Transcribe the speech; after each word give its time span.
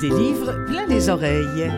Des 0.00 0.10
livres 0.10 0.64
plein 0.66 0.86
les 0.86 1.08
oreilles. 1.08 1.70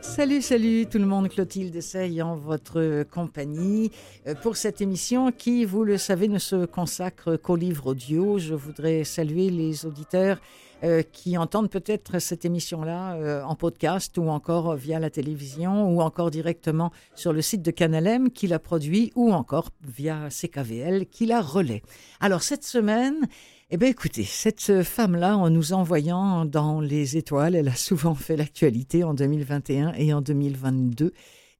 Salut, 0.00 0.42
salut 0.42 0.86
tout 0.86 0.98
le 0.98 1.06
monde, 1.06 1.28
Clotilde 1.28 1.74
essaye 1.74 2.20
en 2.20 2.36
votre 2.36 3.04
compagnie 3.04 3.90
euh, 4.26 4.34
pour 4.34 4.56
cette 4.56 4.82
émission 4.82 5.32
qui, 5.32 5.64
vous 5.64 5.82
le 5.82 5.96
savez, 5.96 6.28
ne 6.28 6.38
se 6.38 6.66
consacre 6.66 7.36
qu'aux 7.36 7.56
livres 7.56 7.86
audio. 7.92 8.38
Je 8.38 8.54
voudrais 8.54 9.04
saluer 9.04 9.48
les 9.48 9.86
auditeurs 9.86 10.38
euh, 10.82 11.02
qui 11.02 11.36
entendent 11.36 11.70
peut-être 11.70 12.18
cette 12.18 12.44
émission-là 12.44 13.14
euh, 13.14 13.42
en 13.42 13.54
podcast 13.54 14.16
ou 14.18 14.28
encore 14.28 14.76
via 14.76 14.98
la 14.98 15.10
télévision 15.10 15.90
ou 15.90 16.00
encore 16.00 16.30
directement 16.30 16.90
sur 17.14 17.32
le 17.32 17.42
site 17.42 17.62
de 17.62 17.70
Canalem 17.70 18.30
qui 18.30 18.46
l'a 18.46 18.58
produit 18.58 19.12
ou 19.14 19.32
encore 19.32 19.70
via 19.82 20.28
CKVL 20.30 21.06
qui 21.06 21.26
la 21.26 21.42
relaie. 21.42 21.82
Alors 22.20 22.42
cette 22.42 22.64
semaine, 22.64 23.28
eh 23.70 23.76
bien, 23.76 23.88
écoutez, 23.88 24.24
cette 24.24 24.82
femme-là, 24.82 25.36
en 25.36 25.48
nous 25.48 25.72
envoyant 25.72 26.44
dans 26.44 26.80
les 26.80 27.16
étoiles, 27.16 27.54
elle 27.54 27.68
a 27.68 27.74
souvent 27.76 28.14
fait 28.14 28.36
l'actualité 28.36 29.04
en 29.04 29.14
2021 29.14 29.92
et 29.92 30.12
en 30.12 30.20
2022, 30.20 31.12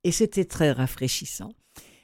et 0.02 0.12
c'était 0.12 0.44
très 0.44 0.72
rafraîchissant. 0.72 1.52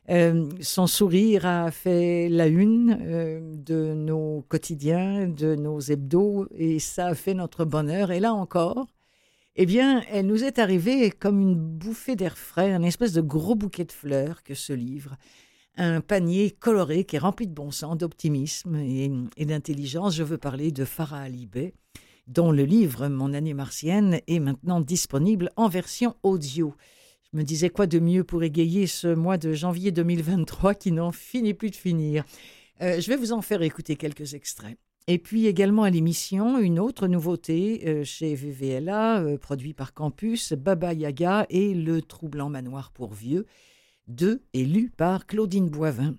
Euh, 0.09 0.48
son 0.60 0.87
sourire 0.87 1.46
a 1.46 1.70
fait 1.70 2.28
la 2.28 2.47
une 2.47 2.97
euh, 3.01 3.41
de 3.56 3.92
nos 3.95 4.45
quotidiens, 4.48 5.27
de 5.27 5.56
nos 5.56 5.80
hebdos, 5.80 6.47
et 6.55 6.78
ça 6.78 7.09
a 7.09 7.14
fait 7.14 7.34
notre 7.34 7.64
bonheur. 7.64 8.12
Et 8.12 8.20
là 8.20 8.33
encore, 8.33 8.87
eh 9.56 9.66
bien, 9.66 10.02
elle 10.11 10.27
nous 10.27 10.45
est 10.45 10.59
arrivée 10.59 11.11
comme 11.11 11.41
une 11.41 11.55
bouffée 11.55 12.14
d'air 12.14 12.38
frais, 12.38 12.73
un 12.73 12.83
espèce 12.83 13.12
de 13.12 13.20
gros 13.20 13.55
bouquet 13.55 13.84
de 13.84 13.92
fleurs 13.92 14.42
que 14.42 14.55
ce 14.55 14.73
livre 14.73 15.16
un 15.77 16.00
panier 16.00 16.50
coloré 16.50 17.05
qui 17.05 17.16
est 17.16 17.20
rempli 17.20 17.47
de 17.47 17.53
bon 17.53 17.70
sens, 17.70 17.98
d'optimisme 17.98 18.77
et, 18.77 19.44
d'intelligence. 19.44 20.14
Je 20.14 20.22
veux 20.22 20.38
parler 20.38 20.72
de 20.72 20.84
Farah 20.84 21.20
Alibé, 21.20 21.75
dont 22.27 22.50
le 22.50 22.64
livre 22.64 23.09
Mon 23.09 23.34
année 23.34 23.55
martienne 23.55 24.20
est 24.27 24.38
maintenant 24.38 24.81
disponible 24.81 25.50
en 25.56 25.69
version 25.69 26.16
audio. 26.22 26.75
Me 27.37 27.42
disais 27.42 27.69
quoi 27.69 27.87
de 27.87 27.98
mieux 27.98 28.25
pour 28.25 28.42
égayer 28.45 28.87
ce 28.87 29.09
mois 29.09 29.37
de 29.37 29.53
janvier 29.53 29.92
2023 29.92 30.73
qui 30.73 30.91
n'en 30.91 31.12
finit 31.12 31.53
plus 31.53 31.69
de 31.69 31.77
finir? 31.77 32.25
Euh, 32.81 32.98
je 32.98 33.09
vais 33.11 33.17
vous 33.17 33.33
en 33.33 33.43
faire 33.43 33.61
écouter 33.61 33.97
quelques 33.97 34.33
extraits. 34.33 34.78
Et 35.06 35.19
puis 35.19 35.47
également 35.47 35.83
à 35.83 35.91
l'émission, 35.91 36.59
une 36.59 36.78
autre 36.78 37.09
nouveauté 37.09 37.83
euh, 37.87 38.05
chez 38.05 38.34
VVLA, 38.34 39.20
euh, 39.20 39.37
produit 39.37 39.75
par 39.75 39.93
Campus, 39.93 40.55
Baba 40.55 40.95
Yaga 40.95 41.45
et 41.51 41.75
Le 41.75 42.01
Troublant 42.01 42.48
Manoir 42.48 42.91
pour 42.91 43.12
Vieux 43.12 43.45
de 44.09 44.41
et 44.55 44.65
lu 44.65 44.91
par 44.97 45.27
Claudine 45.27 45.69
Boivin. 45.69 46.15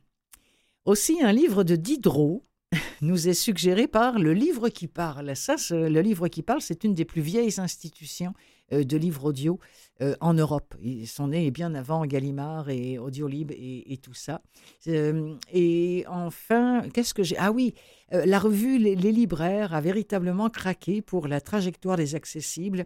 Aussi, 0.85 1.23
un 1.23 1.31
livre 1.31 1.63
de 1.63 1.75
Diderot 1.75 2.45
nous 3.01 3.27
est 3.27 3.33
suggéré 3.33 3.87
par 3.87 4.19
Le 4.19 4.33
Livre 4.33 4.69
qui 4.69 4.85
parle. 4.87 5.35
Ça, 5.35 5.55
le 5.71 5.99
Livre 6.01 6.27
qui 6.27 6.43
parle, 6.43 6.61
c'est 6.61 6.83
une 6.83 6.93
des 6.93 7.05
plus 7.05 7.21
vieilles 7.21 7.59
institutions 7.59 8.35
de 8.71 8.97
livres 8.97 9.25
audio 9.25 9.59
euh, 10.01 10.15
en 10.21 10.33
Europe. 10.33 10.75
Ils 10.81 11.07
sont 11.07 11.29
nés 11.29 11.49
bien 11.51 11.73
avant 11.73 12.05
Gallimard 12.05 12.69
et 12.69 12.99
Audiolib 12.99 13.51
et, 13.51 13.93
et 13.93 13.97
tout 13.97 14.13
ça. 14.13 14.41
Euh, 14.87 15.35
et 15.51 16.05
enfin, 16.07 16.83
qu'est-ce 16.93 17.13
que 17.13 17.23
j'ai? 17.23 17.37
Ah 17.37 17.51
oui, 17.51 17.73
la 18.11 18.39
revue 18.39 18.77
les, 18.77 18.95
libraires 18.95 19.73
a 19.73 19.81
véritablement 19.81 20.49
craqué 20.49 21.01
pour 21.01 21.27
la 21.27 21.41
trajectoire 21.41 21.97
des 21.97 22.15
accessibles 22.15 22.85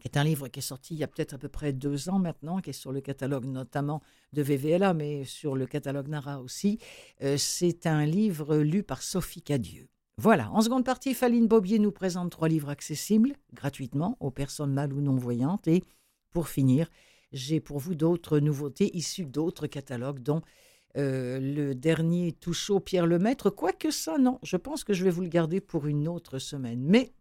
qui 0.00 0.08
est 0.08 0.16
un 0.16 0.24
livre 0.24 0.48
qui 0.48 0.58
est 0.58 0.62
sorti 0.62 0.94
il 0.94 0.98
y 0.98 1.04
a 1.04 1.06
peut-être 1.06 1.34
à 1.34 1.38
peu 1.38 1.48
près 1.48 1.72
deux 1.72 2.08
ans 2.08 2.18
maintenant, 2.18 2.60
qui 2.60 2.70
est 2.70 2.74
sur 2.74 2.92
le 2.92 3.00
catalogue 3.00 3.44
notamment 3.44 4.02
de 4.32 4.42
VVLA, 4.42 4.92
mais 4.92 5.24
sur 5.24 5.54
le 5.54 5.66
catalogue 5.66 6.08
Nara 6.08 6.40
aussi. 6.40 6.78
Euh, 7.22 7.36
c'est 7.38 7.86
un 7.86 8.04
livre 8.04 8.56
lu 8.56 8.82
par 8.82 9.02
Sophie 9.02 9.42
Cadieux. 9.42 9.88
Voilà, 10.16 10.50
en 10.52 10.60
seconde 10.60 10.84
partie, 10.84 11.12
Faline 11.12 11.48
Bobier 11.48 11.80
nous 11.80 11.90
présente 11.90 12.30
trois 12.30 12.48
livres 12.48 12.68
accessibles 12.68 13.34
gratuitement 13.52 14.16
aux 14.20 14.30
personnes 14.30 14.72
mal 14.72 14.92
ou 14.92 15.00
non-voyantes. 15.00 15.66
Et 15.66 15.82
pour 16.30 16.48
finir, 16.48 16.88
j'ai 17.32 17.58
pour 17.58 17.78
vous 17.80 17.96
d'autres 17.96 18.38
nouveautés 18.38 18.96
issues 18.96 19.26
d'autres 19.26 19.66
catalogues, 19.66 20.20
dont 20.20 20.42
euh, 20.96 21.40
le 21.40 21.74
dernier 21.74 22.30
Touchot 22.30 22.78
Pierre 22.78 23.06
Lemaître. 23.06 23.50
Quoique 23.50 23.90
ça, 23.90 24.16
non, 24.16 24.38
je 24.44 24.56
pense 24.56 24.84
que 24.84 24.92
je 24.92 25.02
vais 25.02 25.10
vous 25.10 25.22
le 25.22 25.28
garder 25.28 25.60
pour 25.60 25.86
une 25.88 26.06
autre 26.06 26.38
semaine. 26.38 26.84
Mais 26.84 27.12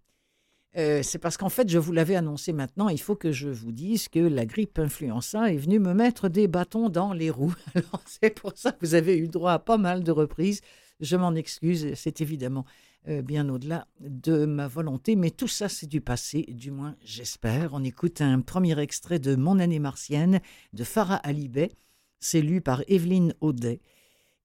euh, 0.77 1.01
c'est 1.01 1.17
parce 1.17 1.37
qu'en 1.37 1.49
fait, 1.49 1.67
je 1.69 1.79
vous 1.79 1.91
l'avais 1.91 2.15
annoncé 2.15 2.53
maintenant, 2.53 2.89
il 2.89 2.99
faut 2.99 3.15
que 3.15 3.31
je 3.31 3.49
vous 3.49 3.71
dise 3.71 4.07
que 4.07 4.19
la 4.19 4.45
grippe 4.45 4.77
influenza 4.77 5.51
est 5.51 5.57
venue 5.57 5.79
me 5.79 5.95
mettre 5.95 6.29
des 6.29 6.47
bâtons 6.47 6.89
dans 6.89 7.13
les 7.13 7.31
roues. 7.31 7.55
Alors, 7.73 8.03
c'est 8.05 8.39
pour 8.39 8.53
ça 8.55 8.71
que 8.71 8.85
vous 8.85 8.93
avez 8.93 9.17
eu 9.17 9.27
droit 9.27 9.53
à 9.53 9.59
pas 9.59 9.77
mal 9.77 10.03
de 10.03 10.11
reprises. 10.11 10.61
Je 11.03 11.17
m'en 11.17 11.35
excuse, 11.35 11.93
c'est 11.95 12.21
évidemment 12.21 12.65
euh, 13.09 13.21
bien 13.21 13.49
au-delà 13.49 13.87
de 13.99 14.45
ma 14.45 14.69
volonté, 14.69 15.17
mais 15.17 15.31
tout 15.31 15.49
ça, 15.49 15.67
c'est 15.67 15.85
du 15.85 15.99
passé, 15.99 16.45
du 16.47 16.71
moins 16.71 16.95
j'espère. 17.03 17.73
On 17.73 17.83
écoute 17.83 18.21
un 18.21 18.39
premier 18.39 18.79
extrait 18.79 19.19
de 19.19 19.35
Mon 19.35 19.59
année 19.59 19.79
martienne 19.79 20.39
de 20.71 20.83
Farah 20.85 21.17
Alibet. 21.17 21.73
C'est 22.21 22.41
lu 22.41 22.61
par 22.61 22.83
Evelyne 22.87 23.33
Audet. 23.41 23.81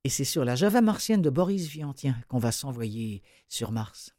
Et 0.03 0.09
c'est 0.09 0.25
sur 0.25 0.45
la 0.45 0.57
Java 0.57 0.81
martienne 0.81 1.23
de 1.23 1.31
Boris 1.31 1.69
Viantien 1.69 2.17
qu'on 2.27 2.39
va 2.39 2.51
s'envoyer 2.51 3.23
sur 3.49 3.71
Mars. 3.71 4.13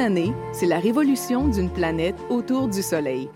Une 0.00 0.06
année, 0.06 0.32
c'est 0.54 0.64
la 0.64 0.78
révolution 0.78 1.48
d'une 1.48 1.68
planète 1.68 2.16
autour 2.30 2.68
du 2.68 2.80
Soleil. 2.80 3.28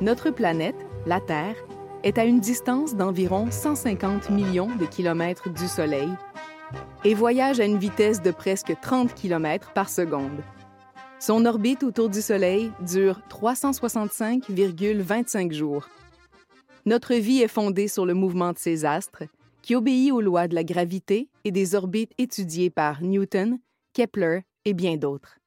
Notre 0.00 0.30
planète, 0.30 0.86
la 1.04 1.20
Terre, 1.20 1.56
est 2.04 2.16
à 2.16 2.24
une 2.24 2.40
distance 2.40 2.96
d'environ 2.96 3.50
150 3.50 4.30
millions 4.30 4.74
de 4.76 4.86
kilomètres 4.86 5.50
du 5.50 5.68
Soleil 5.68 6.08
et 7.04 7.12
voyage 7.12 7.60
à 7.60 7.66
une 7.66 7.76
vitesse 7.76 8.22
de 8.22 8.30
presque 8.30 8.74
30 8.80 9.14
km 9.14 9.74
par 9.74 9.90
seconde. 9.90 10.40
Son 11.18 11.44
orbite 11.44 11.82
autour 11.82 12.08
du 12.08 12.22
Soleil 12.22 12.72
dure 12.80 13.20
365,25 13.28 15.52
jours. 15.52 15.86
Notre 16.86 17.14
vie 17.14 17.42
est 17.42 17.46
fondée 17.46 17.88
sur 17.88 18.06
le 18.06 18.14
mouvement 18.14 18.54
de 18.54 18.58
ces 18.58 18.86
astres, 18.86 19.24
qui 19.60 19.74
obéit 19.74 20.12
aux 20.12 20.22
lois 20.22 20.48
de 20.48 20.54
la 20.54 20.64
gravité 20.64 21.28
et 21.44 21.50
des 21.50 21.74
orbites 21.74 22.14
étudiées 22.16 22.70
par 22.70 23.02
Newton, 23.02 23.58
Kepler 23.92 24.44
et 24.64 24.72
bien 24.72 24.96
d'autres. 24.96 25.39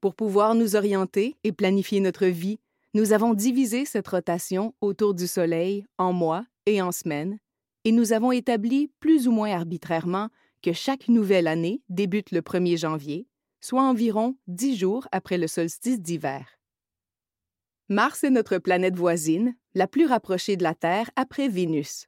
Pour 0.00 0.14
pouvoir 0.14 0.54
nous 0.54 0.76
orienter 0.76 1.36
et 1.44 1.52
planifier 1.52 2.00
notre 2.00 2.26
vie, 2.26 2.58
nous 2.94 3.12
avons 3.12 3.34
divisé 3.34 3.84
cette 3.84 4.08
rotation 4.08 4.74
autour 4.80 5.14
du 5.14 5.26
Soleil 5.26 5.84
en 5.98 6.12
mois 6.12 6.46
et 6.66 6.80
en 6.80 6.92
semaines, 6.92 7.38
et 7.84 7.92
nous 7.92 8.12
avons 8.12 8.32
établi 8.32 8.90
plus 9.00 9.28
ou 9.28 9.32
moins 9.32 9.52
arbitrairement 9.52 10.28
que 10.62 10.72
chaque 10.72 11.08
nouvelle 11.08 11.46
année 11.46 11.82
débute 11.88 12.30
le 12.30 12.40
1er 12.40 12.78
janvier, 12.78 13.26
soit 13.60 13.82
environ 13.82 14.36
dix 14.48 14.76
jours 14.76 15.06
après 15.12 15.38
le 15.38 15.46
solstice 15.46 16.00
d'hiver. 16.00 16.58
Mars 17.88 18.24
est 18.24 18.30
notre 18.30 18.58
planète 18.58 18.96
voisine, 18.96 19.54
la 19.74 19.86
plus 19.86 20.06
rapprochée 20.06 20.56
de 20.56 20.64
la 20.64 20.74
Terre 20.74 21.10
après 21.14 21.48
Vénus. 21.48 22.06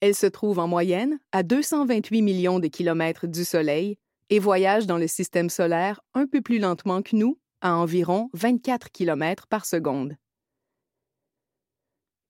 Elle 0.00 0.14
se 0.14 0.26
trouve 0.26 0.58
en 0.58 0.68
moyenne 0.68 1.18
à 1.32 1.42
228 1.42 2.22
millions 2.22 2.60
de 2.60 2.68
kilomètres 2.68 3.26
du 3.26 3.44
Soleil 3.44 3.98
et 4.30 4.38
voyage 4.38 4.86
dans 4.86 4.96
le 4.96 5.08
système 5.08 5.50
solaire 5.50 6.00
un 6.14 6.26
peu 6.26 6.40
plus 6.40 6.58
lentement 6.58 7.02
que 7.02 7.16
nous, 7.16 7.38
à 7.60 7.74
environ 7.74 8.30
24 8.32 8.90
km 8.90 9.46
par 9.48 9.66
seconde. 9.66 10.16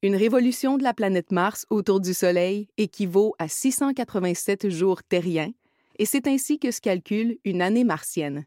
Une 0.03 0.17
révolution 0.17 0.79
de 0.79 0.83
la 0.83 0.95
planète 0.95 1.31
Mars 1.31 1.67
autour 1.69 2.01
du 2.01 2.15
Soleil 2.15 2.69
équivaut 2.79 3.35
à 3.39 3.49
687 3.49 4.71
jours 4.71 5.03
terriens, 5.03 5.53
et 5.99 6.07
c'est 6.07 6.27
ainsi 6.27 6.59
que 6.59 6.71
se 6.71 6.81
calcule 6.81 7.39
une 7.45 7.61
année 7.61 7.85
martienne. 7.85 8.47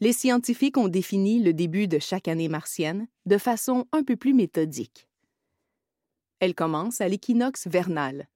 Les 0.00 0.14
scientifiques 0.14 0.78
ont 0.78 0.88
défini 0.88 1.42
le 1.42 1.52
début 1.52 1.86
de 1.86 1.98
chaque 1.98 2.28
année 2.28 2.48
martienne 2.48 3.08
de 3.26 3.36
façon 3.36 3.86
un 3.92 4.02
peu 4.02 4.16
plus 4.16 4.32
méthodique. 4.32 5.06
Elle 6.40 6.54
commence 6.54 7.02
à 7.02 7.08
l'équinoxe 7.08 7.66
vernal, 7.66 8.28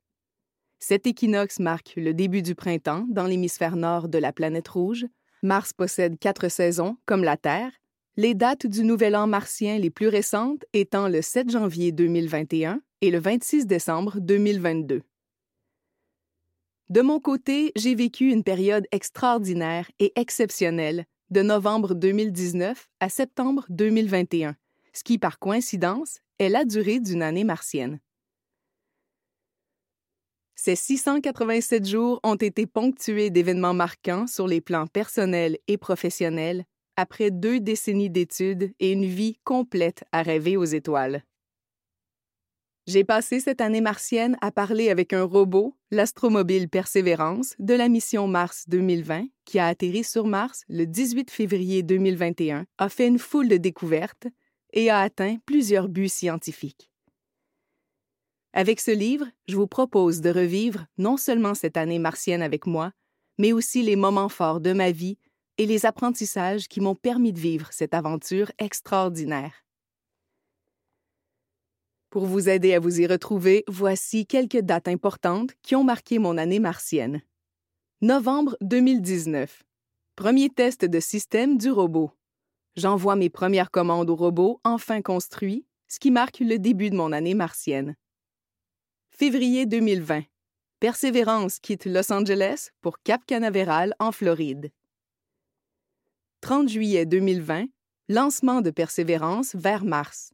cet 0.82 1.06
équinoxe 1.06 1.60
marque 1.60 1.92
le 1.94 2.12
début 2.12 2.42
du 2.42 2.56
printemps 2.56 3.06
dans 3.08 3.28
l'hémisphère 3.28 3.76
nord 3.76 4.08
de 4.08 4.18
la 4.18 4.32
planète 4.32 4.66
rouge, 4.66 5.06
Mars 5.44 5.72
possède 5.72 6.18
quatre 6.18 6.48
saisons, 6.48 6.96
comme 7.06 7.22
la 7.22 7.36
Terre, 7.36 7.70
les 8.16 8.34
dates 8.34 8.66
du 8.66 8.82
Nouvel 8.82 9.14
An 9.14 9.28
martien 9.28 9.78
les 9.78 9.90
plus 9.90 10.08
récentes 10.08 10.64
étant 10.72 11.06
le 11.06 11.22
7 11.22 11.50
janvier 11.50 11.92
2021 11.92 12.82
et 13.00 13.12
le 13.12 13.20
26 13.20 13.66
décembre 13.66 14.18
2022. 14.18 15.02
De 16.88 17.00
mon 17.00 17.20
côté, 17.20 17.70
j'ai 17.76 17.94
vécu 17.94 18.32
une 18.32 18.42
période 18.42 18.88
extraordinaire 18.90 19.88
et 20.00 20.12
exceptionnelle 20.16 21.06
de 21.30 21.42
novembre 21.42 21.94
2019 21.94 22.88
à 22.98 23.08
septembre 23.08 23.66
2021, 23.68 24.56
ce 24.92 25.04
qui, 25.04 25.18
par 25.18 25.38
coïncidence, 25.38 26.18
est 26.40 26.48
la 26.48 26.64
durée 26.64 26.98
d'une 26.98 27.22
année 27.22 27.44
martienne. 27.44 28.00
Ces 30.54 30.76
687 30.76 31.86
jours 31.86 32.20
ont 32.22 32.36
été 32.36 32.66
ponctués 32.66 33.30
d'événements 33.30 33.74
marquants 33.74 34.26
sur 34.26 34.46
les 34.46 34.60
plans 34.60 34.86
personnels 34.86 35.58
et 35.66 35.76
professionnels 35.76 36.64
après 36.96 37.30
deux 37.30 37.58
décennies 37.58 38.10
d'études 38.10 38.72
et 38.78 38.92
une 38.92 39.06
vie 39.06 39.38
complète 39.44 40.04
à 40.12 40.22
rêver 40.22 40.56
aux 40.56 40.64
étoiles. 40.64 41.24
J'ai 42.88 43.04
passé 43.04 43.38
cette 43.38 43.60
année 43.60 43.80
martienne 43.80 44.36
à 44.40 44.50
parler 44.50 44.90
avec 44.90 45.12
un 45.12 45.22
robot, 45.22 45.76
l'astromobile 45.92 46.68
Persévérance, 46.68 47.54
de 47.60 47.74
la 47.74 47.88
mission 47.88 48.26
Mars 48.26 48.64
2020, 48.68 49.26
qui 49.44 49.60
a 49.60 49.68
atterri 49.68 50.02
sur 50.02 50.26
Mars 50.26 50.64
le 50.68 50.84
18 50.84 51.30
février 51.30 51.84
2021, 51.84 52.66
a 52.78 52.88
fait 52.88 53.06
une 53.06 53.20
foule 53.20 53.48
de 53.48 53.56
découvertes 53.56 54.26
et 54.72 54.90
a 54.90 54.98
atteint 54.98 55.36
plusieurs 55.46 55.88
buts 55.88 56.08
scientifiques. 56.08 56.91
Avec 58.54 58.80
ce 58.80 58.90
livre, 58.90 59.26
je 59.48 59.56
vous 59.56 59.66
propose 59.66 60.20
de 60.20 60.30
revivre 60.30 60.84
non 60.98 61.16
seulement 61.16 61.54
cette 61.54 61.76
année 61.76 61.98
martienne 61.98 62.42
avec 62.42 62.66
moi, 62.66 62.92
mais 63.38 63.52
aussi 63.52 63.82
les 63.82 63.96
moments 63.96 64.28
forts 64.28 64.60
de 64.60 64.74
ma 64.74 64.90
vie 64.90 65.18
et 65.56 65.66
les 65.66 65.86
apprentissages 65.86 66.68
qui 66.68 66.80
m'ont 66.80 66.94
permis 66.94 67.32
de 67.32 67.40
vivre 67.40 67.68
cette 67.72 67.94
aventure 67.94 68.52
extraordinaire. 68.58 69.64
Pour 72.10 72.26
vous 72.26 72.50
aider 72.50 72.74
à 72.74 72.80
vous 72.80 73.00
y 73.00 73.06
retrouver, 73.06 73.64
voici 73.68 74.26
quelques 74.26 74.60
dates 74.60 74.88
importantes 74.88 75.52
qui 75.62 75.74
ont 75.74 75.84
marqué 75.84 76.18
mon 76.18 76.36
année 76.36 76.58
martienne. 76.58 77.22
Novembre 78.02 78.58
2019. 78.60 79.62
Premier 80.14 80.50
test 80.50 80.84
de 80.84 81.00
système 81.00 81.56
du 81.56 81.70
robot. 81.70 82.10
J'envoie 82.76 83.16
mes 83.16 83.30
premières 83.30 83.70
commandes 83.70 84.10
au 84.10 84.16
robot 84.16 84.60
enfin 84.62 85.00
construit, 85.00 85.64
ce 85.88 85.98
qui 85.98 86.10
marque 86.10 86.40
le 86.40 86.58
début 86.58 86.90
de 86.90 86.96
mon 86.96 87.12
année 87.12 87.34
martienne. 87.34 87.96
Février 89.22 89.66
2020. 89.66 90.24
Persévérance 90.80 91.60
quitte 91.60 91.84
Los 91.84 92.12
Angeles 92.12 92.70
pour 92.80 93.00
Cap 93.04 93.24
Canaveral 93.24 93.94
en 94.00 94.10
Floride. 94.10 94.72
30 96.40 96.68
juillet 96.68 97.06
2020. 97.06 97.66
Lancement 98.08 98.62
de 98.62 98.72
Persévérance 98.72 99.54
vers 99.54 99.84
Mars. 99.84 100.32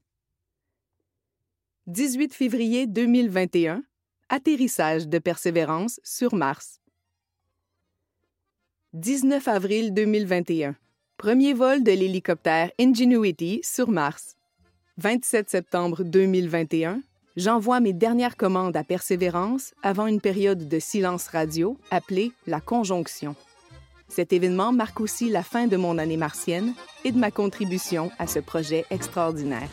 18 1.86 2.32
février 2.32 2.86
2021. 2.86 3.82
Atterrissage 4.30 5.06
de 5.06 5.18
Persévérance 5.18 6.00
sur 6.02 6.34
Mars. 6.34 6.80
19 8.94 9.48
avril 9.48 9.92
2021. 9.92 10.74
Premier 11.18 11.52
vol 11.52 11.82
de 11.82 11.92
l'hélicoptère 11.92 12.70
Ingenuity 12.80 13.60
sur 13.62 13.90
Mars. 13.90 14.38
27 14.96 15.50
septembre 15.50 16.04
2021 16.04 17.02
j'envoie 17.38 17.78
mes 17.78 17.92
dernières 17.92 18.36
commandes 18.36 18.76
à 18.76 18.82
Persévérance 18.82 19.72
avant 19.84 20.08
une 20.08 20.20
période 20.20 20.68
de 20.68 20.78
silence 20.80 21.28
radio 21.28 21.78
appelée 21.90 22.32
la 22.48 22.60
conjonction. 22.60 23.36
Cet 24.08 24.32
événement 24.32 24.72
marque 24.72 25.00
aussi 25.00 25.30
la 25.30 25.44
fin 25.44 25.68
de 25.68 25.76
mon 25.76 25.98
année 25.98 26.16
martienne 26.16 26.74
et 27.04 27.12
de 27.12 27.18
ma 27.18 27.30
contribution 27.30 28.10
à 28.18 28.26
ce 28.26 28.40
projet 28.40 28.84
extraordinaire. 28.90 29.68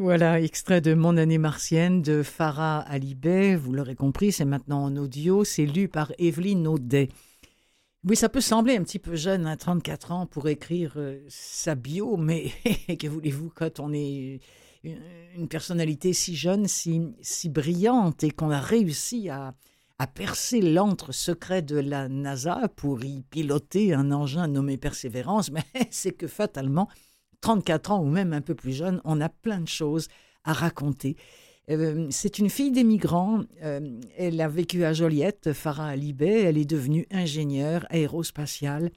Voilà, 0.00 0.40
extrait 0.40 0.80
de 0.80 0.94
Mon 0.94 1.16
année 1.16 1.38
martienne 1.38 2.02
de 2.02 2.22
Farah 2.22 2.80
Alibay. 2.80 3.56
Vous 3.56 3.72
l'aurez 3.72 3.96
compris, 3.96 4.30
c'est 4.30 4.44
maintenant 4.44 4.84
en 4.84 4.96
audio. 4.96 5.42
C'est 5.42 5.66
lu 5.66 5.88
par 5.88 6.12
Evelyne 6.18 6.68
Audet. 6.68 7.08
Oui, 8.04 8.14
ça 8.14 8.28
peut 8.28 8.40
sembler 8.40 8.76
un 8.76 8.84
petit 8.84 9.00
peu 9.00 9.16
jeune, 9.16 9.46
à 9.46 9.50
hein, 9.50 9.56
34 9.56 10.12
ans, 10.12 10.26
pour 10.26 10.48
écrire 10.48 10.92
euh, 10.96 11.20
sa 11.28 11.74
bio, 11.74 12.16
mais 12.16 12.52
que 12.98 13.08
voulez-vous 13.08 13.50
quand 13.54 13.80
on 13.80 13.92
est 13.92 14.40
une, 14.84 15.48
personnalité 15.48 16.12
si 16.12 16.36
jeune, 16.36 16.68
si, 16.68 17.02
si 17.20 17.48
brillante, 17.48 18.22
et 18.22 18.30
qu'on 18.30 18.50
a 18.50 18.60
réussi 18.60 19.28
à, 19.28 19.54
à 19.98 20.06
percer 20.06 20.60
l'antre 20.60 21.10
secret 21.10 21.60
de 21.60 21.76
la 21.76 22.08
NASA 22.08 22.68
pour 22.76 23.04
y 23.04 23.22
piloter 23.22 23.92
un 23.94 24.12
engin 24.12 24.46
nommé 24.46 24.76
Persévérance, 24.76 25.50
mais 25.52 25.64
c'est 25.90 26.12
que 26.12 26.28
fatalement, 26.28 26.88
34 27.40 27.90
ans 27.90 28.00
ou 28.00 28.06
même 28.06 28.32
un 28.32 28.42
peu 28.42 28.54
plus 28.54 28.72
jeune, 28.72 29.00
on 29.04 29.20
a 29.20 29.28
plein 29.28 29.60
de 29.60 29.68
choses 29.68 30.06
à 30.44 30.52
raconter. 30.52 31.16
Euh, 31.70 32.06
c'est 32.10 32.38
une 32.38 32.50
fille 32.50 32.70
d'émigrants. 32.70 33.42
Euh, 33.62 34.00
elle 34.16 34.40
a 34.40 34.48
vécu 34.48 34.84
à 34.84 34.92
Joliette, 34.92 35.52
Farah 35.52 35.88
Alibé. 35.88 36.28
Elle 36.28 36.58
est 36.58 36.64
devenue 36.64 37.06
ingénieure 37.10 37.86
aérospatiale. 37.90 38.90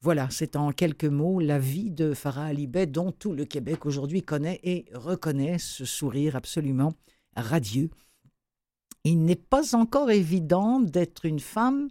Voilà, 0.00 0.28
c'est 0.30 0.56
en 0.56 0.72
quelques 0.72 1.04
mots 1.04 1.40
la 1.40 1.58
vie 1.58 1.90
de 1.90 2.12
Farah 2.12 2.46
Alibé, 2.46 2.86
dont 2.86 3.10
tout 3.10 3.32
le 3.32 3.44
Québec 3.44 3.86
aujourd'hui 3.86 4.22
connaît 4.22 4.60
et 4.62 4.84
reconnaît 4.92 5.58
ce 5.58 5.84
sourire 5.84 6.36
absolument 6.36 6.92
radieux. 7.36 7.90
Il 9.04 9.24
n'est 9.24 9.34
pas 9.34 9.74
encore 9.74 10.10
évident 10.10 10.80
d'être 10.80 11.24
une 11.24 11.40
femme 11.40 11.88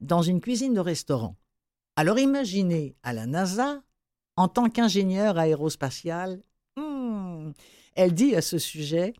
dans 0.00 0.22
une 0.22 0.40
cuisine 0.40 0.74
de 0.74 0.80
restaurant. 0.80 1.36
Alors 1.96 2.18
imaginez 2.18 2.96
à 3.02 3.12
la 3.12 3.26
NASA, 3.26 3.82
en 4.36 4.48
tant 4.48 4.68
qu'ingénieure 4.68 5.38
aérospatiale, 5.38 6.42
hmm, 6.76 7.50
elle 7.94 8.14
dit 8.14 8.34
à 8.34 8.42
ce 8.42 8.58
sujet 8.58 9.14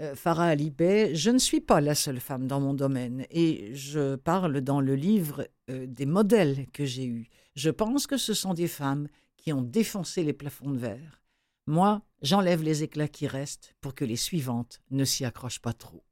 euh, 0.00 0.14
Farah 0.14 0.46
Alibé, 0.46 1.14
je 1.14 1.30
ne 1.30 1.38
suis 1.38 1.60
pas 1.60 1.80
la 1.80 1.94
seule 1.94 2.20
femme 2.20 2.46
dans 2.46 2.60
mon 2.60 2.72
domaine 2.72 3.26
et 3.30 3.74
je 3.74 4.16
parle 4.16 4.60
dans 4.62 4.80
le 4.80 4.94
livre 4.94 5.46
euh, 5.70 5.86
des 5.86 6.06
modèles 6.06 6.66
que 6.72 6.84
j'ai 6.84 7.04
eus. 7.04 7.28
Je 7.56 7.68
pense 7.68 8.06
que 8.06 8.16
ce 8.16 8.32
sont 8.32 8.54
des 8.54 8.68
femmes 8.68 9.08
qui 9.36 9.52
ont 9.52 9.60
défoncé 9.60 10.22
les 10.22 10.32
plafonds 10.32 10.70
de 10.70 10.78
verre. 10.78 11.20
Moi, 11.66 12.02
j'enlève 12.22 12.62
les 12.62 12.82
éclats 12.82 13.08
qui 13.08 13.26
restent 13.26 13.74
pour 13.80 13.94
que 13.94 14.04
les 14.04 14.16
suivantes 14.16 14.80
ne 14.90 15.04
s'y 15.04 15.24
accrochent 15.26 15.60
pas 15.60 15.74
trop. 15.74 16.02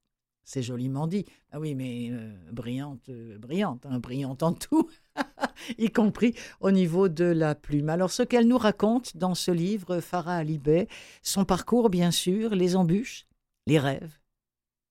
C'est 0.44 0.62
joliment 0.62 1.06
dit. 1.06 1.24
Ah 1.50 1.58
oui, 1.58 1.74
mais 1.74 2.10
euh, 2.10 2.34
brillante, 2.52 3.10
brillante, 3.38 3.86
hein, 3.86 3.98
brillante 3.98 4.42
en 4.42 4.52
tout, 4.52 4.90
y 5.78 5.90
compris 5.90 6.34
au 6.60 6.70
niveau 6.70 7.08
de 7.08 7.24
la 7.24 7.54
plume. 7.54 7.88
Alors, 7.88 8.10
ce 8.10 8.22
qu'elle 8.22 8.46
nous 8.48 8.58
raconte 8.58 9.16
dans 9.16 9.34
ce 9.34 9.52
livre, 9.52 10.00
Farah 10.00 10.36
Alibé, 10.36 10.88
son 11.22 11.44
parcours, 11.44 11.88
bien 11.88 12.10
sûr, 12.10 12.54
les 12.54 12.76
embûches, 12.76 13.26
les 13.66 13.78
rêves, 13.78 14.18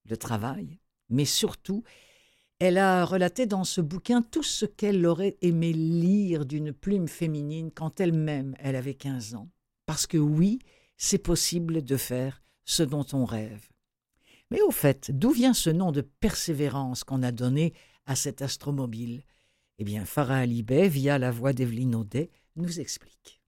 le 0.05 0.17
travail, 0.17 0.79
mais 1.09 1.25
surtout, 1.25 1.83
elle 2.59 2.77
a 2.77 3.05
relaté 3.05 3.45
dans 3.45 3.63
ce 3.63 3.79
bouquin 3.79 4.21
tout 4.21 4.43
ce 4.43 4.65
qu'elle 4.65 5.05
aurait 5.05 5.37
aimé 5.41 5.71
lire 5.71 6.45
d'une 6.45 6.73
plume 6.73 7.07
féminine 7.07 7.71
quand 7.71 7.99
elle-même 8.01 8.55
elle 8.59 8.75
avait 8.75 8.95
15 8.95 9.35
ans. 9.35 9.49
Parce 9.85 10.05
que 10.05 10.17
oui, 10.17 10.59
c'est 10.97 11.17
possible 11.17 11.83
de 11.83 11.97
faire 11.97 12.43
ce 12.65 12.83
dont 12.83 13.05
on 13.13 13.25
rêve. 13.25 13.69
Mais 14.51 14.61
au 14.61 14.71
fait, 14.71 15.11
d'où 15.11 15.31
vient 15.31 15.53
ce 15.53 15.69
nom 15.69 15.91
de 15.91 16.01
persévérance 16.01 17.03
qu'on 17.03 17.23
a 17.23 17.31
donné 17.31 17.73
à 18.05 18.15
cet 18.15 18.41
astromobile? 18.41 19.23
Eh 19.77 19.83
bien, 19.85 20.03
Farah 20.03 20.39
Alibay, 20.39 20.89
via 20.89 21.17
la 21.17 21.31
voix 21.31 21.53
d'Evelyne 21.53 21.95
Audet, 21.95 22.29
nous 22.57 22.79
explique. 22.79 23.38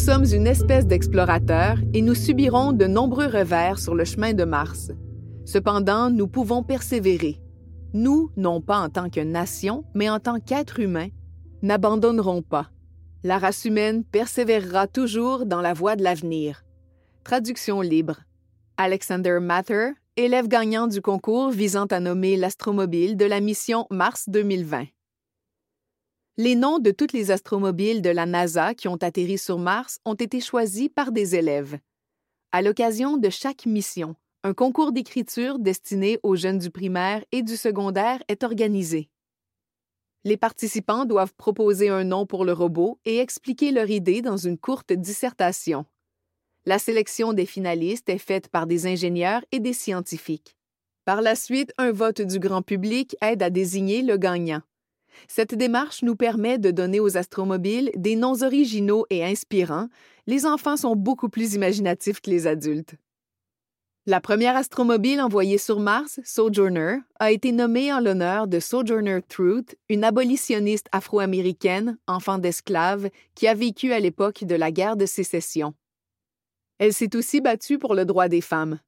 Sommes 0.00 0.24
une 0.32 0.46
espèce 0.46 0.86
d'explorateurs 0.86 1.76
et 1.92 2.00
nous 2.00 2.14
subirons 2.14 2.72
de 2.72 2.86
nombreux 2.86 3.26
revers 3.26 3.78
sur 3.78 3.94
le 3.94 4.06
chemin 4.06 4.32
de 4.32 4.44
Mars. 4.44 4.90
Cependant, 5.44 6.08
nous 6.08 6.26
pouvons 6.26 6.62
persévérer. 6.62 7.38
Nous, 7.92 8.30
non 8.34 8.62
pas 8.62 8.78
en 8.78 8.88
tant 8.88 9.10
que 9.10 9.20
nation, 9.20 9.84
mais 9.94 10.08
en 10.08 10.18
tant 10.18 10.40
qu'êtres 10.40 10.80
humains, 10.80 11.10
n'abandonnerons 11.60 12.40
pas. 12.40 12.70
La 13.24 13.38
race 13.38 13.66
humaine 13.66 14.02
persévérera 14.02 14.86
toujours 14.86 15.44
dans 15.44 15.60
la 15.60 15.74
voie 15.74 15.96
de 15.96 16.02
l'avenir. 16.02 16.64
Traduction 17.22 17.82
libre. 17.82 18.20
Alexander 18.78 19.36
Mather, 19.38 19.92
élève 20.16 20.48
gagnant 20.48 20.86
du 20.86 21.02
concours 21.02 21.50
visant 21.50 21.86
à 21.86 22.00
nommer 22.00 22.38
l'astromobile 22.38 23.18
de 23.18 23.26
la 23.26 23.40
mission 23.40 23.86
Mars 23.90 24.30
2020. 24.30 24.86
Les 26.42 26.54
noms 26.54 26.78
de 26.78 26.90
toutes 26.90 27.12
les 27.12 27.30
astromobiles 27.30 28.00
de 28.00 28.08
la 28.08 28.24
NASA 28.24 28.72
qui 28.72 28.88
ont 28.88 28.96
atterri 28.96 29.36
sur 29.36 29.58
Mars 29.58 29.98
ont 30.06 30.14
été 30.14 30.40
choisis 30.40 30.88
par 30.88 31.12
des 31.12 31.36
élèves. 31.36 31.78
À 32.50 32.62
l'occasion 32.62 33.18
de 33.18 33.28
chaque 33.28 33.66
mission, 33.66 34.16
un 34.42 34.54
concours 34.54 34.92
d'écriture 34.92 35.58
destiné 35.58 36.18
aux 36.22 36.36
jeunes 36.36 36.56
du 36.56 36.70
primaire 36.70 37.22
et 37.30 37.42
du 37.42 37.58
secondaire 37.58 38.22
est 38.28 38.42
organisé. 38.42 39.10
Les 40.24 40.38
participants 40.38 41.04
doivent 41.04 41.34
proposer 41.34 41.90
un 41.90 42.04
nom 42.04 42.24
pour 42.24 42.46
le 42.46 42.54
robot 42.54 42.98
et 43.04 43.18
expliquer 43.18 43.70
leur 43.70 43.90
idée 43.90 44.22
dans 44.22 44.38
une 44.38 44.56
courte 44.56 44.94
dissertation. 44.94 45.84
La 46.64 46.78
sélection 46.78 47.34
des 47.34 47.44
finalistes 47.44 48.08
est 48.08 48.16
faite 48.16 48.48
par 48.48 48.66
des 48.66 48.86
ingénieurs 48.86 49.44
et 49.52 49.60
des 49.60 49.74
scientifiques. 49.74 50.56
Par 51.04 51.20
la 51.20 51.34
suite, 51.34 51.74
un 51.76 51.92
vote 51.92 52.22
du 52.22 52.38
grand 52.38 52.62
public 52.62 53.14
aide 53.20 53.42
à 53.42 53.50
désigner 53.50 54.00
le 54.00 54.16
gagnant. 54.16 54.62
Cette 55.28 55.54
démarche 55.54 56.02
nous 56.02 56.16
permet 56.16 56.58
de 56.58 56.70
donner 56.70 57.00
aux 57.00 57.16
astromobiles 57.16 57.90
des 57.96 58.16
noms 58.16 58.42
originaux 58.42 59.06
et 59.10 59.24
inspirants. 59.24 59.88
Les 60.26 60.46
enfants 60.46 60.76
sont 60.76 60.96
beaucoup 60.96 61.28
plus 61.28 61.54
imaginatifs 61.54 62.20
que 62.20 62.30
les 62.30 62.46
adultes. 62.46 62.94
La 64.06 64.20
première 64.20 64.56
astromobile 64.56 65.20
envoyée 65.20 65.58
sur 65.58 65.78
Mars, 65.78 66.20
Sojourner, 66.24 66.98
a 67.18 67.32
été 67.32 67.52
nommée 67.52 67.92
en 67.92 68.00
l'honneur 68.00 68.48
de 68.48 68.58
Sojourner 68.58 69.20
Truth, 69.28 69.76
une 69.90 70.04
abolitionniste 70.04 70.86
afro-américaine, 70.90 71.98
enfant 72.06 72.38
d'esclave, 72.38 73.10
qui 73.34 73.46
a 73.46 73.54
vécu 73.54 73.92
à 73.92 74.00
l'époque 74.00 74.44
de 74.44 74.54
la 74.54 74.70
guerre 74.72 74.96
de 74.96 75.04
sécession. 75.04 75.74
Elle 76.78 76.94
s'est 76.94 77.14
aussi 77.14 77.42
battue 77.42 77.78
pour 77.78 77.94
le 77.94 78.06
droit 78.06 78.28
des 78.28 78.40
femmes. 78.40 78.80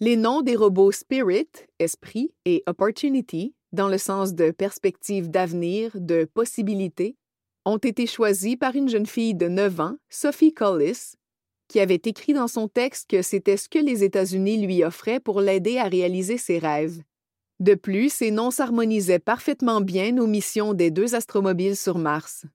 Les 0.00 0.16
noms 0.16 0.42
des 0.42 0.56
robots 0.56 0.92
Spirit, 0.92 1.48
esprit, 1.78 2.34
et 2.44 2.64
Opportunity 2.66 3.54
dans 3.72 3.88
le 3.88 3.98
sens 3.98 4.34
de 4.34 4.50
perspective 4.50 5.30
d'avenir, 5.30 5.92
de 5.94 6.24
possibilité, 6.24 7.16
ont 7.64 7.78
été 7.78 8.06
choisis 8.06 8.56
par 8.56 8.74
une 8.74 8.88
jeune 8.88 9.06
fille 9.06 9.34
de 9.34 9.48
9 9.48 9.80
ans, 9.80 9.96
Sophie 10.08 10.54
Collis, 10.54 11.14
qui 11.68 11.80
avait 11.80 12.00
écrit 12.04 12.32
dans 12.32 12.48
son 12.48 12.66
texte 12.66 13.10
que 13.10 13.22
c'était 13.22 13.58
ce 13.58 13.68
que 13.68 13.78
les 13.78 14.02
États-Unis 14.02 14.58
lui 14.58 14.82
offraient 14.82 15.20
pour 15.20 15.40
l'aider 15.40 15.78
à 15.78 15.84
réaliser 15.84 16.38
ses 16.38 16.58
rêves. 16.58 17.02
De 17.60 17.74
plus, 17.74 18.12
ces 18.12 18.30
noms 18.30 18.50
s'harmonisaient 18.50 19.18
parfaitement 19.18 19.80
bien 19.80 20.16
aux 20.18 20.26
missions 20.26 20.74
des 20.74 20.90
deux 20.90 21.14
astromobiles 21.14 21.76
sur 21.76 21.98
Mars. 21.98 22.46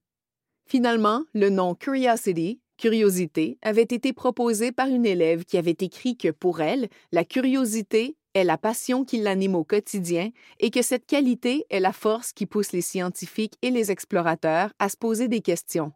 Finalement, 0.66 1.22
le 1.34 1.50
nom 1.50 1.74
Curiosity, 1.74 2.60
curiosité, 2.78 3.58
avait 3.62 3.82
été 3.82 4.12
proposé 4.12 4.72
par 4.72 4.88
une 4.88 5.06
élève 5.06 5.44
qui 5.44 5.58
avait 5.58 5.76
écrit 5.78 6.16
que 6.16 6.30
pour 6.30 6.60
elle, 6.60 6.88
la 7.12 7.24
curiosité 7.24 8.16
est 8.34 8.44
la 8.44 8.58
passion 8.58 9.04
qui 9.04 9.18
l'anime 9.18 9.54
au 9.54 9.64
quotidien 9.64 10.30
et 10.60 10.70
que 10.70 10.82
cette 10.82 11.06
qualité 11.06 11.64
est 11.70 11.80
la 11.80 11.92
force 11.92 12.32
qui 12.32 12.46
pousse 12.46 12.72
les 12.72 12.82
scientifiques 12.82 13.54
et 13.62 13.70
les 13.70 13.90
explorateurs 13.90 14.72
à 14.78 14.88
se 14.88 14.96
poser 14.96 15.28
des 15.28 15.40
questions. 15.40 15.92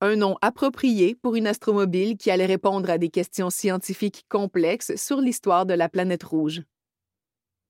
Un 0.00 0.16
nom 0.16 0.36
approprié 0.42 1.16
pour 1.16 1.34
une 1.34 1.46
astromobile 1.46 2.16
qui 2.16 2.30
allait 2.30 2.46
répondre 2.46 2.88
à 2.90 2.98
des 2.98 3.08
questions 3.08 3.50
scientifiques 3.50 4.26
complexes 4.28 4.94
sur 4.96 5.20
l'histoire 5.20 5.66
de 5.66 5.74
la 5.74 5.88
planète 5.88 6.22
rouge. 6.22 6.62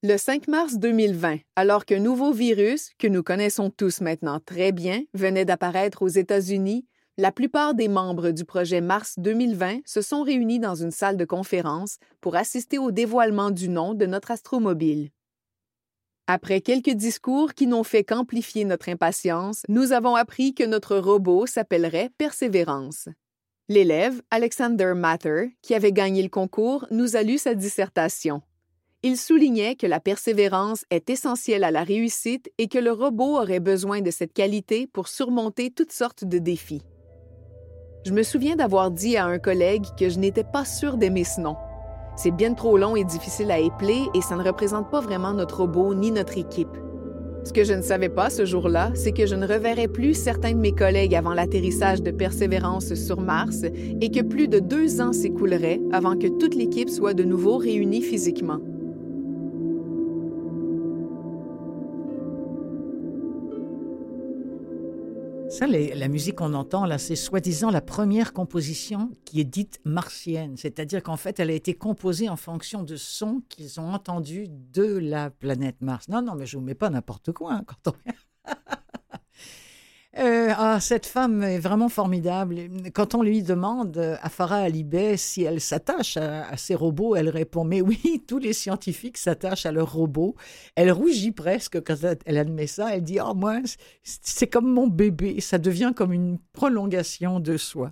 Le 0.02 0.16
5 0.16 0.46
mars 0.46 0.76
2020, 0.76 1.38
alors 1.56 1.84
qu'un 1.84 1.98
nouveau 1.98 2.32
virus, 2.32 2.90
que 2.98 3.08
nous 3.08 3.22
connaissons 3.22 3.70
tous 3.70 4.00
maintenant 4.00 4.38
très 4.38 4.70
bien, 4.72 5.02
venait 5.12 5.44
d'apparaître 5.44 6.02
aux 6.02 6.08
États-Unis, 6.08 6.86
la 7.18 7.32
plupart 7.32 7.74
des 7.74 7.88
membres 7.88 8.30
du 8.30 8.44
projet 8.44 8.80
Mars 8.80 9.14
2020 9.18 9.80
se 9.84 10.00
sont 10.00 10.22
réunis 10.22 10.60
dans 10.60 10.76
une 10.76 10.92
salle 10.92 11.16
de 11.16 11.24
conférence 11.24 11.98
pour 12.20 12.36
assister 12.36 12.78
au 12.78 12.92
dévoilement 12.92 13.50
du 13.50 13.68
nom 13.68 13.92
de 13.92 14.06
notre 14.06 14.30
astromobile. 14.30 15.10
Après 16.28 16.60
quelques 16.60 16.94
discours 16.94 17.54
qui 17.54 17.66
n'ont 17.66 17.82
fait 17.82 18.04
qu'amplifier 18.04 18.64
notre 18.64 18.88
impatience, 18.88 19.62
nous 19.68 19.90
avons 19.90 20.14
appris 20.14 20.54
que 20.54 20.62
notre 20.62 20.96
robot 20.96 21.46
s'appellerait 21.46 22.10
Persévérance. 22.18 23.08
L'élève, 23.68 24.22
Alexander 24.30 24.92
Mather, 24.94 25.48
qui 25.60 25.74
avait 25.74 25.92
gagné 25.92 26.22
le 26.22 26.28
concours, 26.28 26.86
nous 26.92 27.16
a 27.16 27.24
lu 27.24 27.36
sa 27.36 27.56
dissertation. 27.56 28.42
Il 29.02 29.16
soulignait 29.16 29.74
que 29.74 29.88
la 29.88 29.98
persévérance 29.98 30.84
est 30.90 31.10
essentielle 31.10 31.64
à 31.64 31.72
la 31.72 31.82
réussite 31.82 32.48
et 32.58 32.68
que 32.68 32.78
le 32.78 32.92
robot 32.92 33.38
aurait 33.38 33.60
besoin 33.60 34.02
de 34.02 34.12
cette 34.12 34.32
qualité 34.32 34.86
pour 34.86 35.08
surmonter 35.08 35.72
toutes 35.72 35.92
sortes 35.92 36.24
de 36.24 36.38
défis. 36.38 36.82
Je 38.08 38.14
me 38.14 38.22
souviens 38.22 38.56
d'avoir 38.56 38.90
dit 38.90 39.18
à 39.18 39.26
un 39.26 39.38
collègue 39.38 39.84
que 39.98 40.08
je 40.08 40.18
n'étais 40.18 40.42
pas 40.42 40.64
sûr 40.64 40.96
d'aimer 40.96 41.24
ce 41.24 41.42
nom. 41.42 41.56
C'est 42.16 42.30
bien 42.30 42.54
trop 42.54 42.78
long 42.78 42.96
et 42.96 43.04
difficile 43.04 43.50
à 43.50 43.58
épeler 43.58 44.06
et 44.14 44.22
ça 44.22 44.34
ne 44.34 44.42
représente 44.42 44.90
pas 44.90 45.02
vraiment 45.02 45.34
notre 45.34 45.58
robot 45.58 45.92
ni 45.92 46.10
notre 46.10 46.38
équipe. 46.38 46.74
Ce 47.44 47.52
que 47.52 47.64
je 47.64 47.74
ne 47.74 47.82
savais 47.82 48.08
pas 48.08 48.30
ce 48.30 48.46
jour-là, 48.46 48.92
c'est 48.94 49.12
que 49.12 49.26
je 49.26 49.34
ne 49.34 49.46
reverrais 49.46 49.88
plus 49.88 50.14
certains 50.14 50.52
de 50.52 50.58
mes 50.58 50.72
collègues 50.72 51.14
avant 51.14 51.34
l'atterrissage 51.34 52.02
de 52.02 52.10
Persévérance 52.10 52.94
sur 52.94 53.20
Mars 53.20 53.64
et 54.00 54.10
que 54.10 54.22
plus 54.22 54.48
de 54.48 54.58
deux 54.58 55.02
ans 55.02 55.12
s'écouleraient 55.12 55.82
avant 55.92 56.16
que 56.16 56.28
toute 56.28 56.54
l'équipe 56.54 56.88
soit 56.88 57.12
de 57.12 57.24
nouveau 57.24 57.58
réunie 57.58 58.00
physiquement. 58.00 58.60
Ça, 65.58 65.66
la 65.66 66.06
musique 66.06 66.36
qu'on 66.36 66.54
entend 66.54 66.86
là, 66.86 66.98
c'est 66.98 67.16
soi-disant 67.16 67.72
la 67.72 67.80
première 67.80 68.32
composition 68.32 69.10
qui 69.24 69.40
est 69.40 69.44
dite 69.44 69.80
martienne. 69.84 70.56
C'est-à-dire 70.56 71.02
qu'en 71.02 71.16
fait, 71.16 71.40
elle 71.40 71.50
a 71.50 71.52
été 71.52 71.74
composée 71.74 72.28
en 72.28 72.36
fonction 72.36 72.84
de 72.84 72.94
sons 72.94 73.42
qu'ils 73.48 73.80
ont 73.80 73.92
entendus 73.92 74.46
de 74.48 74.84
la 74.84 75.30
planète 75.30 75.80
Mars. 75.80 76.06
Non, 76.06 76.22
non, 76.22 76.36
mais 76.36 76.46
je 76.46 76.56
vous 76.56 76.62
mets 76.62 76.76
pas 76.76 76.90
n'importe 76.90 77.32
quoi 77.32 77.54
hein, 77.54 77.64
quand 77.66 77.92
on... 77.92 78.52
Euh, 80.18 80.52
ah, 80.56 80.80
cette 80.80 81.06
femme 81.06 81.44
est 81.44 81.60
vraiment 81.60 81.88
formidable. 81.88 82.56
Quand 82.92 83.14
on 83.14 83.22
lui 83.22 83.44
demande 83.44 84.18
à 84.20 84.28
Farah 84.28 84.62
Alibé 84.62 85.16
si 85.16 85.44
elle 85.44 85.60
s'attache 85.60 86.16
à, 86.16 86.56
ses 86.56 86.74
robots, 86.74 87.14
elle 87.14 87.28
répond 87.28 87.62
Mais 87.62 87.80
oui, 87.80 88.24
tous 88.26 88.38
les 88.38 88.52
scientifiques 88.52 89.16
s'attachent 89.16 89.66
à 89.66 89.70
leurs 89.70 89.92
robots. 89.92 90.34
Elle 90.74 90.90
rougit 90.90 91.30
presque 91.30 91.80
quand 91.84 91.94
elle 92.24 92.36
admet 92.36 92.66
ça. 92.66 92.96
Elle 92.96 93.04
dit 93.04 93.18
Oh, 93.24 93.34
moi, 93.34 93.60
c'est 94.02 94.48
comme 94.48 94.68
mon 94.72 94.88
bébé. 94.88 95.40
Ça 95.40 95.58
devient 95.58 95.92
comme 95.94 96.12
une 96.12 96.38
prolongation 96.52 97.38
de 97.38 97.56
soi. 97.56 97.90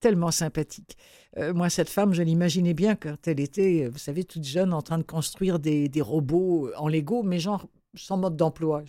Tellement 0.00 0.32
sympathique. 0.32 0.96
Euh, 1.36 1.54
moi, 1.54 1.70
cette 1.70 1.90
femme, 1.90 2.14
je 2.14 2.22
l'imaginais 2.22 2.74
bien 2.74 2.96
quand 2.96 3.28
elle 3.28 3.38
était, 3.38 3.88
vous 3.92 3.98
savez, 3.98 4.24
toute 4.24 4.44
jeune, 4.44 4.72
en 4.72 4.82
train 4.82 4.98
de 4.98 5.04
construire 5.04 5.60
des, 5.60 5.88
des 5.88 6.00
robots 6.00 6.70
en 6.76 6.88
Lego, 6.88 7.22
mais 7.22 7.38
genre 7.38 7.68
sans 7.94 8.16
mode 8.16 8.36
d'emploi. 8.36 8.82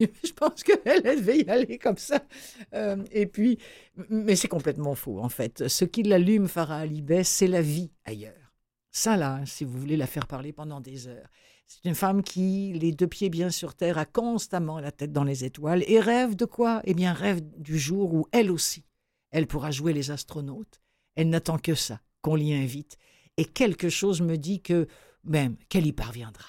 je 0.24 0.32
pense 0.32 0.62
qu'elle 0.62 1.02
devait 1.02 1.40
y 1.40 1.50
aller 1.50 1.78
comme 1.78 1.98
ça. 1.98 2.22
Euh, 2.74 2.96
et 3.12 3.26
puis, 3.26 3.58
mais 4.08 4.36
c'est 4.36 4.48
complètement 4.48 4.94
faux, 4.94 5.20
en 5.20 5.28
fait. 5.28 5.68
Ce 5.68 5.84
qui 5.84 6.02
l'allume, 6.02 6.48
Farah 6.48 6.78
Alibès, 6.78 7.28
c'est 7.28 7.46
la 7.46 7.62
vie 7.62 7.90
ailleurs. 8.04 8.34
Ça, 8.90 9.16
là, 9.16 9.40
si 9.46 9.64
vous 9.64 9.78
voulez 9.78 9.96
la 9.96 10.06
faire 10.06 10.26
parler 10.26 10.52
pendant 10.52 10.80
des 10.80 11.06
heures. 11.06 11.28
C'est 11.66 11.88
une 11.88 11.94
femme 11.94 12.24
qui, 12.24 12.72
les 12.72 12.90
deux 12.90 13.06
pieds 13.06 13.30
bien 13.30 13.50
sur 13.50 13.76
terre, 13.76 13.98
a 13.98 14.04
constamment 14.04 14.80
la 14.80 14.90
tête 14.90 15.12
dans 15.12 15.22
les 15.22 15.44
étoiles 15.44 15.84
et 15.86 16.00
rêve 16.00 16.34
de 16.34 16.44
quoi? 16.44 16.80
Eh 16.84 16.94
bien, 16.94 17.12
rêve 17.12 17.40
du 17.58 17.78
jour 17.78 18.12
où 18.12 18.26
elle 18.32 18.50
aussi, 18.50 18.84
elle 19.30 19.46
pourra 19.46 19.70
jouer 19.70 19.92
les 19.92 20.10
astronautes. 20.10 20.80
Elle 21.14 21.28
n'attend 21.28 21.58
que 21.58 21.76
ça, 21.76 22.00
qu'on 22.22 22.34
l'y 22.34 22.54
invite. 22.54 22.96
Et 23.36 23.44
quelque 23.44 23.88
chose 23.88 24.20
me 24.20 24.36
dit 24.36 24.60
que, 24.60 24.88
même, 25.22 25.56
qu'elle 25.68 25.86
y 25.86 25.92
parviendra. 25.92 26.46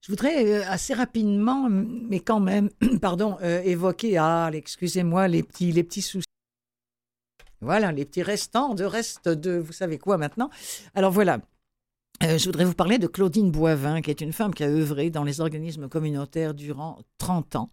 Je 0.00 0.12
voudrais 0.12 0.46
euh, 0.46 0.64
assez 0.66 0.94
rapidement, 0.94 1.68
mais 1.68 2.20
quand 2.20 2.40
même, 2.40 2.70
pardon, 3.00 3.36
euh, 3.42 3.62
évoquer, 3.62 4.16
ah, 4.16 4.50
excusez-moi, 4.52 5.28
les 5.28 5.42
petits, 5.42 5.72
les 5.72 5.84
petits 5.84 6.02
soucis. 6.02 6.24
Voilà, 7.60 7.92
les 7.92 8.06
petits 8.06 8.22
restants 8.22 8.74
de 8.74 8.84
reste 8.84 9.28
de, 9.28 9.58
vous 9.58 9.72
savez 9.72 9.98
quoi 9.98 10.16
maintenant. 10.16 10.48
Alors 10.94 11.12
voilà, 11.12 11.40
euh, 12.22 12.38
je 12.38 12.46
voudrais 12.46 12.64
vous 12.64 12.74
parler 12.74 12.98
de 12.98 13.06
Claudine 13.06 13.50
Boivin, 13.50 14.00
qui 14.00 14.10
est 14.10 14.22
une 14.22 14.32
femme 14.32 14.54
qui 14.54 14.64
a 14.64 14.68
œuvré 14.68 15.10
dans 15.10 15.24
les 15.24 15.42
organismes 15.42 15.88
communautaires 15.88 16.54
durant 16.54 16.98
30 17.18 17.56
ans. 17.56 17.70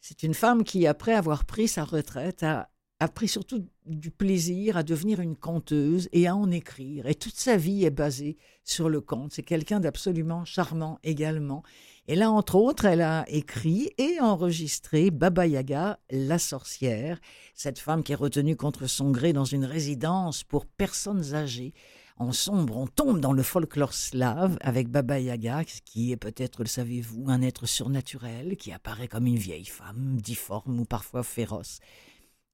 C'est 0.00 0.22
une 0.22 0.34
femme 0.34 0.64
qui, 0.64 0.86
après 0.86 1.12
avoir 1.12 1.44
pris 1.44 1.68
sa 1.68 1.84
retraite, 1.84 2.42
a 2.42 2.70
a 3.00 3.08
pris 3.08 3.28
surtout 3.28 3.64
du 3.86 4.10
plaisir 4.10 4.76
à 4.76 4.82
devenir 4.82 5.20
une 5.20 5.36
conteuse 5.36 6.08
et 6.12 6.26
à 6.26 6.34
en 6.34 6.50
écrire. 6.50 7.06
Et 7.06 7.14
toute 7.14 7.36
sa 7.36 7.56
vie 7.56 7.84
est 7.84 7.90
basée 7.90 8.36
sur 8.64 8.88
le 8.88 9.00
conte. 9.00 9.32
C'est 9.32 9.44
quelqu'un 9.44 9.78
d'absolument 9.78 10.44
charmant 10.44 10.98
également. 11.04 11.62
Et 12.08 12.16
là, 12.16 12.30
entre 12.30 12.56
autres, 12.56 12.86
elle 12.86 13.02
a 13.02 13.24
écrit 13.28 13.90
et 13.98 14.18
enregistré 14.20 15.10
Baba 15.10 15.46
Yaga, 15.46 16.00
la 16.10 16.38
sorcière, 16.38 17.20
cette 17.54 17.78
femme 17.78 18.02
qui 18.02 18.12
est 18.12 18.16
retenue 18.16 18.56
contre 18.56 18.86
son 18.88 19.10
gré 19.10 19.32
dans 19.32 19.44
une 19.44 19.64
résidence 19.64 20.42
pour 20.42 20.66
personnes 20.66 21.34
âgées. 21.34 21.74
En 22.16 22.32
sombre, 22.32 22.76
on 22.76 22.88
tombe 22.88 23.20
dans 23.20 23.32
le 23.32 23.44
folklore 23.44 23.94
slave 23.94 24.58
avec 24.60 24.88
Baba 24.88 25.20
Yaga, 25.20 25.62
qui 25.84 26.10
est 26.10 26.16
peut-être, 26.16 26.62
le 26.62 26.68
savez-vous, 26.68 27.26
un 27.28 27.42
être 27.42 27.66
surnaturel 27.66 28.56
qui 28.56 28.72
apparaît 28.72 29.06
comme 29.06 29.28
une 29.28 29.38
vieille 29.38 29.66
femme, 29.66 30.20
difforme 30.20 30.80
ou 30.80 30.84
parfois 30.84 31.22
féroce 31.22 31.78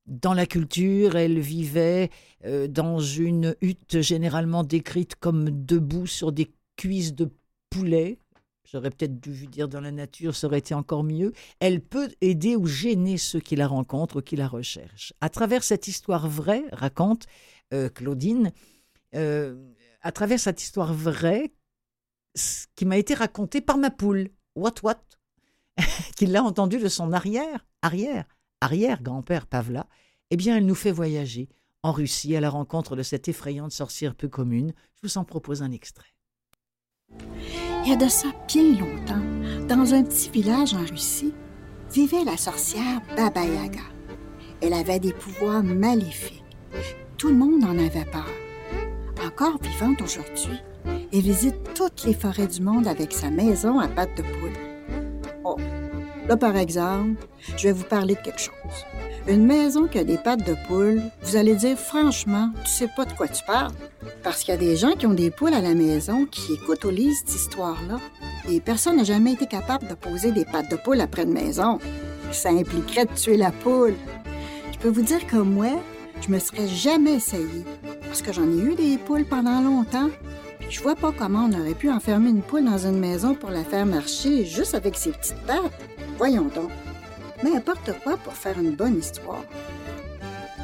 dans 0.07 0.35
la 0.35 0.47
culture, 0.47 1.17
elle 1.17 1.39
vivait 1.41 2.11
euh, 2.45 2.69
dans 2.69 2.99
une 2.99 3.57
hutte 3.61 4.01
généralement 4.01 4.63
décrite 4.63 5.15
comme 5.17 5.65
debout 5.65 6.07
sur 6.07 6.33
des 6.33 6.53
cuisses 6.77 7.15
de 7.15 7.31
poulet, 7.71 8.19
j'aurais 8.65 8.91
peut-être 8.91 9.21
dû 9.21 9.47
dire 9.47 9.69
dans 9.69 9.81
la 9.81 9.93
nature, 9.93 10.35
ça 10.35 10.47
aurait 10.47 10.59
été 10.59 10.75
encore 10.75 11.05
mieux, 11.05 11.33
elle 11.61 11.81
peut 11.81 12.11
aider 12.21 12.57
ou 12.57 12.67
gêner 12.67 13.19
ceux 13.19 13.41
qui 13.41 13.57
la 13.57 13.67
rencontrent 13.67 14.19
ou 14.19 14.23
qui 14.23 14.37
la 14.37 14.49
recherchent. 14.49 15.13
À 15.21 15.29
travers 15.29 15.65
cette 15.65 15.89
histoire 15.89 16.29
vraie, 16.29 16.65
raconte 16.73 17.27
euh, 17.73 17.89
Claudine, 17.89 18.53
euh, 19.15 19.57
à 20.03 20.13
travers 20.13 20.41
cette 20.41 20.63
histoire 20.63 20.93
vraie 20.93 21.53
qui 22.75 22.85
m'a 22.85 22.99
été 22.99 23.15
racontée 23.15 23.61
par 23.61 23.79
ma 23.79 23.91
poule, 23.91 24.29
What 24.57 24.75
What, 24.83 25.01
qui 26.17 26.27
l'a 26.27 26.43
entendue 26.43 26.79
de 26.79 26.89
son 26.89 27.13
arrière, 27.13 27.65
arrière, 27.81 28.25
arrière 28.65 29.03
grand-père 29.03 29.47
Pavla, 29.47 29.87
eh 30.31 30.37
bien, 30.37 30.57
elle 30.57 30.67
nous 30.67 30.75
fait 30.75 30.91
voyager 30.91 31.49
en 31.83 31.93
Russie 31.93 32.35
à 32.35 32.41
la 32.41 32.51
rencontre 32.51 32.97
de 32.97 33.03
cette 33.03 33.29
effrayante 33.29 33.73
sorcière 33.73 34.15
peu 34.15 34.29
commune. 34.29 34.73
Je 34.97 35.07
vous 35.07 35.19
en 35.19 35.25
propose 35.25 35.63
un 35.63 35.71
extrait. 35.71 36.15
Il 37.85 37.91
y 37.91 37.93
a 37.93 37.97
de 37.97 38.09
ça 38.09 38.29
bien 38.49 38.73
longtemps, 38.73 39.67
dans 39.69 39.93
un 39.93 40.03
petit 40.03 40.31
village 40.31 40.73
en 40.73 40.85
Russie, 40.85 41.35
vivait 41.93 42.25
la 42.25 42.39
sorcière 42.39 43.03
Baba 43.17 43.45
Yaga. 43.45 43.83
Elle 44.63 44.73
avait 44.73 44.99
des 44.99 45.13
pouvoirs 45.13 45.63
maléfiques. 45.63 46.43
Tout 47.19 47.29
le 47.29 47.35
monde 47.35 47.65
en 47.65 47.79
avait 47.79 48.07
peur. 48.07 48.27
Encore 49.25 49.61
vivante 49.61 50.01
aujourd'hui, 50.01 50.59
elle 51.13 51.21
visite 51.21 51.75
toutes 51.75 52.05
les 52.05 52.15
forêts 52.15 52.47
du 52.47 52.63
monde 52.63 52.87
avec 52.87 53.13
sa 53.13 53.31
maison 53.31 53.79
à 53.79 53.89
pattes 53.89 54.17
de 54.17 54.23
poule. 54.23 54.53
Oh, 55.45 55.57
là 56.29 56.37
par 56.37 56.57
exemple, 56.57 57.27
je 57.57 57.69
vais 57.69 57.73
vous 57.73 57.85
parler 57.85 58.15
de 58.15 58.21
quelque 58.21 58.41
chose. 58.41 58.55
Une 59.27 59.47
maison 59.47 59.87
qui 59.87 59.99
a 59.99 60.05
des 60.05 60.19
pattes 60.19 60.47
de 60.47 60.55
poule, 60.67 61.01
vous 61.23 61.37
allez 61.37 61.55
dire 61.55 61.79
franchement, 61.79 62.51
tu 62.65 62.71
sais 62.71 62.91
pas 62.95 63.07
de 63.07 63.13
quoi 63.15 63.27
tu 63.27 63.43
parles. 63.47 63.73
Parce 64.23 64.41
qu'il 64.41 64.53
y 64.53 64.57
a 64.57 64.61
des 64.61 64.77
gens 64.77 64.93
qui 64.93 65.07
ont 65.07 65.15
des 65.15 65.31
poules 65.31 65.55
à 65.55 65.63
la 65.63 65.75
maison 65.75 66.27
qui 66.27 66.53
écoutent 66.53 66.85
ou 66.85 66.91
lisent 66.91 67.23
cette 67.25 67.35
histoire-là. 67.35 68.01
Et 68.51 68.61
personne 68.61 68.97
n'a 68.97 69.05
jamais 69.05 69.33
été 69.33 69.47
capable 69.47 69.89
de 69.89 69.95
poser 69.95 70.31
des 70.31 70.45
pattes 70.45 70.71
de 70.71 70.77
poule 70.77 71.01
après 71.01 71.23
une 71.23 71.33
maison. 71.33 71.79
Ça 72.33 72.51
impliquerait 72.51 73.07
de 73.07 73.15
tuer 73.15 73.39
la 73.39 73.51
poule. 73.51 73.95
Je 74.73 74.79
peux 74.79 74.91
vous 74.91 75.03
dire 75.03 75.27
que 75.27 75.37
moi, 75.37 75.81
je 76.21 76.31
me 76.31 76.39
serais 76.39 76.69
jamais 76.69 77.15
essayé. 77.15 77.65
Parce 78.03 78.21
que 78.21 78.33
j'en 78.33 78.45
ai 78.45 78.61
eu 78.61 78.75
des 78.75 78.99
poules 78.99 79.25
pendant 79.25 79.63
longtemps. 79.63 80.11
Je 80.69 80.83
vois 80.83 80.97
pas 80.97 81.13
comment 81.17 81.49
on 81.51 81.61
aurait 81.61 81.75
pu 81.75 81.91
enfermer 81.91 82.29
une 82.29 82.43
poule 82.43 82.65
dans 82.65 82.87
une 82.87 82.99
maison 82.99 83.35
pour 83.35 83.51
la 83.51 83.65
faire 83.65 83.87
marcher 83.87 84.45
juste 84.45 84.75
avec 84.75 84.97
ses 84.97 85.13
petites 85.13 85.41
pattes. 85.47 85.73
Voyons 86.17 86.49
donc 86.55 86.71
n'importe 87.43 87.91
quoi 88.03 88.17
pour 88.17 88.33
faire 88.33 88.59
une 88.59 88.75
bonne 88.75 88.99
histoire? 88.99 89.45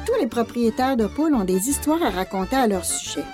Tous 0.05 0.19
les 0.19 0.27
propriétaires 0.27 0.97
de 0.97 1.05
poules 1.07 1.35
ont 1.35 1.43
des 1.43 1.69
histoires 1.69 2.01
à 2.01 2.09
raconter 2.09 2.55
à 2.55 2.67
leur 2.67 2.85
sujet. 2.85 3.25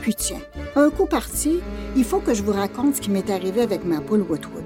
Puis 0.00 0.14
tiens, 0.14 0.40
un 0.74 0.90
coup 0.90 1.06
parti, 1.06 1.60
il 1.96 2.04
faut 2.04 2.20
que 2.20 2.34
je 2.34 2.42
vous 2.42 2.52
raconte 2.52 2.96
ce 2.96 3.00
qui 3.00 3.10
m'est 3.10 3.30
arrivé 3.30 3.60
avec 3.60 3.84
ma 3.84 4.00
poule 4.00 4.22
Woodwood. 4.22 4.64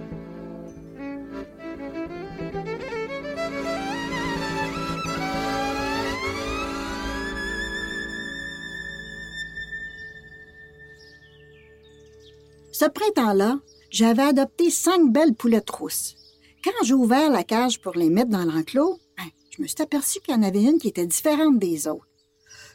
Ce 12.72 12.86
printemps-là, 12.86 13.58
j'avais 13.90 14.22
adopté 14.22 14.70
cinq 14.70 15.12
belles 15.12 15.34
poulettes 15.34 15.70
rousses. 15.70 16.16
Quand 16.64 16.82
j'ai 16.82 16.94
ouvert 16.94 17.30
la 17.30 17.44
cage 17.44 17.78
pour 17.78 17.92
les 17.94 18.08
mettre 18.08 18.30
dans 18.30 18.42
l'enclos, 18.42 18.98
ben, 19.18 19.26
je 19.50 19.60
me 19.60 19.66
suis 19.66 19.82
aperçu 19.82 20.20
qu'il 20.20 20.32
y 20.32 20.36
en 20.38 20.42
avait 20.42 20.62
une 20.62 20.78
qui 20.78 20.88
était 20.88 21.06
différente 21.06 21.58
des 21.58 21.86
autres. 21.86 22.08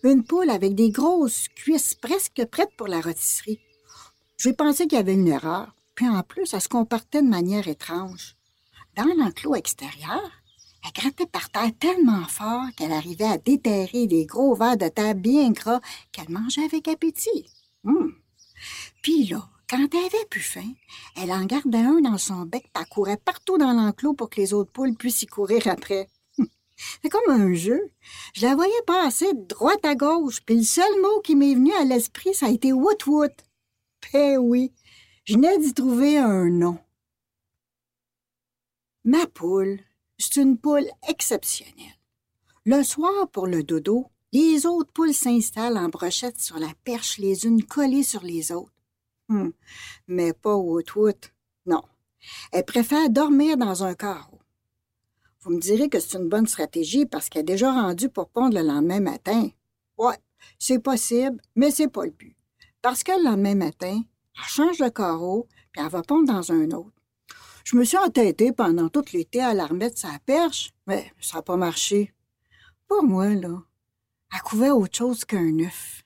Une 0.04 0.24
poule 0.24 0.52
avec 0.52 0.76
des 0.76 0.92
grosses 0.92 1.48
cuisses 1.56 1.96
presque 1.96 2.46
prêtes 2.52 2.76
pour 2.78 2.88
la 2.88 3.02
rôtisserie. 3.02 3.60
J'ai 4.38 4.54
pensé 4.54 4.86
qu'il 4.86 5.00
y 5.00 5.02
avait 5.02 5.16
une 5.16 5.28
erreur, 5.28 5.74
puis 5.96 6.08
en 6.08 6.22
plus, 6.22 6.54
elle 6.54 6.62
se 6.62 6.70
comportait 6.70 7.24
de 7.24 7.28
manière 7.28 7.68
étrange. 7.68 8.36
Dans 8.96 9.12
l'enclos 9.18 9.56
extérieur, 9.56 10.32
elle 10.86 11.02
grattait 11.02 11.26
par 11.26 11.50
terre 11.50 11.72
tellement 11.80 12.26
fort 12.26 12.66
qu'elle 12.78 12.92
arrivait 12.92 13.26
à 13.26 13.40
déterrer 13.40 14.06
des 14.06 14.28
gros 14.28 14.54
vers 14.54 14.78
de 14.78 14.88
terre 14.88 15.16
bien 15.16 15.50
gras 15.50 15.82
qu'elle 16.12 16.30
mangeait 16.30 16.66
avec 16.66 16.88
appétit. 16.88 17.50
Hum. 17.84 18.14
Puis 19.02 19.26
là, 19.26 19.50
quand 19.70 19.88
elle 19.94 20.06
avait 20.06 20.26
plus 20.30 20.42
faim, 20.42 20.74
elle 21.16 21.32
en 21.32 21.46
gardait 21.46 21.78
un 21.78 22.02
dans 22.02 22.18
son 22.18 22.42
bec 22.42 22.66
et 22.80 22.90
courait 22.90 23.18
partout 23.18 23.58
dans 23.58 23.72
l'enclos 23.72 24.14
pour 24.14 24.30
que 24.30 24.42
les 24.42 24.54
autres 24.54 24.72
poules 24.72 24.96
puissent 24.96 25.22
y 25.22 25.28
courir 25.28 25.68
après. 25.68 26.10
C'est 27.02 27.10
comme 27.10 27.30
un 27.30 27.54
jeu. 27.54 27.80
Je 28.34 28.48
la 28.48 28.56
voyais 28.56 28.82
passer 28.88 29.32
de 29.34 29.46
droite 29.46 29.86
à 29.86 29.94
gauche, 29.94 30.42
puis 30.42 30.58
le 30.58 30.64
seul 30.64 30.92
mot 31.02 31.22
qui 31.22 31.36
m'est 31.36 31.54
venu 31.54 31.72
à 31.74 31.84
l'esprit, 31.84 32.34
ça 32.34 32.48
a 32.48 32.50
été 32.50 32.74
woot 32.74 33.06
woot. 33.06 33.32
Eh 34.14 34.38
oui, 34.38 34.74
je 35.26 35.36
n'ai 35.36 35.60
d'y 35.60 35.74
trouver 35.74 36.18
un 36.18 36.50
nom. 36.50 36.80
Ma 39.04 39.28
poule, 39.28 39.80
c'est 40.18 40.42
une 40.42 40.58
poule 40.58 40.90
exceptionnelle. 41.08 41.98
Le 42.66 42.82
soir, 42.84 43.30
pour 43.30 43.46
le 43.46 43.64
dodo, 43.64 44.08
les 44.32 44.66
autres 44.66 44.92
poules 44.92 45.14
s'installent 45.14 45.78
en 45.78 45.90
brochette 45.90 46.40
sur 46.40 46.58
la 46.58 46.72
perche, 46.84 47.18
les 47.18 47.46
unes 47.46 47.64
collées 47.64 48.04
sur 48.04 48.24
les 48.24 48.52
autres. 48.52 48.79
Hum. 49.30 49.54
Mais 50.08 50.34
pas 50.34 50.56
woot-woot. 50.56 51.32
Non. 51.66 51.84
Elle 52.52 52.66
préfère 52.66 53.10
dormir 53.10 53.58
dans 53.58 53.84
un 53.84 53.94
carreau. 53.94 54.40
Vous 55.42 55.52
me 55.52 55.60
direz 55.60 55.88
que 55.88 56.00
c'est 56.00 56.18
une 56.18 56.28
bonne 56.28 56.48
stratégie 56.48 57.06
parce 57.06 57.30
qu'elle 57.30 57.42
est 57.42 57.54
déjà 57.54 57.72
rendue 57.72 58.10
pour 58.10 58.30
pondre 58.30 58.58
le 58.58 58.66
lendemain 58.66 59.00
matin. 59.00 59.50
Ouais, 59.98 60.18
c'est 60.58 60.80
possible, 60.80 61.42
mais 61.56 61.72
c'est 61.72 61.88
pas 61.88 62.06
le 62.06 62.12
but. 62.12 62.36
Parce 62.82 63.04
que 63.04 63.12
le 63.12 63.24
lendemain 63.24 63.56
matin, 63.56 64.02
elle 64.36 64.50
change 64.50 64.80
de 64.80 64.90
carreau, 64.90 65.48
puis 65.72 65.82
elle 65.82 65.90
va 65.90 66.02
pondre 66.02 66.34
dans 66.34 66.52
un 66.52 66.72
autre. 66.72 66.92
Je 67.64 67.78
me 67.78 67.84
suis 67.84 67.98
entêtée 67.98 68.52
pendant 68.52 68.90
tout 68.90 69.06
l'été 69.14 69.42
à 69.42 69.54
la 69.54 69.68
remettre 69.68 69.98
sa 69.98 70.18
perche, 70.26 70.74
mais 70.88 71.12
ça 71.22 71.38
n'a 71.38 71.42
pas 71.44 71.56
marché. 71.56 72.14
Pour 72.88 73.04
moi, 73.04 73.30
là, 73.30 73.62
elle 74.34 74.42
couvait 74.42 74.72
autre 74.72 74.98
chose 74.98 75.24
qu'un 75.24 75.60
œuf. 75.60 76.04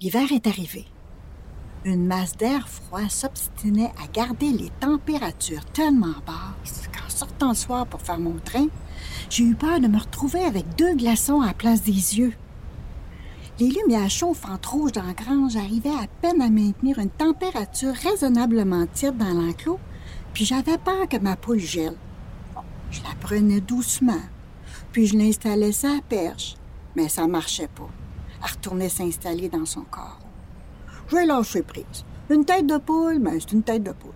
L'hiver 0.00 0.32
est 0.32 0.46
arrivé 0.46 0.86
une 1.84 2.06
masse 2.06 2.36
d'air 2.36 2.68
froid 2.68 3.08
s'obstinait 3.08 3.92
à 4.02 4.06
garder 4.12 4.52
les 4.52 4.70
températures 4.80 5.64
tellement 5.66 6.14
basses 6.26 6.88
qu'en 6.92 7.08
sortant 7.08 7.48
le 7.50 7.54
soir 7.54 7.86
pour 7.86 8.00
faire 8.00 8.18
mon 8.18 8.38
train, 8.44 8.66
j'ai 9.30 9.44
eu 9.44 9.54
peur 9.54 9.80
de 9.80 9.88
me 9.88 9.98
retrouver 9.98 10.44
avec 10.44 10.76
deux 10.76 10.94
glaçons 10.94 11.40
à 11.40 11.46
la 11.46 11.54
place 11.54 11.82
des 11.82 12.18
yeux. 12.18 12.34
Les 13.58 13.68
lumières 13.68 14.10
chauffantes 14.10 14.64
rouges 14.66 14.92
dans 14.92 15.02
la 15.02 15.12
grange 15.12 15.56
arrivaient 15.56 15.90
à 15.90 16.06
peine 16.20 16.40
à 16.40 16.50
maintenir 16.50 16.98
une 16.98 17.10
température 17.10 17.94
raisonnablement 17.94 18.86
tiède 18.92 19.18
dans 19.18 19.34
l'enclos, 19.34 19.80
puis 20.32 20.44
j'avais 20.44 20.78
peur 20.78 21.08
que 21.08 21.18
ma 21.18 21.36
poule 21.36 21.58
gèle. 21.58 21.96
je 22.90 23.02
la 23.02 23.14
prenais 23.20 23.60
doucement, 23.60 24.22
puis 24.92 25.06
je 25.06 25.16
l'installais 25.16 25.72
sa 25.72 26.00
perche, 26.08 26.56
mais 26.96 27.08
ça 27.08 27.26
marchait 27.26 27.68
pas. 27.68 27.88
Elle 28.42 28.50
retournait 28.50 28.88
s'installer 28.88 29.48
dans 29.48 29.66
son 29.66 29.82
corps. 29.82 30.21
Je 31.12 31.16
vais 31.18 31.26
lâcher 31.26 31.60
prise. 31.60 32.06
Une 32.30 32.46
tête 32.46 32.66
de 32.66 32.78
poule, 32.78 33.18
mais 33.18 33.38
c'est 33.38 33.52
une 33.52 33.62
tête 33.62 33.82
de 33.82 33.92
poule. 33.92 34.14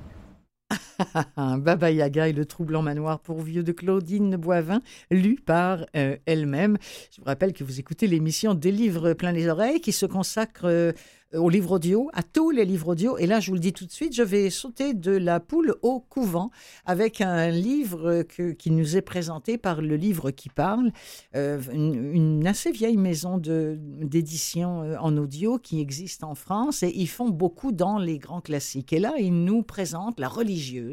Baba 1.37 1.91
Yaga 1.91 2.29
et 2.29 2.33
le 2.33 2.45
troublant 2.45 2.83
manoir 2.83 3.21
pour 3.21 3.41
vieux 3.43 3.63
de 3.63 3.73
Claudine 3.73 4.37
Boivin, 4.37 4.83
lu 5.11 5.37
par 5.37 5.87
euh, 5.97 6.17
elle-même. 6.27 6.79
Je 7.11 7.21
vous 7.21 7.27
rappelle 7.27 7.53
que 7.53 7.65
vous 7.65 7.81
écoutez 7.81 8.07
l'émission 8.07 8.55
Des 8.55 8.73
livres 8.73 9.13
plein 9.13 9.33
les 9.33 9.49
oreilles 9.49 9.81
qui 9.81 9.93
se 9.93 10.07
consacre 10.07 10.65
euh, 10.65 10.93
aux 11.35 11.49
livres 11.51 11.73
audio, 11.73 12.09
à 12.15 12.23
tous 12.23 12.51
les 12.51 12.65
livres 12.65 12.89
audio. 12.89 13.19
Et 13.19 13.27
là, 13.27 13.41
je 13.41 13.51
vous 13.51 13.55
le 13.55 13.61
dis 13.61 13.73
tout 13.73 13.85
de 13.85 13.91
suite, 13.91 14.15
je 14.15 14.23
vais 14.23 14.49
sauter 14.49 14.95
de 14.95 15.11
la 15.11 15.41
poule 15.41 15.75
au 15.83 15.99
couvent 15.99 16.51
avec 16.87 17.21
un 17.21 17.51
livre 17.51 18.23
qui 18.23 18.71
nous 18.71 18.97
est 18.97 19.03
présenté 19.03 19.59
par 19.59 19.83
le 19.83 19.97
livre 19.97 20.31
qui 20.31 20.49
parle, 20.49 20.93
euh, 21.35 21.61
une, 21.73 22.47
assez 22.47 22.71
vieille 22.71 22.97
maison 22.97 23.39
d'édition 23.39 24.97
en 25.01 25.17
audio 25.17 25.59
qui 25.59 25.81
existe 25.81 26.23
en 26.23 26.37
France 26.37 26.85
et 26.85 26.93
ils 26.95 27.09
font 27.09 27.29
beaucoup 27.29 27.73
dans 27.73 27.99
les 27.99 28.19
grands 28.19 28.41
classiques. 28.41 28.93
Et 28.93 29.01
là, 29.01 29.15
ils 29.19 29.45
nous 29.45 29.65
présentent 29.65 30.21
La 30.21 30.29
religieuse 30.29 30.86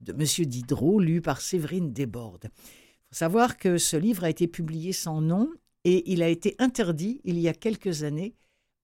de 0.00 0.12
Monsieur 0.12 0.46
Diderot, 0.46 1.00
lu 1.00 1.20
par 1.20 1.40
Séverine 1.40 1.92
Desbordes. 1.92 2.50
Il 2.52 3.08
faut 3.10 3.18
savoir 3.18 3.56
que 3.56 3.78
ce 3.78 3.96
livre 3.96 4.24
a 4.24 4.30
été 4.30 4.46
publié 4.48 4.92
sans 4.92 5.20
nom 5.20 5.48
et 5.84 6.12
il 6.12 6.22
a 6.22 6.28
été 6.28 6.54
interdit 6.58 7.20
il 7.24 7.38
y 7.38 7.48
a 7.48 7.54
quelques 7.54 8.02
années 8.02 8.34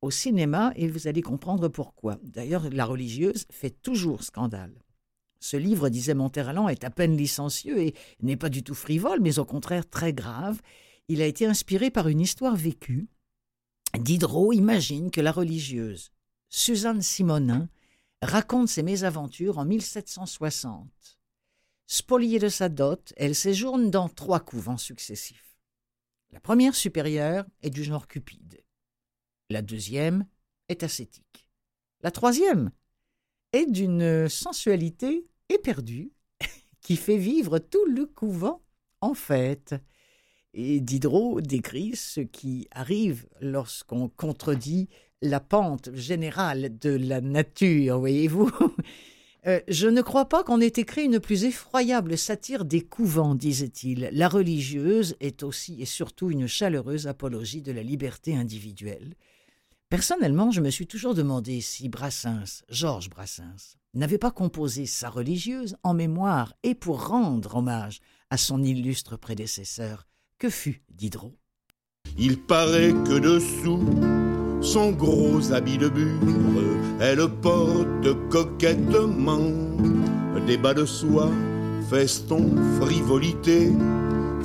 au 0.01 0.11
cinéma 0.11 0.73
et 0.77 0.89
vous 0.89 1.09
allez 1.09 1.23
comprendre 1.23 1.69
pourquoi. 1.69 2.19
D'ailleurs, 2.23 2.69
la 2.71 2.85
religieuse 2.85 3.47
fait 3.51 3.71
toujours 3.83 4.23
scandale. 4.23 4.75
Ce 5.41 5.57
livre, 5.57 5.89
disait 5.89 6.15
Monterland, 6.15 6.69
est 6.69 6.85
à 6.85 6.91
peine 6.91 7.17
licencieux 7.17 7.81
et 7.81 7.95
n'est 8.21 8.37
pas 8.37 8.49
du 8.49 8.63
tout 8.63 8.75
frivole, 8.75 9.21
mais 9.21 9.39
au 9.39 9.45
contraire 9.45 9.89
très 9.89 10.13
grave. 10.13 10.61
Il 11.09 11.23
a 11.23 11.27
été 11.27 11.47
inspiré 11.47 11.91
par 11.91 12.09
une 12.09 12.21
histoire 12.21 12.57
vécue. 12.57 13.09
Diderot 13.99 14.53
imagine 14.53 15.11
que 15.11 15.21
la 15.21 15.33
religieuse, 15.33 16.11
Suzanne 16.49 17.03
Simonin, 17.03 17.69
raconte 18.23 18.69
ses 18.69 18.83
mésaventures 18.83 19.59
en 19.59 19.65
1760. 19.65 21.19
Spoliée 21.87 22.39
de 22.39 22.49
sa 22.49 22.69
dot, 22.69 23.13
elle 23.17 23.35
séjourne 23.35 23.91
dans 23.91 24.09
trois 24.09 24.41
couvents 24.41 24.77
successifs. 24.77 25.57
La 26.31 26.41
première 26.41 26.75
supérieure 26.75 27.47
est 27.63 27.71
du 27.71 27.83
genre 27.83 28.07
cupide. 28.07 28.63
La 29.49 29.63
deuxième 29.63 30.27
est 30.69 30.83
ascétique. 30.83 31.49
La 32.03 32.11
troisième 32.11 32.71
est 33.53 33.67
d'une 33.67 34.29
sensualité 34.29 35.27
éperdue 35.49 36.13
qui 36.83 36.97
fait 36.97 37.17
vivre 37.17 37.59
tout 37.59 37.87
le 37.87 38.05
couvent 38.05 38.63
en 39.01 39.15
fête. 39.15 39.75
Et 40.53 40.81
Diderot 40.81 41.41
décrit 41.41 41.97
ce 41.97 42.21
qui 42.21 42.69
arrive 42.71 43.27
lorsqu'on 43.41 44.09
contredit 44.09 44.89
la 45.23 45.41
pente 45.41 45.95
générale 45.95 46.79
de 46.79 46.91
la 46.91 47.21
nature, 47.21 47.99
voyez-vous. 47.99 48.51
Euh, 49.47 49.61
je 49.69 49.87
ne 49.87 50.03
crois 50.03 50.29
pas 50.29 50.43
qu'on 50.43 50.61
ait 50.61 50.67
écrit 50.67 51.05
une 51.05 51.21
plus 51.21 51.45
effroyable 51.45 52.19
satire 52.19 52.65
des 52.65 52.81
couvents, 52.81 53.37
disait-il. 53.37 54.11
La 54.13 54.29
religieuse 54.29 55.15
est 55.21 55.45
aussi 55.45 55.81
et 55.81 55.87
surtout 55.87 56.31
une 56.31 56.49
chaleureuse 56.49 57.07
apologie 57.07 57.63
de 57.63 57.71
la 57.71 57.85
liberté 57.85 58.35
individuelle. 58.35 59.15
Personnellement, 59.89 60.51
je 60.51 60.61
me 60.61 60.71
suis 60.71 60.89
toujours 60.89 61.15
demandé 61.15 61.61
si 61.61 61.89
Brassens, 61.89 62.63
Georges 62.69 63.09
Brassens, 63.09 63.77
n'avait 63.95 64.19
pas 64.19 64.33
composé 64.33 64.87
sa 64.87 65.09
religieuse 65.09 65.77
en 65.83 65.95
mémoire 65.95 66.53
et 66.63 66.75
pour 66.75 67.07
rendre 67.07 67.57
hommage 67.57 68.01
à 68.31 68.37
son 68.37 68.63
illustre 68.63 69.17
prédécesseur, 69.17 70.07
que 70.39 70.51
fut 70.51 70.83
Diderot? 70.91 71.39
Il 72.19 72.39
paraît 72.39 72.93
que 72.93 73.19
dessous 73.19 74.28
son 74.61 74.93
gros 74.93 75.53
habit 75.53 75.79
de 75.79 75.89
bure, 75.89 76.63
elle 77.01 77.29
porte 77.41 78.29
coquettement 78.31 79.41
des 80.47 80.57
bas 80.57 80.75
de 80.75 80.85
soie, 80.85 81.31
feston, 81.91 82.51
frivolité, 82.81 83.73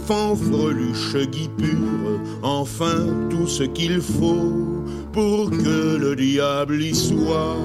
fanfreluche, 0.06 1.16
guipure, 1.32 2.20
enfin 2.42 3.08
tout 3.30 3.48
ce 3.48 3.64
qu'il 3.64 4.02
faut 4.02 4.84
pour 5.14 5.50
que 5.50 5.98
le 5.98 6.16
diable 6.16 6.82
y 6.82 6.94
soit. 6.94 7.58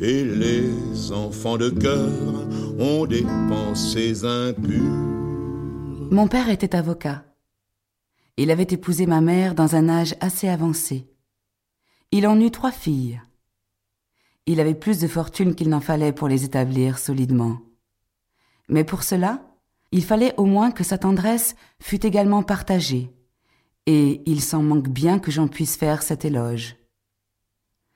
Et 0.00 0.24
les 0.24 1.12
enfants 1.12 1.56
de 1.56 1.70
cœur 1.70 2.10
ont 2.78 3.06
des 3.06 3.26
pensées 3.48 4.24
impures. 4.24 4.80
Mon 6.10 6.28
père 6.28 6.48
était 6.50 6.74
avocat. 6.74 7.22
Il 8.38 8.50
avait 8.50 8.66
épousé 8.68 9.06
ma 9.06 9.22
mère 9.22 9.54
dans 9.54 9.76
un 9.76 9.88
âge 9.88 10.14
assez 10.20 10.46
avancé. 10.46 11.08
Il 12.12 12.26
en 12.26 12.38
eut 12.38 12.50
trois 12.50 12.70
filles. 12.70 13.22
Il 14.44 14.60
avait 14.60 14.74
plus 14.74 14.98
de 14.98 15.08
fortune 15.08 15.54
qu'il 15.54 15.70
n'en 15.70 15.80
fallait 15.80 16.12
pour 16.12 16.28
les 16.28 16.44
établir 16.44 16.98
solidement. 16.98 17.58
Mais 18.68 18.84
pour 18.84 19.04
cela, 19.04 19.40
il 19.90 20.04
fallait 20.04 20.34
au 20.36 20.44
moins 20.44 20.70
que 20.70 20.84
sa 20.84 20.98
tendresse 20.98 21.56
fût 21.80 22.04
également 22.04 22.42
partagée, 22.42 23.10
et 23.86 24.22
il 24.26 24.42
s'en 24.42 24.62
manque 24.62 24.88
bien 24.88 25.18
que 25.18 25.30
j'en 25.30 25.48
puisse 25.48 25.76
faire 25.76 26.02
cet 26.02 26.26
éloge. 26.26 26.76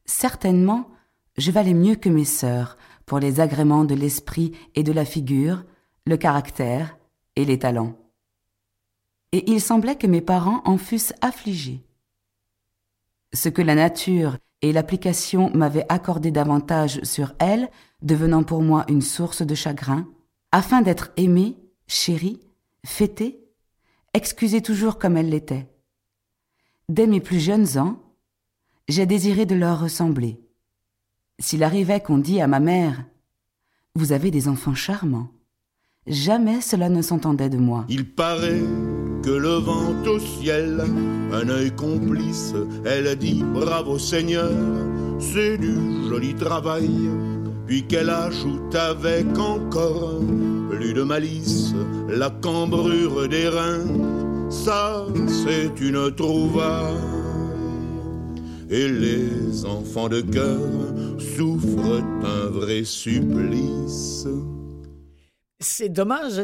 Certainement, 0.06 0.88
je 1.36 1.50
valais 1.50 1.74
mieux 1.74 1.96
que 1.96 2.08
mes 2.08 2.24
sœurs 2.24 2.78
pour 3.04 3.18
les 3.18 3.40
agréments 3.40 3.84
de 3.84 3.94
l'esprit 3.94 4.52
et 4.74 4.84
de 4.84 4.92
la 4.92 5.04
figure, 5.04 5.64
le 6.06 6.16
caractère 6.16 6.96
et 7.36 7.44
les 7.44 7.58
talents 7.58 7.99
et 9.32 9.50
il 9.50 9.60
semblait 9.60 9.96
que 9.96 10.06
mes 10.06 10.20
parents 10.20 10.62
en 10.64 10.76
fussent 10.76 11.14
affligés. 11.20 11.84
Ce 13.32 13.48
que 13.48 13.62
la 13.62 13.74
nature 13.74 14.38
et 14.62 14.72
l'application 14.72 15.50
m'avaient 15.54 15.86
accordé 15.88 16.30
davantage 16.30 17.00
sur 17.02 17.34
elle, 17.38 17.70
devenant 18.02 18.42
pour 18.42 18.62
moi 18.62 18.84
une 18.88 19.02
source 19.02 19.42
de 19.42 19.54
chagrin, 19.54 20.08
afin 20.52 20.82
d'être 20.82 21.12
aimée, 21.16 21.56
chérie, 21.86 22.40
fêtée, 22.84 23.40
excusée 24.14 24.62
toujours 24.62 24.98
comme 24.98 25.16
elle 25.16 25.30
l'était. 25.30 25.68
Dès 26.88 27.06
mes 27.06 27.20
plus 27.20 27.38
jeunes 27.38 27.78
ans, 27.78 28.02
j'ai 28.88 29.06
désiré 29.06 29.46
de 29.46 29.54
leur 29.54 29.80
ressembler. 29.80 30.40
S'il 31.38 31.62
arrivait 31.62 32.00
qu'on 32.00 32.18
dit 32.18 32.40
à 32.40 32.48
ma 32.48 32.60
mère 32.60 33.04
Vous 33.94 34.12
avez 34.12 34.30
des 34.30 34.48
enfants 34.48 34.74
charmants, 34.74 35.30
jamais 36.06 36.60
cela 36.60 36.88
ne 36.88 37.02
s'entendait 37.02 37.48
de 37.48 37.58
moi. 37.58 37.84
Il 37.88 38.04
paraît 38.04 38.62
que 39.22 39.30
le 39.30 39.54
vent 39.54 39.94
au 40.06 40.18
ciel, 40.18 40.82
un 41.32 41.48
œil 41.48 41.70
complice, 41.72 42.54
elle 42.84 43.16
dit 43.16 43.42
bravo 43.42 43.98
Seigneur, 43.98 44.50
c'est 45.18 45.58
du 45.58 46.08
joli 46.08 46.34
travail. 46.34 46.90
Puis 47.66 47.86
qu'elle 47.86 48.10
ajoute 48.10 48.74
avec 48.74 49.26
encore 49.38 50.20
plus 50.70 50.92
de 50.92 51.02
malice 51.02 51.72
la 52.08 52.30
cambrure 52.30 53.28
des 53.28 53.48
reins, 53.48 53.86
ça 54.50 55.06
c'est 55.28 55.80
une 55.80 56.12
trouvaille. 56.14 56.96
Et 58.70 58.88
les 58.88 59.64
enfants 59.66 60.08
de 60.08 60.20
cœur 60.20 60.60
souffrent 61.18 62.02
un 62.24 62.50
vrai 62.50 62.84
supplice. 62.84 64.26
C'est 65.62 65.90
dommage, 65.90 66.38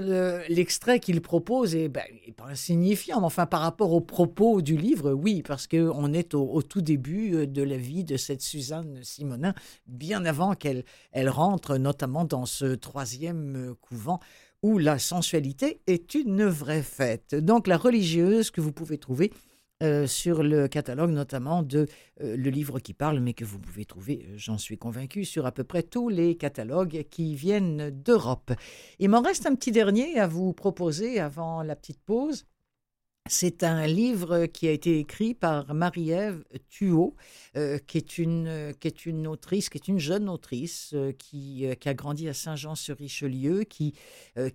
l'extrait 0.51 1.01
qu'il 1.01 1.23
propose 1.23 1.75
est, 1.75 1.89
ben, 1.89 2.05
pas 2.37 2.49
insignifiant, 2.49 3.21
mais 3.21 3.27
enfin 3.27 3.47
par 3.47 3.63
rapport 3.63 3.95
aux 3.95 4.03
propos 4.03 4.61
du 4.61 4.77
livre, 4.77 5.13
oui, 5.13 5.43
parce 5.43 5.67
qu'on 5.67 6.13
est 6.13 6.35
au, 6.35 6.61
tout 6.61 6.83
début 6.83 7.35
euh, 7.35 7.47
de 7.47 7.63
la 7.63 7.79
vie 7.79 8.05
de 8.05 8.19
cette 8.19 8.43
Suzanne 8.43 9.03
Simonin, 9.03 9.55
bien 9.87 10.27
avant 10.27 10.55
qu'elle 10.55 10.85
elle 11.13 11.31
rentre 11.31 11.79
notamment 11.79 12.27
dans 12.27 12.45
ce 12.45 12.75
troisième 12.75 13.71
euh, 13.71 13.75
couvent 13.81 14.21
où 14.63 14.77
la 14.77 14.99
sensualité 14.99 15.81
est 15.87 16.15
une 16.15 16.45
vraie 16.45 16.83
fête. 16.83 17.35
Donc 17.35 17.69
la 17.69 17.79
religieuse 17.79 18.51
que 18.51 18.61
vous 18.61 18.73
pouvez 18.73 18.99
trouver 18.99 19.33
euh, 19.83 20.07
sur 20.07 20.43
le 20.43 20.69
catalogue 20.69 21.11
notamment 21.11 21.63
de 21.63 21.87
euh, 22.23 22.35
Le 22.35 22.49
livre 22.49 22.79
qui 22.79 22.95
parle, 22.95 23.21
mais 23.21 23.35
que 23.35 23.45
vous 23.45 23.59
pouvez 23.59 23.85
trouver, 23.85 24.27
euh, 24.27 24.33
j'en 24.39 24.57
suis 24.57 24.79
convaincu, 24.79 25.27
sur 25.27 25.45
à 25.45 25.53
peu 25.53 25.65
près 25.65 25.83
tous 25.83 26.09
les 26.09 26.39
catalogues 26.39 27.05
qui 27.11 27.35
viennent 27.35 27.91
d'Europe. 27.91 28.53
Il 29.01 29.11
m'en 29.11 29.21
reste 29.21 29.45
un 29.45 29.55
petit 29.55 29.73
dernier 29.73 30.19
à 30.19 30.27
vous 30.27 30.55
proposer 30.55 31.21
avant 31.21 31.63
la 31.63 31.77
petite 31.77 32.01
pause. 32.01 32.47
C'est 33.29 33.65
un 33.65 33.87
livre 33.87 34.47
qui 34.47 34.69
a 34.69 34.71
été 34.71 35.01
écrit 35.01 35.35
par 35.35 35.75
Marie-Ève 35.75 36.45
Thuot, 36.71 37.17
euh, 37.57 37.79
qui, 37.79 37.99
est 37.99 38.19
une, 38.19 38.73
qui 38.79 38.87
est 38.87 39.05
une 39.05 39.27
autrice, 39.27 39.69
qui 39.69 39.79
est 39.79 39.89
une 39.89 39.99
jeune 39.99 40.29
autrice, 40.29 40.93
euh, 40.95 41.13
qui, 41.13 41.67
euh, 41.67 41.75
qui, 41.75 41.89
a 41.89 41.95
grandi 41.95 42.29
à 42.29 42.35
Saint-Jean-sur-Richelieu, 42.35 43.65
qui, 43.65 43.95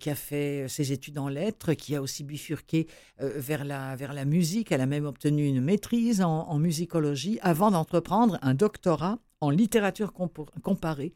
qui 0.00 0.10
a 0.10 0.14
fait 0.14 0.66
ses 0.68 0.92
études 0.92 1.18
en 1.18 1.28
lettres, 1.28 1.74
qui 1.74 1.94
a 1.94 2.02
aussi 2.02 2.24
bifurqué 2.24 2.86
vers, 3.18 3.64
la, 3.64 3.96
vers 3.96 4.12
la 4.12 4.24
musique. 4.24 4.72
Elle 4.72 4.80
a 4.80 4.86
même 4.86 5.06
obtenu 5.06 5.46
une 5.46 5.60
maîtrise 5.60 6.22
en 6.22 6.58
musicologie 6.58 7.38
avant 7.42 7.70
d'entreprendre 7.70 8.38
un 8.42 8.54
doctorat 8.54 9.18
en 9.40 9.50
littérature 9.50 10.12
comparée. 10.12 11.12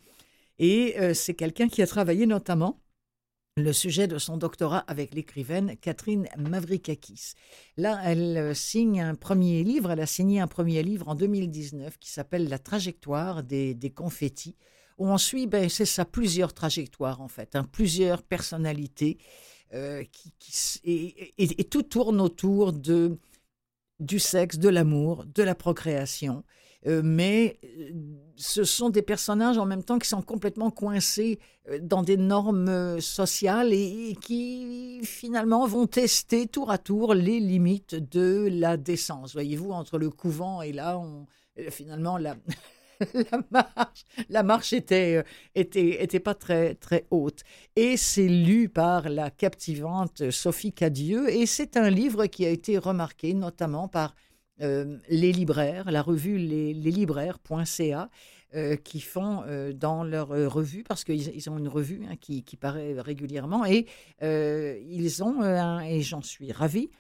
Et 0.59 0.97
c'est 1.14 1.35
quelqu'un 1.35 1.69
qui 1.69 1.83
a 1.83 1.87
travaillé 1.87 2.27
notamment 2.27 2.81
le 3.57 3.73
sujet 3.73 4.07
de 4.07 4.19
son 4.19 4.37
doctorat 4.37 4.85
avec 4.87 5.14
l'écrivaine 5.14 5.77
Catherine 5.79 6.29
Mavrikakis. 6.37 7.33
Là, 7.79 7.99
elle 8.05 8.37
euh, 8.37 8.55
signe 8.55 9.01
un 9.01 9.14
premier 9.14 9.64
livre, 9.64 9.90
elle 9.90 10.01
a 10.01 10.07
signé 10.07 10.40
un 10.40 10.47
premier 10.47 10.83
livre 10.83 11.09
en 11.09 11.14
2019 11.14 11.99
qui 11.99 12.11
s'appelle 12.11 12.51
La 12.51 12.59
trajectoire 12.59 13.42
des, 13.42 13.92
confettis, 13.95 14.57
où 14.99 15.09
on 15.09 15.16
suit, 15.16 15.47
ben, 15.47 15.71
c'est 15.71 15.87
ça, 15.87 16.05
plusieurs 16.05 16.53
trajectoires 16.53 17.23
en 17.23 17.29
fait, 17.29 17.57
hein, 17.57 17.64
plusieurs 17.64 18.23
personnalités, 18.23 19.16
euh, 19.73 20.05
qui, 20.12 21.33
et, 21.38 21.64
tout 21.64 21.83
tourne 21.83 22.21
autour 22.21 22.75
de, 22.75 23.19
du 24.01 24.19
sexe, 24.19 24.59
de 24.59 24.69
l'amour, 24.69 25.25
de 25.25 25.42
la 25.42 25.55
procréation. 25.55 26.45
Euh, 26.87 27.03
mais 27.05 27.59
euh, 27.64 27.90
ce 28.37 28.64
sont 28.64 28.90
des 28.90 29.03
personnages 29.03 29.59
en 29.59 29.66
même 29.66 29.83
temps 29.83 29.99
qui 29.99 30.09
sont 30.09 30.22
complètement 30.22 30.70
coincés 30.70 31.38
euh, 31.68 31.79
dans 31.83 32.03
des 32.03 32.16
normes 32.16 33.01
sociales 33.01 33.72
et, 33.72 34.16
qui 34.20 35.01
finalement 35.03 35.66
vont 35.66 35.87
tester 35.87 36.46
tour 36.46 36.70
à 36.70 36.79
tour 36.79 37.14
les 37.14 37.40
limites 37.40 37.94
de 37.94 38.49
la 38.51 38.77
décence. 38.77 39.33
Voyez-vous, 39.33 39.70
entre 39.70 39.99
le 39.99 40.11
couvent 40.11 40.62
et 40.62 40.72
là, 40.72 41.01
finalement, 41.70 42.18
la, 42.18 42.37
marche, 43.51 44.05
la 44.29 44.44
était 45.55 46.20
pas 46.20 46.35
très, 46.35 46.75
très 46.75 47.05
haute. 47.11 47.42
Et 47.75 47.96
c'est 47.96 48.29
lu 48.29 48.68
par 48.68 49.09
la 49.09 49.31
captivante 49.31 50.31
Sophie 50.31 50.72
Cadieux 50.72 51.29
et 51.31 51.46
c'est 51.46 51.77
un 51.77 51.90
livre 51.90 52.27
qui 52.27 52.46
a 52.46 52.51
été 52.51 52.79
remarqué 52.79 53.35
notamment 53.35 53.88
par 53.88 54.14
euh, 54.62 54.97
les 55.09 55.33
libraires, 55.33 55.90
la 55.90 56.03
revue 56.03 56.38
leslibraires.ca, 56.38 58.11
euh, 58.55 58.77
qui 58.77 59.01
font 59.01 59.42
euh, 59.47 59.73
dans 59.73 60.03
leur 60.03 60.29
revue, 60.29 60.83
parce 60.83 61.05
qu'ils 61.05 61.51
ont 61.51 61.59
une 61.59 61.69
revue 61.69 62.03
hein, 62.09 62.16
qui, 62.19 62.42
paraît 62.57 62.99
régulièrement, 63.01 63.66
et 63.66 63.87
ils 64.23 65.23
ont, 65.23 65.42
et 65.83 66.01
j'en 66.03 66.23
suis 66.23 66.53
ravie, 66.53 66.90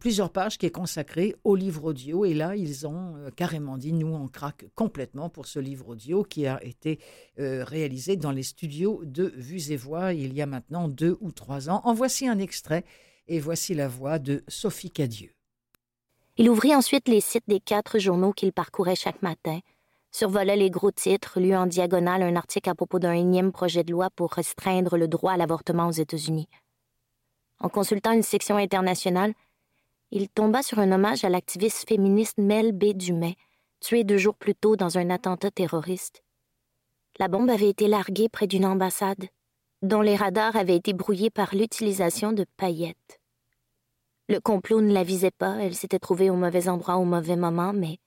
plusieurs 0.00 0.30
pages 0.30 0.58
qui 0.58 0.66
est 0.66 0.70
consacrée 0.70 1.36
au 1.44 1.54
livre 1.54 1.84
audio. 1.84 2.24
Et 2.24 2.34
là, 2.34 2.56
ils 2.56 2.84
ont 2.84 3.14
carrément 3.36 3.76
dit, 3.76 3.92
nous, 3.92 4.12
on 4.12 4.26
craque 4.26 4.66
complètement 4.74 5.28
pour 5.28 5.46
ce 5.46 5.60
livre 5.60 5.90
audio 5.90 6.24
qui 6.24 6.48
a 6.48 6.62
été 6.64 6.98
réalisé 7.36 8.16
dans 8.16 8.32
les 8.32 8.42
studios 8.42 9.02
de 9.04 9.32
Vues 9.36 9.70
et 9.70 9.76
Voix 9.76 10.14
il 10.14 10.34
y 10.34 10.42
a 10.42 10.46
maintenant 10.46 10.88
deux 10.88 11.16
ou 11.20 11.30
trois 11.30 11.70
ans. 11.70 11.80
En 11.84 11.94
voici 11.94 12.26
un 12.26 12.40
extrait, 12.40 12.84
et 13.28 13.38
voici 13.38 13.74
la 13.74 13.86
voix 13.86 14.18
de 14.18 14.42
Sophie 14.48 14.90
Cadieux. 14.90 15.32
Il 16.38 16.48
ouvrit 16.48 16.74
ensuite 16.74 17.08
les 17.08 17.20
sites 17.20 17.46
des 17.46 17.60
quatre 17.60 17.98
journaux 17.98 18.32
qu'il 18.32 18.52
parcourait 18.52 18.96
chaque 18.96 19.20
matin, 19.20 19.60
survolait 20.10 20.56
les 20.56 20.70
gros 20.70 20.90
titres, 20.90 21.40
lu 21.40 21.54
en 21.54 21.66
diagonale 21.66 22.22
un 22.22 22.36
article 22.36 22.70
à 22.70 22.74
propos 22.74 22.98
d'un 22.98 23.12
énième 23.12 23.52
projet 23.52 23.84
de 23.84 23.92
loi 23.92 24.08
pour 24.10 24.32
restreindre 24.32 24.96
le 24.96 25.08
droit 25.08 25.32
à 25.32 25.36
l'avortement 25.36 25.88
aux 25.88 25.92
États-Unis. 25.92 26.48
En 27.60 27.68
consultant 27.68 28.12
une 28.12 28.22
section 28.22 28.56
internationale, 28.56 29.34
il 30.10 30.28
tomba 30.28 30.62
sur 30.62 30.78
un 30.78 30.92
hommage 30.92 31.24
à 31.24 31.28
l'activiste 31.28 31.88
féministe 31.88 32.38
Mel 32.38 32.72
B. 32.72 32.92
Dumais, 32.94 33.36
tuée 33.80 34.04
deux 34.04 34.18
jours 34.18 34.34
plus 34.34 34.54
tôt 34.54 34.76
dans 34.76 34.98
un 34.98 35.10
attentat 35.10 35.50
terroriste. 35.50 36.22
La 37.18 37.28
bombe 37.28 37.50
avait 37.50 37.68
été 37.68 37.88
larguée 37.88 38.28
près 38.28 38.46
d'une 38.46 38.66
ambassade, 38.66 39.28
dont 39.82 40.00
les 40.00 40.16
radars 40.16 40.56
avaient 40.56 40.76
été 40.76 40.92
brouillés 40.92 41.30
par 41.30 41.54
l'utilisation 41.54 42.32
de 42.32 42.46
paillettes. 42.56 43.21
Le 44.28 44.40
complot 44.40 44.80
ne 44.80 44.92
la 44.92 45.02
visait 45.02 45.30
pas, 45.30 45.56
elle 45.60 45.74
s'était 45.74 45.98
trouvée 45.98 46.30
au 46.30 46.36
mauvais 46.36 46.68
endroit 46.68 46.96
au 46.96 47.04
mauvais 47.04 47.36
moment, 47.36 47.72
mais 47.72 47.98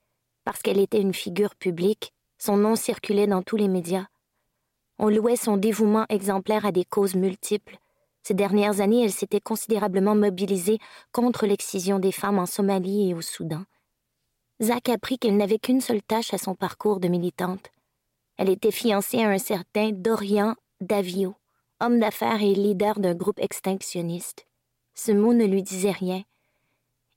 parce 0.43 0.61
qu'elle 0.61 0.79
était 0.79 1.01
une 1.01 1.13
figure 1.13 1.55
publique, 1.55 2.13
son 2.37 2.57
nom 2.57 2.75
circulait 2.75 3.27
dans 3.27 3.41
tous 3.41 3.57
les 3.57 3.67
médias. 3.67 4.07
On 4.97 5.09
louait 5.09 5.35
son 5.35 5.57
dévouement 5.57 6.05
exemplaire 6.09 6.65
à 6.65 6.71
des 6.71 6.85
causes 6.85 7.15
multiples. 7.15 7.77
Ces 8.23 8.33
dernières 8.33 8.79
années, 8.79 9.03
elle 9.03 9.11
s'était 9.11 9.41
considérablement 9.41 10.15
mobilisée 10.15 10.79
contre 11.11 11.45
l'excision 11.45 11.99
des 11.99 12.11
femmes 12.11 12.39
en 12.39 12.45
Somalie 12.45 13.09
et 13.09 13.13
au 13.13 13.21
Soudan. 13.21 13.63
Zach 14.61 14.87
apprit 14.87 15.19
qu'elle 15.19 15.37
n'avait 15.37 15.59
qu'une 15.59 15.81
seule 15.81 16.01
tâche 16.01 16.33
à 16.33 16.37
son 16.37 16.55
parcours 16.55 16.99
de 16.99 17.09
militante. 17.09 17.71
Elle 18.37 18.49
était 18.49 18.71
fiancée 18.71 19.21
à 19.21 19.29
un 19.29 19.37
certain 19.37 19.91
Dorian 19.91 20.55
Davio, 20.79 21.35
homme 21.81 21.99
d'affaires 21.99 22.41
et 22.41 22.53
leader 22.53 22.99
d'un 22.99 23.15
groupe 23.15 23.39
extinctionniste. 23.39 24.47
Ce 24.95 25.11
mot 25.11 25.33
ne 25.33 25.45
lui 25.45 25.61
disait 25.61 25.91
rien. 25.91 26.23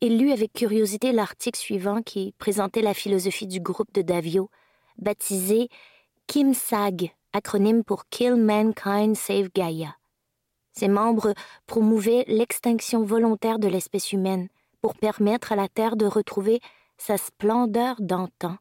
Il 0.00 0.18
lut 0.18 0.32
avec 0.32 0.52
curiosité 0.52 1.12
l'article 1.12 1.58
suivant 1.58 2.02
qui 2.02 2.34
présentait 2.38 2.82
la 2.82 2.94
philosophie 2.94 3.46
du 3.46 3.60
groupe 3.60 3.92
de 3.94 4.02
Davio, 4.02 4.50
baptisé 4.98 5.68
KIMSAG, 6.26 7.14
acronyme 7.32 7.84
pour 7.84 8.06
Kill 8.08 8.36
Mankind 8.36 9.16
Save 9.16 9.48
Gaia. 9.54 9.96
Ses 10.72 10.88
membres 10.88 11.34
promouvaient 11.66 12.24
l'extinction 12.28 13.02
volontaire 13.02 13.58
de 13.58 13.68
l'espèce 13.68 14.12
humaine 14.12 14.48
pour 14.80 14.94
permettre 14.94 15.52
à 15.52 15.56
la 15.56 15.68
Terre 15.68 15.96
de 15.96 16.06
retrouver 16.06 16.60
sa 16.98 17.16
splendeur 17.16 17.96
d'antan. 18.00 18.56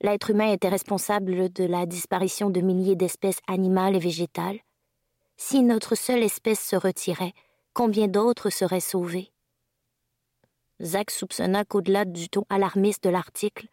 L'être 0.00 0.30
humain 0.30 0.52
était 0.52 0.68
responsable 0.68 1.52
de 1.52 1.64
la 1.64 1.86
disparition 1.86 2.50
de 2.50 2.60
milliers 2.60 2.96
d'espèces 2.96 3.40
animales 3.48 3.96
et 3.96 4.00
végétales. 4.00 4.60
Si 5.36 5.62
notre 5.62 5.96
seule 5.96 6.22
espèce 6.22 6.60
se 6.60 6.76
retirait, 6.76 7.34
combien 7.72 8.08
d'autres 8.08 8.50
seraient 8.50 8.80
sauvés? 8.80 9.32
Zach 10.82 11.10
soupçonna 11.10 11.64
qu'au-delà 11.64 12.04
du 12.04 12.28
ton 12.28 12.44
alarmiste 12.48 13.04
de 13.04 13.10
l'article, 13.10 13.68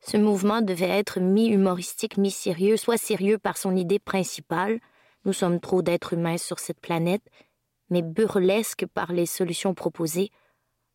ce 0.00 0.16
mouvement 0.16 0.62
devait 0.62 0.88
être 0.88 1.20
mi-humoristique, 1.20 2.16
mi-sérieux, 2.16 2.76
soit 2.76 2.96
sérieux 2.96 3.38
par 3.38 3.56
son 3.56 3.76
idée 3.76 4.00
principale, 4.00 4.80
nous 5.24 5.32
sommes 5.32 5.60
trop 5.60 5.82
d'êtres 5.82 6.14
humains 6.14 6.38
sur 6.38 6.58
cette 6.58 6.80
planète, 6.80 7.22
mais 7.88 8.02
burlesque 8.02 8.86
par 8.86 9.12
les 9.12 9.26
solutions 9.26 9.74
proposées, 9.74 10.30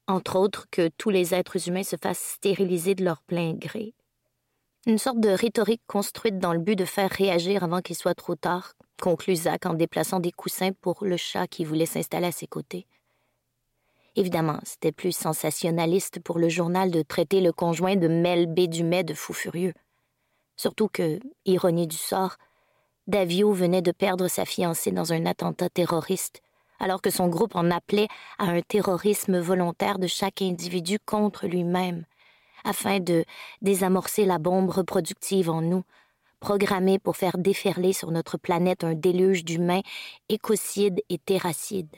entre 0.07 0.37
autres 0.37 0.67
que 0.69 0.89
tous 0.89 1.09
les 1.09 1.33
êtres 1.33 1.69
humains 1.69 1.83
se 1.83 1.95
fassent 1.95 2.33
stériliser 2.33 2.95
de 2.95 3.05
leur 3.05 3.21
plein 3.21 3.53
gré. 3.53 3.93
Une 4.87 4.99
sorte 4.99 5.19
de 5.19 5.27
rhétorique 5.27 5.81
construite 5.85 6.39
dans 6.39 6.53
le 6.53 6.59
but 6.59 6.77
de 6.77 6.85
faire 6.85 7.11
réagir 7.11 7.61
avant 7.61 7.81
qu'il 7.81 7.97
soit 7.97 8.15
trop 8.15 8.35
tard, 8.35 8.71
conclut 9.01 9.35
Zach 9.35 9.65
en 9.65 9.73
déplaçant 9.73 10.21
des 10.21 10.31
coussins 10.31 10.71
pour 10.71 11.03
le 11.03 11.17
chat 11.17 11.45
qui 11.45 11.65
voulait 11.65 11.85
s'installer 11.85 12.27
à 12.27 12.31
ses 12.31 12.47
côtés. 12.47 12.87
Évidemment, 14.15 14.61
c'était 14.63 14.93
plus 14.93 15.11
sensationnaliste 15.11 16.21
pour 16.21 16.39
le 16.39 16.47
journal 16.47 16.89
de 16.89 17.01
traiter 17.01 17.41
le 17.41 17.51
conjoint 17.51 17.97
de 17.97 18.07
Mel 18.07 18.45
B. 18.45 18.61
Dumais 18.61 19.03
de 19.03 19.13
fou 19.13 19.33
furieux. 19.33 19.73
Surtout 20.55 20.87
que, 20.87 21.19
ironie 21.43 21.87
du 21.87 21.97
sort, 21.97 22.37
Davio 23.07 23.51
venait 23.51 23.81
de 23.81 23.91
perdre 23.91 24.29
sa 24.29 24.45
fiancée 24.45 24.91
dans 24.93 25.11
un 25.11 25.25
attentat 25.25 25.67
terroriste, 25.67 26.39
alors 26.79 27.01
que 27.01 27.09
son 27.09 27.27
groupe 27.27 27.57
en 27.57 27.71
appelait 27.71 28.07
à 28.39 28.45
un 28.45 28.61
terrorisme 28.61 29.37
volontaire 29.37 29.99
de 29.99 30.07
chaque 30.07 30.41
individu 30.41 30.97
contre 31.05 31.45
lui-même, 31.45 32.05
afin 32.63 32.99
de 32.99 33.25
désamorcer 33.61 34.25
la 34.25 34.37
bombe 34.37 34.69
reproductive 34.69 35.49
en 35.49 35.61
nous, 35.61 35.83
programmée 36.39 36.99
pour 36.99 37.17
faire 37.17 37.37
déferler 37.37 37.93
sur 37.93 38.11
notre 38.11 38.37
planète 38.37 38.83
un 38.83 38.93
déluge 38.93 39.43
d'humains 39.43 39.81
écocides 40.29 41.01
et 41.09 41.17
terracides. 41.17 41.95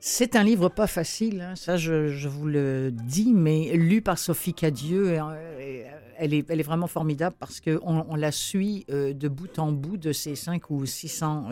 C'est 0.00 0.36
un 0.36 0.44
livre 0.44 0.68
pas 0.68 0.86
facile, 0.86 1.40
hein, 1.40 1.56
ça 1.56 1.78
je, 1.78 2.28
vous 2.28 2.46
le 2.46 2.90
dis, 2.92 3.32
mais 3.32 3.72
lu 3.74 4.02
par 4.02 4.18
Sophie 4.18 4.52
Cadieux, 4.52 5.18
euh, 5.18 5.84
elle 6.18 6.34
est, 6.34 6.44
elle 6.50 6.60
est 6.60 6.64
vraiment 6.64 6.86
formidable 6.86 7.34
parce 7.38 7.60
qu'on 7.60 8.04
on 8.06 8.14
la 8.14 8.30
suit 8.30 8.84
euh, 8.90 9.14
de 9.14 9.28
bout 9.28 9.58
en 9.58 9.72
bout 9.72 9.96
de 9.96 10.12
ces 10.12 10.36
5 10.36 10.68
ou 10.68 10.84
600 10.84 11.48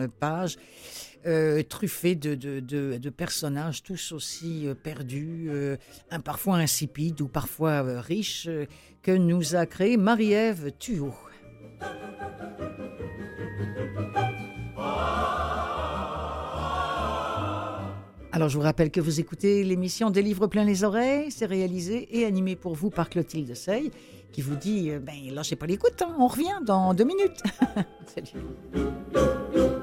euh, 1.25 1.63
truffées 1.63 2.15
de, 2.15 2.35
de, 2.35 2.59
de, 2.59 3.09
personnages 3.09 3.83
tous 3.83 4.11
aussi 4.11 4.67
perdus, 4.83 5.49
un, 6.11 6.19
parfois 6.19 6.57
insipides 6.57 7.21
ou 7.21 7.27
parfois 7.27 8.01
riches, 8.01 8.49
que 9.01 9.11
nous 9.11 9.55
a 9.55 9.65
créé 9.65 9.97
Marie-Ève 9.97 10.71
Thuot. 10.79 11.13
Alors 18.31 18.49
je 18.49 18.57
vous 18.57 18.63
rappelle 18.63 18.89
que 18.89 18.99
vous 18.99 19.19
écoutez 19.19 19.63
l'émission 19.63 20.09
Des 20.09 20.23
livres 20.23 20.47
plein 20.47 20.63
les 20.63 20.83
oreilles. 20.83 21.29
C'est 21.29 21.45
réalisé 21.45 22.17
et 22.17 22.25
animé 22.25 22.55
pour 22.55 22.73
vous 22.73 22.89
par 22.89 23.09
Clotilde 23.09 23.53
Sey 23.53 23.91
qui 24.31 24.41
vous 24.41 24.55
dit 24.55 24.89
euh, 24.89 24.99
ben 24.99 25.13
lâchez 25.31 25.55
pas 25.55 25.67
l'écoute, 25.67 26.01
hein, 26.01 26.15
on 26.17 26.27
revient 26.27 26.59
dans 26.65 26.93
deux 26.95 27.05
minutes. 27.05 27.43
Salut. 28.07 29.82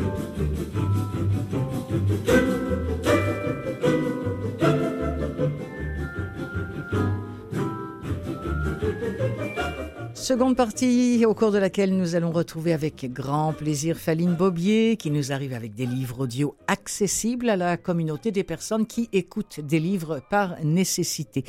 Seconde 10.21 10.55
partie 10.55 11.25
au 11.25 11.33
cours 11.33 11.51
de 11.51 11.57
laquelle 11.57 11.97
nous 11.97 12.13
allons 12.13 12.31
retrouver 12.31 12.73
avec 12.73 13.11
grand 13.11 13.53
plaisir 13.53 13.97
Faline 13.97 14.35
Bobier 14.35 14.95
qui 14.95 15.09
nous 15.09 15.31
arrive 15.31 15.51
avec 15.51 15.73
des 15.73 15.87
livres 15.87 16.19
audio 16.19 16.55
accessibles 16.67 17.49
à 17.49 17.55
la 17.55 17.75
communauté 17.75 18.31
des 18.31 18.43
personnes 18.43 18.85
qui 18.85 19.09
écoutent 19.13 19.59
des 19.61 19.79
livres 19.79 20.21
par 20.29 20.63
nécessité. 20.63 21.43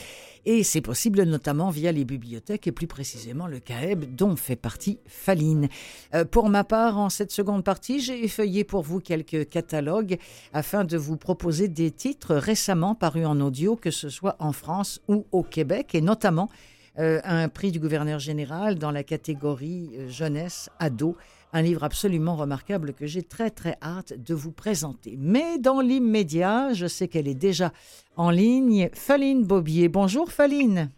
Et 0.46 0.62
c'est 0.62 0.80
possible 0.80 1.22
notamment 1.24 1.68
via 1.68 1.92
les 1.92 2.06
bibliothèques 2.06 2.66
et 2.66 2.72
plus 2.72 2.86
précisément 2.86 3.46
le 3.46 3.60
CAEB 3.60 4.16
dont 4.16 4.36
fait 4.36 4.56
partie 4.56 4.98
Faline. 5.06 5.68
Euh, 6.14 6.24
pour 6.24 6.48
ma 6.48 6.64
part, 6.64 6.98
en 6.98 7.10
cette 7.10 7.30
seconde 7.30 7.64
partie, 7.64 8.00
j'ai 8.00 8.24
effeuillé 8.24 8.64
pour 8.64 8.80
vous 8.80 9.00
quelques 9.00 9.50
catalogues 9.50 10.16
afin 10.54 10.84
de 10.84 10.96
vous 10.96 11.18
proposer 11.18 11.68
des 11.68 11.90
titres 11.90 12.34
récemment 12.34 12.94
parus 12.94 13.26
en 13.26 13.38
audio, 13.42 13.76
que 13.76 13.90
ce 13.90 14.08
soit 14.08 14.36
en 14.38 14.52
France 14.52 15.02
ou 15.08 15.26
au 15.30 15.42
Québec, 15.42 15.94
et 15.94 16.00
notamment 16.00 16.48
euh, 16.98 17.20
un 17.24 17.48
prix 17.48 17.72
du 17.72 17.80
gouverneur 17.80 18.18
général 18.18 18.78
dans 18.78 18.90
la 18.90 19.02
catégorie 19.02 19.90
euh, 19.96 20.08
jeunesse, 20.08 20.70
ado. 20.78 21.16
Un 21.54 21.62
livre 21.62 21.84
absolument 21.84 22.36
remarquable 22.36 22.92
que 22.92 23.06
j'ai 23.06 23.22
très 23.22 23.50
très 23.50 23.76
hâte 23.82 24.14
de 24.16 24.34
vous 24.34 24.52
présenter. 24.52 25.16
Mais 25.18 25.58
dans 25.58 25.80
l'immédiat, 25.80 26.72
je 26.72 26.86
sais 26.86 27.08
qu'elle 27.08 27.28
est 27.28 27.34
déjà 27.34 27.72
en 28.16 28.30
ligne. 28.30 28.90
Faline 28.92 29.44
Bobier. 29.44 29.88
Bonjour 29.88 30.30
Faline. 30.32 30.90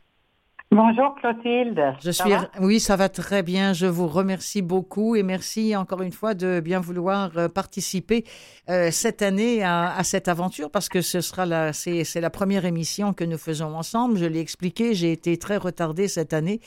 Bonjour 0.74 1.14
Clotilde. 1.14 1.94
Je 2.02 2.10
suis 2.10 2.32
oui, 2.60 2.80
ça 2.80 2.96
va 2.96 3.08
très 3.08 3.44
bien. 3.44 3.72
Je 3.72 3.86
vous 3.86 4.08
remercie 4.08 4.60
beaucoup 4.60 5.14
et 5.14 5.22
merci 5.22 5.76
encore 5.76 6.02
une 6.02 6.10
fois 6.10 6.34
de 6.34 6.58
bien 6.58 6.80
vouloir 6.80 7.30
euh, 7.36 7.48
participer 7.48 8.24
euh, 8.70 8.90
cette 8.90 9.20
année 9.20 9.62
à, 9.62 10.00
cette 10.04 10.28
aventure 10.28 10.70
parce 10.70 10.88
que 10.88 11.02
ce 11.02 11.20
sera 11.20 11.44
la 11.44 11.72
c'est 11.72 12.20
la 12.20 12.30
première 12.30 12.64
émission 12.64 13.12
que 13.12 13.24
nous 13.24 13.36
faisons 13.36 13.76
ensemble. 13.76 14.18
Je 14.18 14.24
l'ai 14.24 14.40
expliqué, 14.40 14.94
j'ai 14.94 15.12
été 15.12 15.36
très 15.36 15.58
retardée 15.58 16.08
cette 16.08 16.32
année 16.32 16.60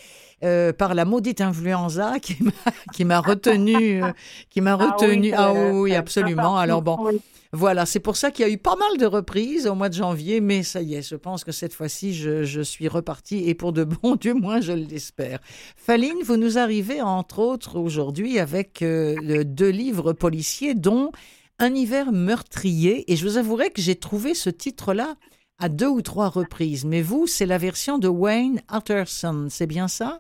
euh, 0.44 0.74
par 0.74 0.94
la 0.94 1.06
maudite 1.06 1.42
influenza 1.42 2.20
qui 2.20 2.38
m'a 2.44 2.52
qui 2.94 3.04
m'a 3.04 3.20
retenu 3.20 4.04
qui 4.50 4.62
m'a 4.62 4.76
retenu. 4.76 5.34
Ah 5.36 5.54
oui, 5.54 5.60
ah 5.60 5.72
oui 5.74 5.96
absolument. 5.96 6.58
Alors 6.58 6.82
bon. 6.82 7.20
Voilà, 7.54 7.86
c'est 7.86 8.02
pour 8.02 8.18
ça 8.18 8.30
qu'il 8.30 8.46
y 8.46 8.50
a 8.50 8.52
eu 8.52 8.58
pas 8.58 8.76
mal 8.76 8.98
de 8.98 9.06
reprises 9.06 9.68
au 9.68 9.76
mois 9.76 9.88
de 9.88 9.94
janvier, 9.94 10.42
mais 10.42 10.64
ça 10.64 10.82
y 10.82 10.96
est, 10.96 11.02
je 11.02 11.16
pense 11.16 11.46
que 11.46 11.54
cette 11.54 11.74
fois-ci, 11.74 12.14
je, 12.14 12.62
suis 12.62 12.90
reparti 12.90 13.50
et 13.50 13.56
pour 13.56 13.72
de 13.72 13.86
bon, 13.86 14.16
du 14.20 14.34
moins, 14.34 14.60
je 14.60 14.74
l'espère. 14.74 15.40
Faline, 15.78 16.18
vous 16.26 16.36
nous 16.36 16.58
arrivez 16.58 17.02
entre 17.02 17.40
autres 17.40 17.80
aujourd'hui 17.80 18.38
avec 18.38 18.82
euh, 18.82 19.44
deux 19.46 19.70
livres 19.70 20.12
policiers, 20.12 20.76
dont 20.76 21.12
Un 21.60 21.74
hiver 21.74 22.12
meurtrier, 22.12 23.12
et 23.12 23.16
je 23.16 23.26
vous 23.26 23.38
avouerai 23.38 23.72
que 23.72 23.82
j'ai 23.82 23.96
trouvé 23.96 24.36
ce 24.36 24.50
titre-là 24.50 25.16
à 25.60 25.70
deux 25.70 25.88
ou 25.88 26.02
trois 26.02 26.30
reprises. 26.30 26.86
Mais 26.86 27.02
vous, 27.02 27.26
c'est 27.26 27.48
la 27.48 27.58
version 27.58 27.98
de 27.98 28.08
Wayne 28.08 28.62
Utterson, 28.72 29.48
c'est 29.50 29.66
bien 29.66 29.88
ça? 29.88 30.20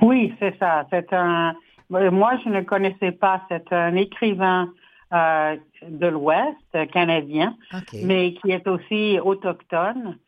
Oui, 0.00 0.34
c'est 0.38 0.58
ça. 0.58 0.86
C'est 0.90 1.12
un. 1.12 1.54
Moi, 1.90 2.32
je 2.44 2.50
ne 2.50 2.62
connaissais 2.62 3.12
pas. 3.12 3.42
C'est 3.48 3.72
un 3.72 3.94
écrivain 3.94 4.72
euh, 5.12 5.56
de 5.86 6.06
l'Ouest 6.06 6.90
canadien, 6.92 7.56
mais 8.02 8.34
qui 8.34 8.50
est 8.50 8.66
aussi 8.68 9.18
autochtone. 9.20 10.18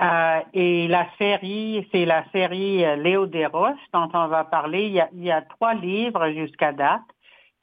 Euh, 0.00 0.40
et 0.54 0.88
la 0.88 1.06
série, 1.18 1.86
c'est 1.92 2.06
la 2.06 2.24
série 2.32 2.84
euh, 2.84 2.96
Léo 2.96 3.26
Desrosses 3.26 3.76
dont 3.92 4.08
on 4.14 4.26
va 4.28 4.44
parler. 4.44 4.86
Il 4.86 4.92
y 4.92 5.00
a, 5.00 5.08
il 5.12 5.22
y 5.22 5.30
a 5.30 5.42
trois 5.42 5.74
livres 5.74 6.30
jusqu'à 6.30 6.72
date 6.72 7.02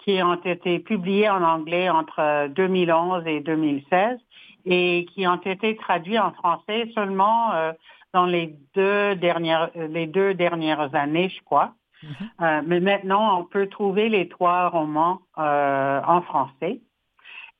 qui 0.03 0.21
ont 0.23 0.35
été 0.35 0.79
publiés 0.79 1.29
en 1.29 1.43
anglais 1.43 1.89
entre 1.89 2.47
2011 2.49 3.23
et 3.27 3.41
2016 3.41 4.17
et 4.65 5.05
qui 5.13 5.27
ont 5.27 5.41
été 5.41 5.75
traduits 5.75 6.19
en 6.19 6.31
français 6.31 6.89
seulement 6.93 7.53
euh, 7.53 7.71
dans 8.13 8.25
les 8.25 8.55
deux 8.75 9.15
dernières 9.15 9.69
les 9.75 10.07
deux 10.07 10.33
dernières 10.33 10.93
années, 10.95 11.29
je 11.29 11.43
crois. 11.43 11.73
Mm-hmm. 12.03 12.07
Euh, 12.41 12.61
mais 12.65 12.79
maintenant, 12.79 13.39
on 13.39 13.43
peut 13.43 13.67
trouver 13.67 14.09
les 14.09 14.27
trois 14.29 14.69
romans 14.69 15.21
euh, 15.37 16.01
en 16.05 16.21
français. 16.21 16.81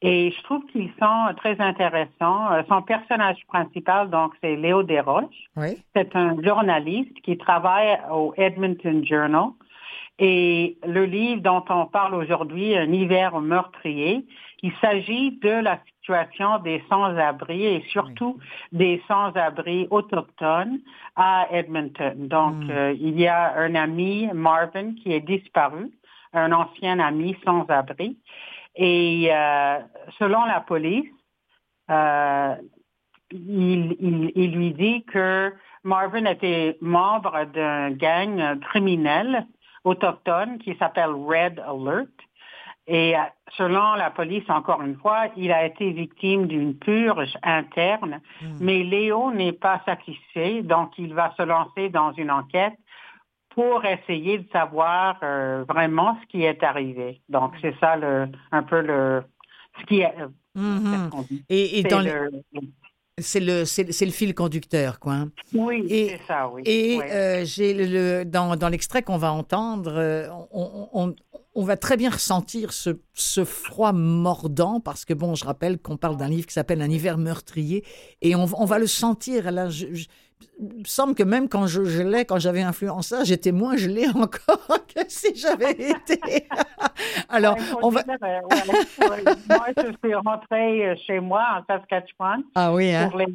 Et 0.01 0.31
je 0.31 0.43
trouve 0.43 0.65
qu'ils 0.67 0.91
sont 0.97 1.33
très 1.35 1.59
intéressants. 1.59 2.51
Euh, 2.51 2.63
son 2.69 2.81
personnage 2.81 3.45
principal, 3.47 4.09
donc, 4.09 4.31
c'est 4.41 4.55
Léo 4.55 4.81
Desroches. 4.83 5.49
Oui. 5.57 5.77
C'est 5.93 6.15
un 6.15 6.41
journaliste 6.41 7.13
qui 7.21 7.37
travaille 7.37 7.99
au 8.09 8.33
Edmonton 8.37 9.05
Journal. 9.05 9.49
Et 10.19 10.77
le 10.85 11.05
livre 11.05 11.41
dont 11.41 11.63
on 11.69 11.85
parle 11.85 12.13
aujourd'hui, 12.13 12.77
Un 12.77 12.91
hiver 12.91 13.39
meurtrier, 13.39 14.25
il 14.61 14.73
s'agit 14.81 15.31
de 15.39 15.49
la 15.49 15.79
situation 15.85 16.59
des 16.59 16.83
sans-abri 16.89 17.65
et 17.65 17.85
surtout 17.89 18.37
des 18.73 19.01
sans-abri 19.07 19.87
autochtones 19.89 20.79
à 21.15 21.47
Edmonton. 21.51 22.27
Donc, 22.27 22.55
hmm. 22.55 22.69
euh, 22.69 22.93
il 22.99 23.17
y 23.17 23.27
a 23.27 23.55
un 23.55 23.75
ami, 23.75 24.29
Marvin, 24.33 24.93
qui 24.95 25.13
est 25.13 25.21
disparu, 25.21 25.89
un 26.33 26.51
ancien 26.51 26.99
ami 26.99 27.37
sans-abri. 27.45 28.17
Et 28.75 29.29
euh, 29.31 29.79
selon 30.19 30.43
la 30.45 30.59
police, 30.59 31.09
euh, 31.89 32.55
il, 33.31 33.95
il, 33.99 34.31
il, 34.35 34.51
lui 34.51 34.73
dit 34.73 35.03
que 35.05 35.53
Marvin 35.83 36.25
était 36.25 36.77
membre 36.81 37.45
d'un 37.53 37.91
gang 37.91 38.59
criminel 38.59 39.47
autochtone 39.83 40.59
qui 40.59 40.75
s'appelle 40.77 41.11
Red 41.11 41.59
Alert 41.59 42.09
et 42.89 43.15
euh, 43.15 43.19
selon 43.55 43.93
la 43.93 44.09
police, 44.09 44.49
encore 44.49 44.81
une 44.81 44.97
fois, 44.97 45.27
il 45.37 45.51
a 45.51 45.63
été 45.63 45.91
victime 45.91 46.47
d'une 46.47 46.73
purge 46.73 47.37
interne, 47.43 48.19
hmm. 48.41 48.57
mais 48.59 48.83
Léo 48.83 49.31
n'est 49.31 49.53
pas 49.53 49.79
satisfait, 49.85 50.63
donc 50.63 50.97
il 50.97 51.13
va 51.13 51.31
se 51.37 51.43
lancer 51.43 51.89
dans 51.89 52.11
une 52.13 52.31
enquête 52.31 52.73
pour 53.49 53.85
essayer 53.85 54.39
de 54.39 54.49
savoir 54.49 55.17
euh, 55.21 55.63
vraiment 55.69 56.17
ce 56.19 56.27
qui 56.29 56.43
est 56.43 56.63
arrivé. 56.63 57.21
Donc 57.29 57.53
c'est 57.61 57.75
ça 57.79 57.95
le, 57.95 58.27
un 58.51 58.63
peu 58.63 58.81
le 58.81 59.23
ce 59.79 59.85
qui 59.85 59.99
est. 59.99 60.15
Euh, 60.19 60.27
hmm. 60.55 61.09
Et, 61.47 61.83
dans 61.83 62.01
le, 62.01 62.31
c'est 63.21 63.39
le, 63.39 63.65
c'est, 63.65 63.85
le 63.85 64.11
fil 64.11 64.33
conducteur, 64.33 64.99
quoi. 64.99 65.13
Hein. 65.13 65.31
Oui, 65.53 65.85
c'est 65.89 66.19
ça, 66.27 66.49
oui. 66.49 66.63
Et 66.65 66.99
j'ai 67.45 67.73
le, 67.73 68.23
dans, 68.25 68.55
dans 68.55 68.69
l'extrait 68.69 69.01
qu'on 69.03 69.17
va 69.17 69.31
entendre, 69.31 70.27
on, 70.51 71.13
on 71.59 71.63
va 71.63 71.75
très 71.75 71.97
bien 71.97 72.09
ressentir 72.09 72.71
ce, 72.71 73.43
froid 73.43 73.91
mordant 73.91 74.79
parce 74.79 75.03
que, 75.03 75.13
bon, 75.13 75.35
je 75.35 75.43
rappelle 75.43 75.77
qu'on 75.77 75.97
parle 75.97 76.15
d'un 76.15 76.29
livre 76.29 76.45
qui 76.47 76.53
s'appelle 76.53 76.81
Un 76.81 76.89
hiver 76.89 77.17
meurtrier 77.17 77.83
et 78.21 78.33
on, 78.35 78.45
va 78.45 78.79
le 78.79 78.87
sentir. 78.87 79.51
Là, 79.51 79.69
je, 79.69 79.87
il 80.59 80.79
me 80.79 80.83
semble 80.85 81.15
que 81.15 81.23
même 81.23 81.47
quand 81.47 81.67
je 81.67 81.83
gelais, 81.83 82.25
quand 82.25 82.39
j'avais 82.39 82.61
influencé, 82.61 83.15
j'étais 83.23 83.51
moins 83.51 83.77
gelé 83.77 84.07
encore 84.15 84.79
que 84.93 85.01
si 85.07 85.35
j'avais 85.35 85.71
été. 85.71 86.47
Alors, 87.29 87.55
on 87.81 87.89
va. 87.89 88.03
moi, 88.05 89.65
je 89.77 89.93
suis 90.03 90.15
rentrée 90.15 90.97
chez 91.07 91.19
moi 91.19 91.43
en 91.57 91.65
Saskatchewan. 91.65 92.43
Ah 92.55 92.73
oui, 92.73 92.93
hein? 92.93 93.09
pour, 93.09 93.19
les, 93.19 93.27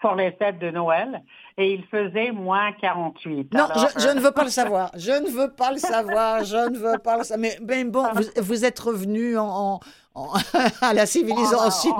pour 0.00 0.14
les 0.14 0.32
fêtes 0.32 0.58
de 0.58 0.70
Noël 0.70 1.22
et 1.58 1.74
il 1.74 1.84
faisait 1.84 2.32
moins 2.32 2.72
48. 2.80 3.52
Non, 3.52 3.66
je, 3.74 4.14
ne 4.14 4.20
veux 4.20 4.30
pas 4.30 4.44
le 4.44 4.50
savoir. 4.50 4.90
Je 4.96 5.12
ne 5.12 5.28
veux 5.28 5.50
pas 5.50 5.72
le 5.72 5.78
savoir. 5.78 6.44
Je 6.44 6.70
ne 6.70 6.78
veux 6.78 6.98
pas 6.98 7.18
le 7.18 7.24
savoir. 7.24 7.38
Mais 7.38 7.58
ben 7.60 7.90
bon, 7.90 8.06
vous, 8.36 8.64
êtes 8.64 8.78
revenu 8.78 9.36
en, 9.38 9.80
à 10.80 10.94
la 10.94 11.06
civilisation. 11.06 11.94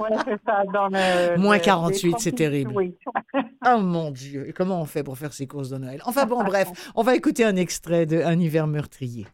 oui, 0.00 0.16
c'est 0.24 0.40
ça. 0.46 0.64
Dans 0.72 0.88
le, 0.88 1.36
moins 1.38 1.58
48, 1.58 2.16
c'est 2.18 2.32
terrible. 2.32 2.72
Oui. 2.74 2.94
oh 3.66 3.78
mon 3.78 4.10
Dieu. 4.10 4.48
Et 4.48 4.52
comment 4.52 4.80
on 4.80 4.86
fait 4.86 5.02
pour 5.02 5.18
faire 5.18 5.32
ses 5.32 5.46
courses 5.46 5.70
de 5.70 5.78
Noël? 5.78 6.02
Enfin 6.04 6.26
bon, 6.26 6.42
bref, 6.44 6.68
on 6.94 7.02
va 7.02 7.14
écouter 7.14 7.44
un 7.44 7.56
extrait 7.56 8.06
de 8.06 8.22
Un 8.22 8.38
hiver 8.38 8.66
meurtrier. 8.66 9.26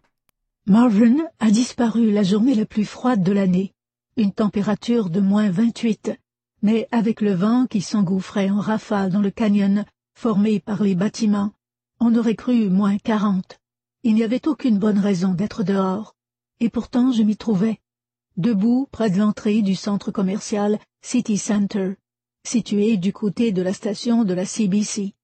Marvin 0.66 1.16
a 1.40 1.50
disparu 1.50 2.10
la 2.10 2.22
journée 2.22 2.54
la 2.54 2.66
plus 2.66 2.84
froide 2.84 3.22
de 3.22 3.32
l'année. 3.32 3.72
Une 4.16 4.32
température 4.32 5.10
de 5.10 5.20
moins 5.20 5.50
28 5.50 6.18
mais 6.62 6.88
avec 6.90 7.20
le 7.20 7.32
vent 7.32 7.66
qui 7.66 7.80
s'engouffrait 7.80 8.50
en 8.50 8.60
rafale 8.60 9.10
dans 9.10 9.20
le 9.20 9.30
canyon 9.30 9.84
formé 10.14 10.60
par 10.60 10.82
les 10.82 10.94
bâtiments, 10.94 11.52
on 12.00 12.14
aurait 12.16 12.34
cru 12.34 12.68
moins 12.68 12.98
quarante. 12.98 13.60
Il 14.02 14.14
n'y 14.14 14.24
avait 14.24 14.48
aucune 14.48 14.78
bonne 14.78 14.98
raison 14.98 15.34
d'être 15.34 15.62
dehors, 15.62 16.14
et 16.60 16.70
pourtant 16.70 17.12
je 17.12 17.22
m'y 17.22 17.36
trouvais, 17.36 17.78
debout 18.36 18.88
près 18.90 19.10
de 19.10 19.18
l'entrée 19.18 19.62
du 19.62 19.74
centre 19.74 20.10
commercial 20.10 20.78
City 21.02 21.38
Center, 21.38 21.94
situé 22.44 22.96
du 22.96 23.12
côté 23.12 23.52
de 23.52 23.62
la 23.62 23.72
station 23.72 24.24
de 24.24 24.34
la 24.34 24.44
CBC, 24.44 25.14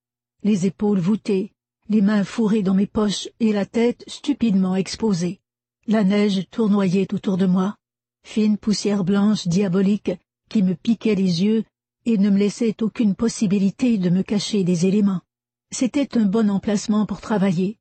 les 0.43 0.67
épaules 0.67 1.01
voûtées, 1.01 1.53
les 1.89 2.03
mains 2.03 2.25
fourrées 2.25 2.63
dans 2.63 2.75
mes 2.75 2.87
poches 2.87 3.29
et 3.41 3.53
la 3.53 3.67
tête 3.67 4.05
stupidement 4.07 4.77
exposée. 4.77 5.41
La 5.87 6.05
neige 6.05 6.49
tournoyait 6.51 7.13
autour 7.13 7.37
de 7.37 7.47
moi, 7.47 7.77
fine 8.25 8.57
poussière 8.57 9.05
blanche 9.05 9.47
diabolique 9.47 10.13
qui 10.49 10.63
me 10.63 10.75
piquait 10.75 11.15
les 11.15 11.43
yeux 11.43 11.65
et 12.07 12.19
ne 12.19 12.31
me 12.31 12.39
laissait 12.39 12.83
aucune 12.83 13.15
possibilité 13.15 13.99
de 13.99 14.11
me 14.11 14.23
cacher 14.23 14.65
des 14.65 14.87
éléments. 14.87 15.23
C'était 15.71 16.19
un 16.19 16.25
bon 16.25 16.51
emplacement 16.51 17.07
pour 17.07 17.21
travailler. 17.21 17.79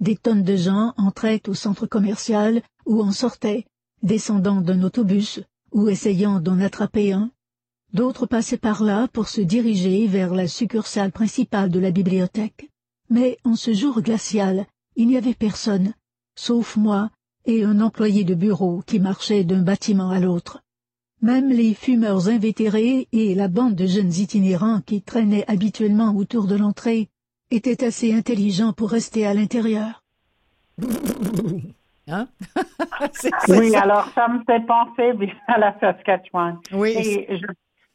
Des 0.00 0.16
tonnes 0.16 0.42
de 0.42 0.56
gens 0.56 0.94
entraient 0.96 1.42
au 1.48 1.54
centre 1.54 1.86
commercial 1.86 2.62
ou 2.86 3.02
en 3.02 3.12
sortaient, 3.12 3.64
descendant 4.02 4.60
d'un 4.60 4.82
autobus 4.82 5.40
ou 5.72 5.88
essayant 5.88 6.40
d'en 6.40 6.60
attraper 6.60 7.12
un. 7.12 7.30
D'autres 7.92 8.26
passaient 8.26 8.58
par 8.58 8.82
là 8.82 9.08
pour 9.08 9.28
se 9.28 9.40
diriger 9.40 10.06
vers 10.06 10.34
la 10.34 10.48
succursale 10.48 11.12
principale 11.12 11.70
de 11.70 11.78
la 11.78 11.90
bibliothèque. 11.90 12.70
Mais 13.10 13.38
en 13.44 13.56
ce 13.56 13.72
jour 13.72 14.00
glacial, 14.02 14.66
il 14.96 15.08
n'y 15.08 15.16
avait 15.16 15.34
personne, 15.34 15.94
sauf 16.36 16.76
moi 16.76 17.10
et 17.46 17.64
un 17.64 17.80
employé 17.80 18.24
de 18.24 18.34
bureau 18.34 18.82
qui 18.86 18.98
marchait 19.00 19.44
d'un 19.44 19.62
bâtiment 19.62 20.10
à 20.10 20.18
l'autre. 20.18 20.60
Même 21.20 21.50
les 21.50 21.74
fumeurs 21.74 22.28
invétérés 22.28 23.08
et 23.12 23.34
la 23.34 23.48
bande 23.48 23.74
de 23.74 23.86
jeunes 23.86 24.12
itinérants 24.12 24.80
qui 24.80 25.02
traînaient 25.02 25.44
habituellement 25.48 26.14
autour 26.16 26.46
de 26.46 26.54
l'entrée 26.54 27.08
étaient 27.50 27.84
assez 27.84 28.12
intelligents 28.12 28.72
pour 28.72 28.90
rester 28.90 29.26
à 29.26 29.34
l'intérieur. 29.34 30.02
Hein? 32.08 32.28
oui, 33.48 33.74
alors 33.74 34.08
ça 34.14 34.28
me 34.28 34.42
fait 34.44 34.64
penser 34.66 35.12
à 35.48 35.58
la 35.58 35.78
Saskatchewan. 35.80 36.58
Oui. 36.72 36.94
Et 36.96 37.40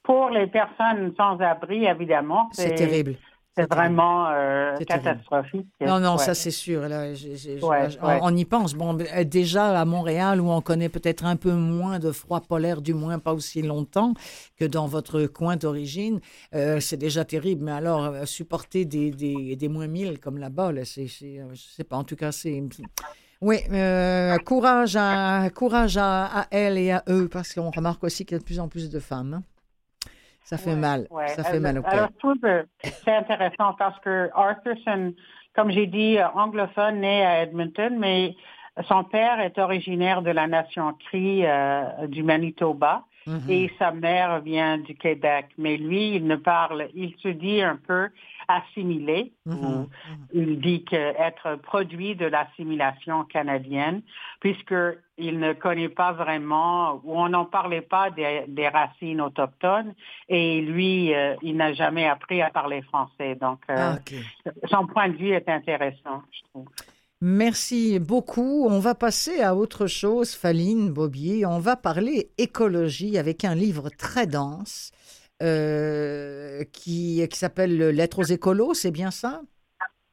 pour 0.04 0.30
les 0.30 0.48
personnes 0.48 1.13
sans 1.15 1.39
abri, 1.39 1.86
évidemment, 1.86 2.50
c'est 2.52 2.74
terrible. 2.74 3.15
C'est 3.56 3.69
vraiment 3.69 4.28
euh, 4.30 4.76
catastrophique. 4.88 5.67
Non, 5.82 6.00
non, 6.00 6.17
ça 6.17 6.34
c'est 6.34 6.52
sûr. 6.52 6.88
Là, 6.88 7.12
on, 8.22 8.36
y 8.36 8.45
pense. 8.45 8.74
Bon, 8.74 8.98
euh, 8.98 9.24
déjà 9.24 9.80
à 9.80 9.86
Montréal, 9.86 10.39
où 10.39 10.50
on 10.50 10.62
connaît 10.62 10.88
peut-être 10.88 11.26
un 11.26 11.36
peu 11.36 11.52
moins 11.52 12.00
de 12.00 12.12
froid 12.12 12.39
polaire, 12.39 12.82
du 12.82 12.93
moins 12.93 13.19
pas 13.19 13.34
aussi 13.34 13.62
longtemps 13.62 14.13
que 14.58 14.65
dans 14.65 14.88
votre 14.88 15.26
coin 15.26 15.58
d'origine, 15.58 16.22
euh, 16.56 16.80
c'est 16.80 16.98
déjà 16.98 17.26
terrible. 17.26 17.65
Mais 17.65 17.72
alors, 17.72 18.26
supporter 18.26 18.86
des, 18.86 19.12
des, 19.12 19.56
des 19.56 19.67
moins 19.67 19.88
1000 19.88 20.19
comme 20.19 20.38
là-bas, 20.38 20.72
là, 20.72 20.86
c'est, 20.86 21.08
je 21.08 21.56
sais 21.56 21.84
pas, 21.84 21.98
en 21.98 22.04
tout 22.04 22.15
cas, 22.15 22.32
c'est... 22.32 22.63
Oui, 23.41 23.58
courage, 24.45 24.95
à, 24.97 25.49
courage 25.56 25.97
à, 25.97 26.25
à, 26.25 26.45
elle 26.52 26.78
et 26.78 26.91
à 26.91 27.04
eux, 27.08 27.30
parce 27.32 27.54
qu'on 27.54 27.71
remarque 27.71 28.04
aussi 28.04 28.25
qu'il 28.25 28.36
y 28.36 28.38
a 28.38 28.39
de 28.39 28.45
plus 28.45 28.59
en 28.59 28.68
plus 28.68 28.89
de 28.89 28.99
femmes. 28.99 29.36
Hein. 29.36 29.43
Ça 30.49 30.57
fait 30.57 30.76
mal. 30.76 31.07
Ça 31.28 31.43
fait 31.43 31.59
mal 31.59 31.78
au 31.78 31.84
cœur. 31.84 31.93
Alors, 31.93 32.09
je 32.11 32.18
trouve 32.18 32.39
que 32.39 32.66
c'est 32.82 33.16
intéressant 33.16 33.76
parce 33.78 33.99
que 33.99 34.30
Arthurson, 34.34 35.14
comme 35.55 35.70
j'ai 35.70 35.86
dit, 35.86 36.18
euh, 36.18 36.28
anglophone, 36.34 37.01
né 37.01 37.24
à 37.24 37.43
Edmonton, 37.43 37.97
mais 37.99 38.36
son 38.88 39.03
père 39.03 39.39
est 39.39 39.59
originaire 39.59 40.24
de 40.24 40.32
la 40.32 40.47
nation 40.47 40.93
Cree 41.05 41.45
euh, 41.45 42.07
du 42.07 42.24
Manitoba 42.24 43.03
mm-hmm. 43.28 43.49
et 43.51 43.72
sa 43.78 43.91
mère 43.91 44.41
vient 44.41 44.80
du 44.80 44.95
Québec. 44.95 45.49
Mais 45.59 45.78
lui, 45.78 46.16
il 46.16 46.26
ne 46.26 46.36
parle, 46.36 46.88
il 46.95 47.14
se 47.22 47.28
dit 47.28 47.61
un 47.61 47.76
peu 47.76 48.09
assimilé. 48.50 49.32
Mm-hmm. 49.47 49.86
Il 50.34 50.60
dit 50.60 50.84
qu'être 50.84 51.56
produit 51.62 52.16
de 52.16 52.26
l'assimilation 52.26 53.24
canadienne, 53.26 54.02
puisqu'il 54.41 55.39
ne 55.39 55.54
connaît 55.54 55.89
pas 55.89 56.12
vraiment, 56.12 56.95
ou 57.04 57.18
on 57.18 57.30
n'en 57.30 57.45
parlait 57.45 57.82
pas 57.82 58.10
des, 58.10 58.68
racines 58.68 59.22
autochtones, 59.22 59.93
et 60.28 60.62
lui, 60.62 61.14
euh, 61.14 61.36
il 61.41 61.56
n'a 61.56 61.74
jamais 61.74 62.08
appris 62.08 62.41
à 62.41 62.50
parler 62.50 62.82
français. 62.82 63.36
Donc, 63.36 63.60
euh, 63.70 63.93
ah, 63.95 64.52
son 64.68 64.88
point 64.88 65.10
de 65.10 65.16
vue 65.16 65.32
est 65.32 65.47
intéressant, 65.47 66.24
je 66.32 66.41
trouve. 66.50 66.68
Merci 67.22 68.00
beaucoup. 68.00 68.66
On 68.70 68.80
va 68.80 68.95
passer 68.95 69.41
à 69.41 69.54
autre 69.54 69.88
chose, 69.88 70.36
Faline 70.36 70.89
Bobier. 70.89 71.45
On 71.45 71.60
va 71.60 71.76
parler 71.76 72.32
écologie 72.38 73.18
avec 73.18 73.43
un 73.43 73.56
livre 73.56 73.89
très 73.89 74.26
dense 74.26 74.93
euh, 75.42 76.64
qui, 76.74 77.26
qui 77.30 77.38
s'appelle 77.38 77.78
Lettres 77.90 78.20
aux 78.20 78.24
écolos, 78.24 78.74
c'est 78.74 78.92
bien 78.92 79.12
ça? 79.12 79.42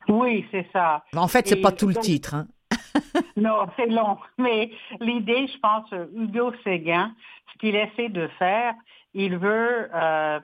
Oui, 0.08 0.46
c'est 0.50 0.66
ça. 0.72 1.04
En 1.16 1.28
fait, 1.28 1.48
c'est 1.48 1.60
pas 1.60 1.72
tout 1.72 1.88
le 1.88 1.96
titre. 1.96 2.34
Hein? 2.34 2.46
non, 3.36 3.66
c'est 3.76 3.86
long. 3.86 4.18
Mais 4.38 4.70
l'idée, 5.00 5.48
je 5.48 5.58
pense, 5.58 5.90
Hugo 6.14 6.52
Séguin, 6.62 7.12
ce 7.52 7.58
qu'il 7.58 7.74
essaie 7.74 8.08
de 8.08 8.28
faire, 8.38 8.74
il 9.14 9.36
veut 9.36 9.88
euh, 9.94 10.38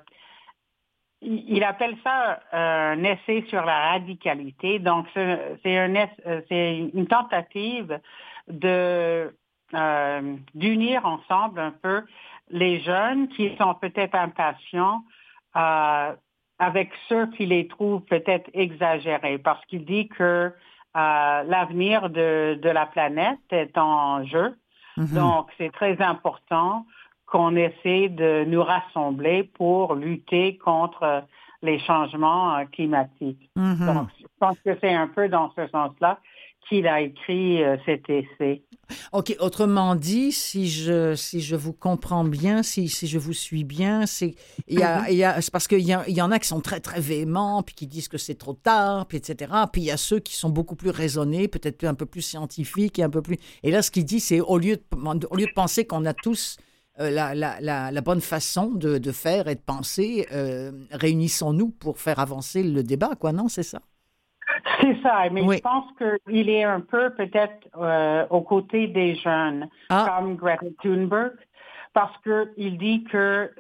il 1.22 1.62
appelle 1.62 1.96
ça 2.02 2.40
un 2.52 3.02
essai 3.04 3.44
sur 3.48 3.64
la 3.64 3.92
radicalité. 3.92 4.78
Donc, 4.78 5.06
c'est 5.14 5.78
un, 5.78 5.94
euh, 6.26 6.90
une 6.94 7.06
tentative 7.06 8.00
de 8.48 9.32
euh, 9.74 10.36
d'unir 10.54 11.06
ensemble 11.06 11.60
un 11.60 11.70
peu 11.70 12.02
les 12.52 12.80
jeunes 12.80 13.28
qui 13.28 13.56
sont 13.56 13.74
peut-être 13.74 14.14
impatients 14.14 15.02
avec 15.54 16.92
ceux 17.08 17.26
qui 17.32 17.46
les 17.46 17.66
trouvent 17.66 18.02
peut-être 18.02 18.48
exagérés, 18.54 19.38
parce 19.38 19.64
qu'il 19.66 19.84
dit 19.84 20.08
que 20.08 20.52
l'avenir 20.94 22.08
de, 22.10 22.58
de, 22.62 22.68
la 22.68 22.86
planète 22.86 23.40
est 23.50 23.76
en 23.76 24.24
jeu. 24.24 24.54
Mm-hmm. 24.96 25.14
Donc, 25.14 25.48
c'est 25.58 25.72
très 25.72 26.00
important 26.00 26.86
qu'on 27.26 27.56
essaie 27.56 28.08
de 28.08 28.44
nous 28.46 28.62
rassembler 28.62 29.44
pour 29.44 29.94
lutter 29.94 30.58
contre 30.58 31.24
les 31.62 31.78
changements 31.80 32.56
euh, 32.56 32.64
climatiques. 32.66 33.50
Mm-hmm. 33.56 33.94
Donc, 33.94 34.08
je 34.20 34.26
pense 34.38 34.58
que 34.64 34.76
c'est 34.80 34.92
un 34.92 35.08
peu 35.08 35.28
dans 35.28 35.50
ce 35.56 35.66
sens-là 35.68 36.18
qu'il 36.68 36.86
a 36.86 37.00
écrit 37.00 37.62
euh, 37.62 37.76
cet 37.84 38.08
essai. 38.08 38.62
OK. 39.12 39.34
Autrement 39.40 39.94
dit, 39.94 40.32
si 40.32 40.68
je, 40.68 41.14
si 41.14 41.40
je 41.40 41.56
vous 41.56 41.72
comprends 41.72 42.24
bien, 42.24 42.62
si, 42.62 42.88
si 42.88 43.06
je 43.06 43.18
vous 43.18 43.32
suis 43.32 43.64
bien, 43.64 44.06
c'est 44.06 44.34
il 44.68 44.78
y 44.78 44.82
a, 44.82 45.02
mm-hmm. 45.02 45.40
c'est 45.40 45.50
parce 45.50 45.68
qu'il 45.68 45.80
y, 45.80 45.92
y, 45.92 46.22
en 46.22 46.30
a 46.30 46.38
qui 46.38 46.48
sont 46.48 46.60
très, 46.60 46.80
très 46.80 47.00
véhéments, 47.00 47.62
puis 47.62 47.74
qui 47.74 47.86
disent 47.86 48.08
que 48.08 48.18
c'est 48.18 48.34
trop 48.34 48.54
tard, 48.54 49.06
puis 49.06 49.18
etc. 49.18 49.52
Puis 49.72 49.82
il 49.82 49.86
y 49.86 49.90
a 49.90 49.96
ceux 49.96 50.18
qui 50.18 50.36
sont 50.36 50.50
beaucoup 50.50 50.76
plus 50.76 50.90
raisonnés, 50.90 51.48
peut-être 51.48 51.84
un 51.84 51.94
peu 51.94 52.06
plus 52.06 52.22
scientifiques 52.22 52.98
et 52.98 53.02
un 53.02 53.10
peu 53.10 53.22
plus... 53.22 53.38
Et 53.62 53.70
là, 53.70 53.82
ce 53.82 53.90
qu'il 53.90 54.04
dit, 54.04 54.20
c'est 54.20 54.40
au 54.40 54.58
lieu 54.58 54.76
de, 54.76 55.26
au 55.30 55.36
lieu 55.36 55.46
de 55.46 55.54
penser 55.54 55.86
qu'on 55.86 56.04
a 56.04 56.14
tous 56.14 56.58
euh, 57.00 57.10
la, 57.10 57.34
la, 57.34 57.90
la, 57.90 58.00
bonne 58.02 58.20
façon 58.20 58.66
de, 58.66 58.98
de, 58.98 59.12
faire 59.12 59.48
et 59.48 59.54
de 59.54 59.60
penser. 59.60 60.26
Euh, 60.30 60.72
réunissons-nous 60.90 61.70
pour 61.70 61.98
faire 61.98 62.18
avancer 62.18 62.62
le 62.62 62.82
débat, 62.82 63.14
quoi, 63.18 63.32
non? 63.32 63.48
C'est 63.48 63.62
ça? 63.62 63.80
C'est 64.80 65.00
ça, 65.02 65.28
mais 65.30 65.42
je 65.42 65.60
pense 65.60 65.84
qu'il 66.26 66.48
est 66.48 66.64
un 66.64 66.80
peu 66.80 67.10
peut-être 67.14 67.68
euh, 67.76 68.26
aux 68.30 68.42
côtés 68.42 68.88
des 68.88 69.14
jeunes, 69.16 69.68
ah. 69.90 70.06
comme 70.18 70.36
Greta 70.36 70.66
Thunberg, 70.82 71.32
parce 71.92 72.14
qu'il 72.22 72.78
dit 72.78 73.04
que 73.04 73.50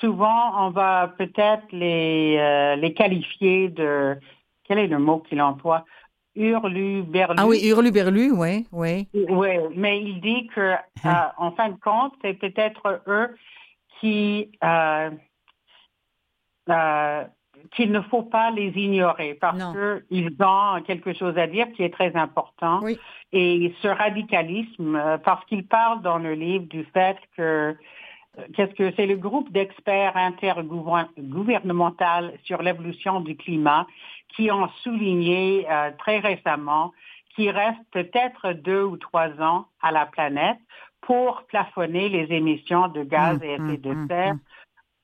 souvent 0.00 0.66
on 0.66 0.70
va 0.70 1.12
peut-être 1.18 1.64
les, 1.72 2.76
les 2.76 2.94
qualifier 2.94 3.68
de, 3.68 4.16
quel 4.64 4.78
est 4.78 4.86
le 4.86 4.98
mot 4.98 5.18
qu'il 5.18 5.42
emploie, 5.42 5.84
Hurlu-Berlu. 6.34 7.36
Ah 7.38 7.46
oui, 7.46 7.60
Hurlu-Berlu, 7.62 8.32
oui, 8.32 8.66
oui. 8.72 9.08
Oui, 9.12 9.48
mais 9.74 10.00
il 10.00 10.20
dit 10.20 10.46
que, 10.54 10.72
hein? 10.72 10.78
euh, 11.04 11.10
en 11.36 11.52
fin 11.52 11.68
de 11.70 11.78
compte, 11.78 12.14
c'est 12.22 12.34
peut-être 12.34 13.02
eux 13.06 13.36
qui, 14.00 14.50
euh, 14.64 15.10
euh, 16.70 17.24
qu'il 17.70 17.92
ne 17.92 18.00
faut 18.00 18.22
pas 18.22 18.50
les 18.50 18.72
ignorer 18.76 19.34
parce 19.34 19.62
qu'ils 20.10 20.34
ont 20.40 20.82
quelque 20.86 21.12
chose 21.12 21.36
à 21.38 21.46
dire 21.46 21.70
qui 21.72 21.82
est 21.82 21.92
très 21.92 22.14
important. 22.16 22.80
Oui. 22.82 22.98
Et 23.32 23.74
ce 23.80 23.88
radicalisme, 23.88 25.00
parce 25.24 25.44
qu'il 25.46 25.66
parle 25.66 26.02
dans 26.02 26.18
le 26.18 26.34
livre 26.34 26.66
du 26.66 26.84
fait 26.84 27.16
que 27.36 27.74
qu'est-ce 28.54 28.74
que 28.74 28.92
c'est 28.96 29.06
le 29.06 29.16
groupe 29.16 29.50
d'experts 29.52 30.16
intergouvernemental 30.16 32.32
sur 32.44 32.62
l'évolution 32.62 33.20
du 33.20 33.36
climat 33.36 33.86
qui 34.34 34.50
ont 34.50 34.68
souligné 34.82 35.66
euh, 35.70 35.90
très 35.98 36.18
récemment 36.18 36.92
qu'il 37.34 37.50
reste 37.50 37.80
peut-être 37.92 38.52
deux 38.52 38.82
ou 38.82 38.96
trois 38.96 39.28
ans 39.40 39.66
à 39.80 39.90
la 39.90 40.06
planète 40.06 40.58
pour 41.00 41.42
plafonner 41.48 42.08
les 42.08 42.32
émissions 42.34 42.88
de 42.88 43.02
gaz 43.02 43.40
à 43.42 43.46
effet 43.46 43.76
de 43.76 43.90
mmh, 43.90 44.04
mmh, 44.04 44.08
serre 44.08 44.34
mmh. 44.34 44.40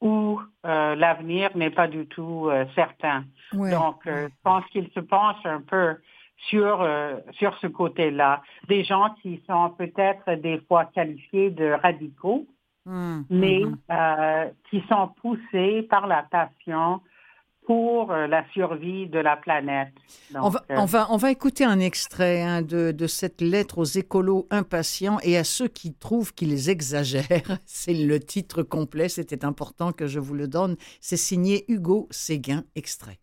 Où 0.00 0.40
euh, 0.64 0.94
l'avenir 0.94 1.50
n'est 1.56 1.70
pas 1.70 1.88
du 1.88 2.06
tout 2.06 2.48
euh, 2.48 2.64
certain. 2.74 3.24
Donc, 3.52 4.02
je 4.04 4.28
pense 4.42 4.64
qu'il 4.66 4.88
se 4.90 5.00
penche 5.00 5.44
un 5.44 5.60
peu 5.60 5.96
sur, 6.50 6.86
sur 7.32 7.56
ce 7.58 7.66
côté-là. 7.66 8.42
Des 8.68 8.84
gens 8.84 9.14
qui 9.22 9.42
sont 9.48 9.70
peut-être 9.70 10.30
des 10.40 10.60
fois 10.68 10.84
qualifiés 10.84 11.50
de 11.50 11.72
radicaux, 11.82 12.46
mais 13.30 13.62
qui 14.70 14.84
sont 14.88 15.08
poussés 15.20 15.82
par 15.82 16.06
la 16.06 16.22
passion 16.22 17.00
pour 17.68 18.10
euh, 18.12 18.26
la 18.26 18.48
survie 18.54 19.08
de 19.08 19.18
la 19.18 19.36
planète. 19.36 19.92
on, 20.34 20.48
va, 20.48 20.64
on, 20.70 20.86
va, 20.86 21.06
on, 21.10 21.18
va, 21.18 21.30
écouter 21.30 21.64
un 21.64 21.80
extrait 21.80 22.40
hein, 22.40 22.62
de, 22.62 22.92
de, 22.92 23.06
cette 23.06 23.42
lettre 23.42 23.76
aux 23.76 23.84
écolos 23.84 24.46
impatients 24.50 25.18
et 25.22 25.36
à 25.36 25.44
ceux 25.44 25.68
qui 25.68 25.92
trouvent 25.92 26.32
qu'ils 26.32 26.70
exagèrent. 26.70 27.58
C'est 27.66 27.92
le 27.92 28.20
titre 28.20 28.62
complet, 28.62 29.10
c'était 29.10 29.44
important 29.44 29.92
que 29.92 30.06
je 30.06 30.18
vous 30.18 30.32
le 30.32 30.48
donne. 30.48 30.76
C'est 31.02 31.18
signé 31.18 31.66
Hugo 31.68 32.08
Séguin, 32.10 32.64
extrait. 32.74 33.18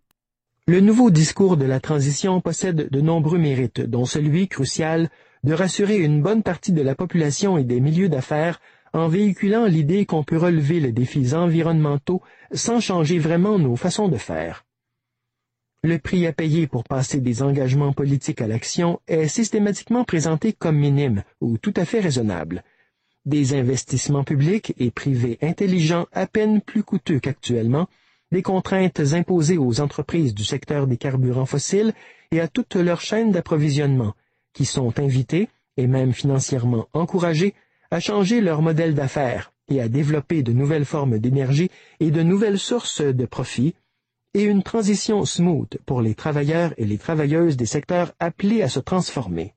Le 0.67 0.79
nouveau 0.79 1.09
discours 1.09 1.57
de 1.57 1.65
la 1.65 1.79
transition 1.79 2.39
possède 2.39 2.89
de 2.91 3.01
nombreux 3.01 3.39
mérites, 3.39 3.81
dont 3.81 4.05
celui 4.05 4.47
crucial 4.47 5.09
de 5.43 5.53
rassurer 5.53 5.97
une 5.97 6.21
bonne 6.21 6.43
partie 6.43 6.71
de 6.71 6.83
la 6.83 6.93
population 6.93 7.57
et 7.57 7.63
des 7.63 7.79
milieux 7.79 8.09
d'affaires 8.09 8.59
en 8.95 9.09
véhiculant 9.09 9.65
l'idée 9.65 10.05
qu'on 10.05 10.23
peut 10.23 10.37
relever 10.37 10.79
les 10.79 10.93
défis 10.93 11.33
environnementaux 11.33 12.21
sans 12.53 12.79
changer 12.79 13.19
vraiment 13.19 13.59
nos 13.59 13.75
façons 13.75 14.07
de 14.07 14.15
faire. 14.15 14.65
Le 15.83 15.99
prix 15.99 16.25
à 16.25 16.31
payer 16.31 16.65
pour 16.65 16.85
passer 16.85 17.19
des 17.19 17.43
engagements 17.43 17.91
politiques 17.91 18.39
à 18.39 18.47
l'action 18.47 19.01
est 19.07 19.27
systématiquement 19.27 20.05
présenté 20.05 20.53
comme 20.53 20.77
minime 20.77 21.23
ou 21.41 21.57
tout 21.57 21.73
à 21.75 21.83
fait 21.83 21.99
raisonnable. 21.99 22.63
Des 23.25 23.53
investissements 23.53 24.23
publics 24.23 24.73
et 24.77 24.91
privés 24.91 25.39
intelligents 25.41 26.07
à 26.13 26.25
peine 26.25 26.61
plus 26.61 26.83
coûteux 26.83 27.19
qu'actuellement, 27.19 27.89
des 28.31 28.43
contraintes 28.43 29.01
imposées 29.01 29.57
aux 29.57 29.81
entreprises 29.81 30.33
du 30.33 30.45
secteur 30.45 30.87
des 30.87 30.97
carburants 30.97 31.45
fossiles 31.45 31.93
et 32.31 32.39
à 32.39 32.47
toute 32.47 32.75
leur 32.75 33.01
chaîne 33.01 33.31
d'approvisionnement, 33.31 34.13
qui 34.53 34.63
sont 34.63 34.97
invitées, 34.99 35.49
et 35.75 35.87
même 35.87 36.13
financièrement 36.13 36.87
encouragées, 36.93 37.53
à 37.95 38.01
changer 38.01 38.41
leur 38.41 38.61
modèle 38.61 38.93
d'affaires 38.93 39.53
et 39.69 39.79
à 39.79 39.87
développer 39.87 40.43
de 40.43 40.51
nouvelles 40.51 40.83
formes 40.83 41.17
d'énergie 41.17 41.69
et 42.01 42.11
de 42.11 42.23
nouvelles 42.23 42.59
sources 42.59 42.99
de 42.99 43.25
profit, 43.25 43.73
et 44.33 44.43
une 44.43 44.63
transition 44.63 45.23
smooth 45.23 45.77
pour 45.85 46.01
les 46.01 46.13
travailleurs 46.13 46.73
et 46.75 46.83
les 46.83 46.97
travailleuses 46.97 47.55
des 47.55 47.65
secteurs 47.65 48.11
appelés 48.19 48.61
à 48.63 48.67
se 48.67 48.81
transformer. 48.81 49.55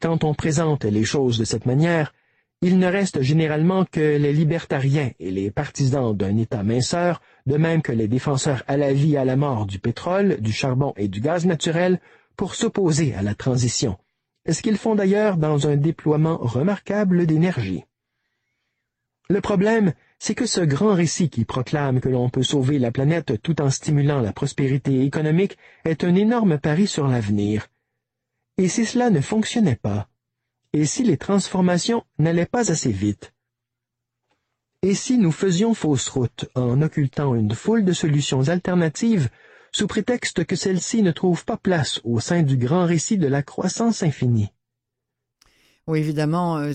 Quand 0.00 0.22
on 0.22 0.34
présente 0.34 0.84
les 0.84 1.04
choses 1.04 1.38
de 1.38 1.46
cette 1.46 1.64
manière, 1.64 2.12
il 2.60 2.78
ne 2.78 2.88
reste 2.88 3.22
généralement 3.22 3.86
que 3.86 4.18
les 4.18 4.34
libertariens 4.34 5.12
et 5.18 5.30
les 5.30 5.50
partisans 5.50 6.14
d'un 6.14 6.36
État 6.36 6.62
minceur, 6.62 7.22
de 7.46 7.56
même 7.56 7.80
que 7.80 7.92
les 7.92 8.06
défenseurs 8.06 8.64
à 8.68 8.76
la 8.76 8.92
vie 8.92 9.14
et 9.14 9.16
à 9.16 9.24
la 9.24 9.36
mort 9.36 9.64
du 9.64 9.78
pétrole, 9.78 10.42
du 10.42 10.52
charbon 10.52 10.92
et 10.98 11.08
du 11.08 11.22
gaz 11.22 11.46
naturel, 11.46 12.02
pour 12.36 12.54
s'opposer 12.54 13.14
à 13.14 13.22
la 13.22 13.34
transition, 13.34 13.96
ce 14.48 14.62
qu'ils 14.62 14.78
font 14.78 14.94
d'ailleurs 14.94 15.36
dans 15.36 15.68
un 15.68 15.76
déploiement 15.76 16.38
remarquable 16.38 17.26
d'énergie? 17.26 17.84
Le 19.28 19.40
problème, 19.40 19.92
c'est 20.18 20.34
que 20.34 20.46
ce 20.46 20.60
grand 20.60 20.94
récit 20.94 21.30
qui 21.30 21.44
proclame 21.44 22.00
que 22.00 22.08
l'on 22.08 22.28
peut 22.28 22.42
sauver 22.42 22.78
la 22.78 22.90
planète 22.90 23.40
tout 23.42 23.62
en 23.62 23.70
stimulant 23.70 24.20
la 24.20 24.32
prospérité 24.32 25.04
économique 25.04 25.56
est 25.84 26.04
un 26.04 26.14
énorme 26.14 26.58
pari 26.58 26.86
sur 26.86 27.06
l'avenir. 27.06 27.68
Et 28.58 28.68
si 28.68 28.84
cela 28.84 29.10
ne 29.10 29.20
fonctionnait 29.20 29.76
pas, 29.76 30.08
et 30.72 30.84
si 30.84 31.04
les 31.04 31.16
transformations 31.16 32.04
n'allaient 32.18 32.44
pas 32.46 32.70
assez 32.70 32.92
vite, 32.92 33.32
et 34.82 34.94
si 34.94 35.18
nous 35.18 35.32
faisions 35.32 35.74
fausse 35.74 36.08
route 36.08 36.48
en 36.54 36.80
occultant 36.80 37.34
une 37.34 37.54
foule 37.54 37.84
de 37.84 37.92
solutions 37.92 38.48
alternatives 38.48 39.28
sous 39.72 39.86
prétexte 39.86 40.44
que 40.44 40.56
celle-ci 40.56 41.02
ne 41.02 41.12
trouve 41.12 41.44
pas 41.44 41.56
place 41.56 42.00
au 42.04 42.20
sein 42.20 42.42
du 42.42 42.56
grand 42.56 42.86
récit 42.86 43.18
de 43.18 43.26
la 43.28 43.42
croissance 43.42 44.02
infinie. 44.02 44.50
Oui, 45.90 45.98
évidemment, 45.98 46.58
euh, 46.58 46.72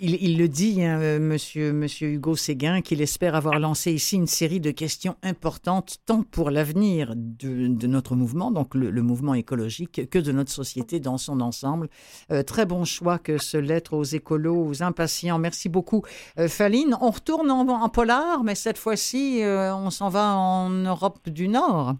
il, 0.00 0.38
le 0.38 0.46
dit, 0.46 0.84
hein, 0.84 1.00
euh, 1.00 1.18
monsieur, 1.18 2.08
Hugo 2.08 2.36
Séguin, 2.36 2.80
qu'il 2.80 3.02
espère 3.02 3.34
avoir 3.34 3.58
lancé 3.58 3.92
ici 3.92 4.14
une 4.14 4.28
série 4.28 4.60
de 4.60 4.70
questions 4.70 5.16
importantes, 5.24 5.96
tant 6.06 6.22
pour 6.22 6.50
l'avenir 6.50 7.14
de, 7.16 7.86
notre 7.88 8.14
mouvement, 8.14 8.52
donc 8.52 8.76
le, 8.76 9.02
mouvement 9.02 9.34
écologique, 9.34 10.08
que 10.08 10.18
de 10.20 10.30
notre 10.30 10.52
société 10.52 11.00
dans 11.00 11.18
son 11.18 11.40
ensemble. 11.40 11.88
Euh, 12.30 12.44
très 12.44 12.66
bon 12.66 12.84
choix 12.84 13.18
que 13.18 13.36
ce 13.38 13.56
lettre 13.56 13.94
aux 13.94 14.04
écolos, 14.04 14.64
aux 14.64 14.82
impatients. 14.82 15.38
Merci 15.38 15.68
beaucoup, 15.68 16.02
Faline. 16.46 16.96
On 17.00 17.10
retourne 17.10 17.50
en, 17.50 17.88
polar, 17.88 18.44
mais 18.44 18.54
cette 18.54 18.78
fois-ci, 18.78 19.40
on 19.42 19.90
s'en 19.90 20.08
va 20.08 20.36
en 20.36 20.70
Europe 20.70 21.28
du 21.30 21.48
Nord. 21.48 21.96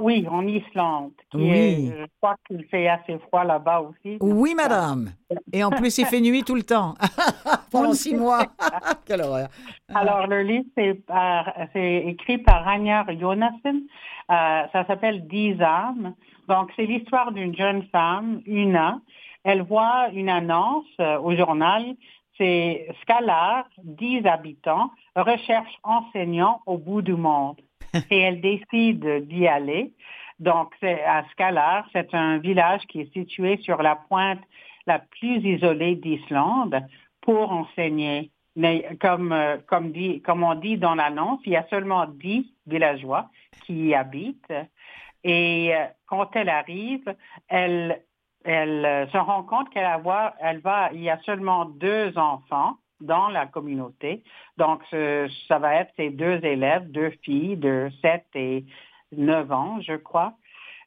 Oui, 0.00 0.26
en 0.30 0.46
Islande. 0.46 1.12
oui. 1.34 1.92
je 1.96 2.06
crois 2.20 2.36
qu'il 2.46 2.64
fait 2.66 2.88
assez 2.88 3.18
froid 3.18 3.44
là-bas 3.44 3.82
aussi. 3.82 4.18
Oui, 4.20 4.54
madame. 4.54 5.10
Et 5.52 5.62
en 5.62 5.70
plus, 5.70 5.98
il 5.98 6.06
fait 6.06 6.20
nuit 6.20 6.42
tout 6.42 6.54
le 6.54 6.62
temps. 6.62 6.94
Pendant 7.70 7.92
six 7.92 8.14
mois. 8.14 8.46
Quelle 9.06 9.22
horreur. 9.22 9.48
Alors, 9.94 10.26
le 10.26 10.42
livre, 10.42 10.66
c'est 11.72 12.04
écrit 12.06 12.38
par 12.38 12.64
Ragnar 12.64 13.06
Jonasson. 13.18 13.82
Euh, 14.30 14.62
ça 14.72 14.84
s'appelle 14.86 15.26
Dix 15.26 15.60
âmes. 15.60 16.14
Donc, 16.48 16.70
c'est 16.76 16.86
l'histoire 16.86 17.32
d'une 17.32 17.54
jeune 17.54 17.82
femme, 17.92 18.40
Una. 18.46 19.00
Elle 19.44 19.62
voit 19.62 20.08
une 20.12 20.28
annonce 20.28 20.86
euh, 21.00 21.18
au 21.18 21.34
journal. 21.36 21.94
C'est 22.36 22.88
Scalar, 23.02 23.64
10 23.82 24.26
habitants, 24.26 24.90
recherche 25.16 25.76
enseignant 25.82 26.60
au 26.66 26.78
bout 26.78 27.02
du 27.02 27.14
monde. 27.14 27.60
et 28.10 28.18
elle 28.18 28.40
décide 28.40 29.28
d'y 29.28 29.46
aller. 29.46 29.92
Donc, 30.38 30.72
c'est 30.80 31.02
à 31.02 31.24
Skalar, 31.32 31.86
c'est 31.92 32.14
un 32.14 32.38
village 32.38 32.82
qui 32.88 33.00
est 33.00 33.12
situé 33.12 33.56
sur 33.58 33.82
la 33.82 33.96
pointe 33.96 34.40
la 34.86 34.98
plus 34.98 35.44
isolée 35.44 35.96
d'Islande 35.96 36.80
pour 37.20 37.50
enseigner. 37.52 38.30
Mais 38.56 38.96
comme, 39.00 39.32
euh, 39.32 39.58
comme, 39.66 39.92
dit, 39.92 40.20
comme 40.22 40.42
on 40.42 40.54
dit 40.54 40.78
dans 40.78 40.94
l'annonce, 40.94 41.40
il 41.44 41.52
y 41.52 41.56
a 41.56 41.66
seulement 41.68 42.06
10 42.06 42.46
villageois 42.66 43.30
qui 43.64 43.88
y 43.88 43.94
habitent. 43.94 44.52
Et 45.24 45.74
euh, 45.74 45.84
quand 46.06 46.34
elle 46.34 46.48
arrive, 46.48 47.14
elle, 47.48 48.02
elle 48.44 48.84
euh, 48.84 49.06
se 49.08 49.18
rend 49.18 49.42
compte 49.42 49.70
qu'elle 49.70 50.00
va, 50.02 50.34
elle 50.40 50.58
va, 50.60 50.90
il 50.92 51.02
y 51.02 51.10
a 51.10 51.18
seulement 51.20 51.66
deux 51.66 52.16
enfants 52.16 52.78
dans 53.00 53.28
la 53.28 53.46
communauté. 53.46 54.22
Donc, 54.56 54.82
ça 54.90 55.58
va 55.58 55.76
être 55.76 55.92
ces 55.96 56.10
deux 56.10 56.44
élèves, 56.44 56.90
deux 56.90 57.10
filles 57.22 57.56
de 57.56 57.90
7 58.02 58.24
et 58.34 58.64
9 59.12 59.52
ans, 59.52 59.80
je 59.80 59.94
crois. 59.94 60.34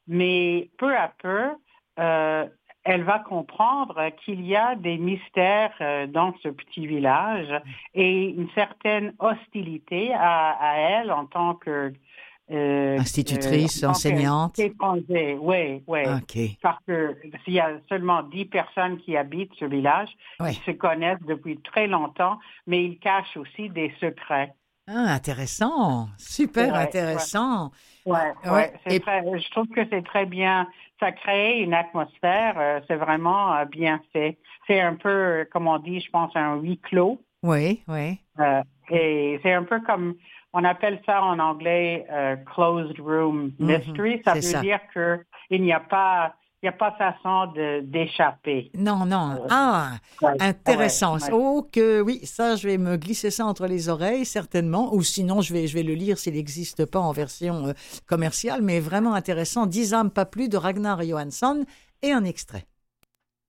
Mais 0.08 0.70
peu 0.78 0.96
à 0.96 1.12
peu, 1.22 1.50
euh, 2.00 2.46
elle 2.84 3.04
va 3.04 3.20
comprendre 3.20 4.10
qu'il 4.24 4.46
y 4.46 4.56
a 4.56 4.76
des 4.76 4.98
mystères 4.98 5.74
euh, 5.82 6.08
dans 6.08 6.34
ce 6.42 6.50
petit 6.50 6.88
village 6.88 7.54
et 7.94 8.30
une 8.30 8.50
certaine 8.52 9.14
hostilité 9.20 10.14
à, 10.14 10.52
à 10.60 10.78
elle 10.78 11.12
en 11.12 11.26
tant 11.26 11.56
que 11.56 11.94
euh, 12.52 12.98
Institutrice, 13.00 13.84
euh, 13.84 13.88
enseignante. 13.88 14.58
oui, 14.58 15.84
oui. 15.88 16.58
Parce 16.62 16.84
que 16.86 17.16
s'il 17.44 17.54
y 17.54 17.60
a 17.60 17.72
seulement 17.88 18.24
dix 18.24 18.46
personnes 18.46 18.98
qui 19.00 19.16
habitent 19.16 19.54
ce 19.60 19.66
village, 19.66 20.10
ils 20.42 20.54
se 20.66 20.72
connaissent 20.72 21.22
depuis 21.28 21.58
très 21.58 21.88
longtemps, 21.88 22.40
mais 22.68 22.84
ils 22.84 23.00
cachent 23.00 23.38
aussi 23.38 23.70
des 23.70 23.94
secrets. 24.00 24.54
Ah, 24.88 25.14
intéressant, 25.14 26.10
super 26.18 26.76
intéressant. 26.76 27.72
Ouais, 28.06 28.34
ouais. 28.46 28.74
je 28.86 29.52
trouve 29.52 29.68
que 29.68 29.82
c'est 29.90 30.04
très 30.04 30.26
bien. 30.26 30.68
Ça 31.00 31.12
crée 31.12 31.60
une 31.60 31.74
atmosphère, 31.74 32.56
euh, 32.58 32.80
c'est 32.88 32.96
vraiment 32.96 33.66
bien 33.66 34.02
fait. 34.12 34.38
C'est 34.68 34.82
un 34.82 34.96
peu, 34.96 35.48
comme 35.52 35.68
on 35.68 35.80
dit, 35.80 36.02
je 36.02 36.10
pense, 36.10 36.32
un 36.36 36.56
huis 36.56 36.80
clos. 36.80 37.22
Oui, 37.44 37.82
oui. 37.88 38.20
et 38.90 39.40
c'est 39.42 39.54
un 39.54 39.64
peu 39.64 39.80
comme 39.82 40.16
on 40.54 40.64
appelle 40.64 41.02
ça 41.06 41.22
en 41.24 41.40
anglais 41.40 42.06
euh, 42.12 42.36
closed 42.36 43.00
room 43.00 43.52
mhm, 43.60 43.68
mystery. 43.68 44.22
ça 44.24 44.34
veut 44.34 44.62
dire 44.62 44.80
qu'il 44.94 45.62
n'y 45.62 45.74
a 45.74 45.80
pas 45.80 46.36
il 46.64 46.68
n'y 46.68 46.70
a 46.70 46.74
pas 46.74 46.92
façon 46.92 47.52
d'échapper. 47.82 48.70
Non, 48.76 49.04
non. 49.08 49.32
Euh, 49.32 49.48
ah, 49.50 49.94
intéressant. 50.40 51.18
Oh, 51.32 51.68
que 51.72 52.02
oui, 52.02 52.20
ça, 52.24 52.56
je 52.56 52.68
vais 52.68 52.78
me 52.78 52.98
glisser 52.98 53.32
ça 53.32 53.48
entre 53.48 53.66
les 53.66 53.90
oreilles, 53.90 54.26
certainement. 54.26 54.94
Ou 54.94 55.02
sinon, 55.02 55.42
je 55.42 55.54
vais, 55.54 55.66
je 55.66 55.74
vais 55.74 55.82
le 55.82 55.96
lire 55.96 56.20
s'il 56.20 56.36
n'existe 56.36 56.86
pas 56.86 57.00
en 57.00 57.14
version 57.14 57.70
euh, 57.70 57.74
commerciale. 58.06 58.62
Mais 58.62 58.80
vraiment 58.80 59.16
intéressant. 59.16 59.66
Dix 59.66 59.96
âmes, 59.96 60.12
pas 60.12 60.26
plus, 60.26 60.50
de 60.50 60.58
Ragnar 60.58 61.02
Johansson. 61.02 61.66
Et 62.04 62.12
un 62.12 62.26
extrait. 62.26 62.66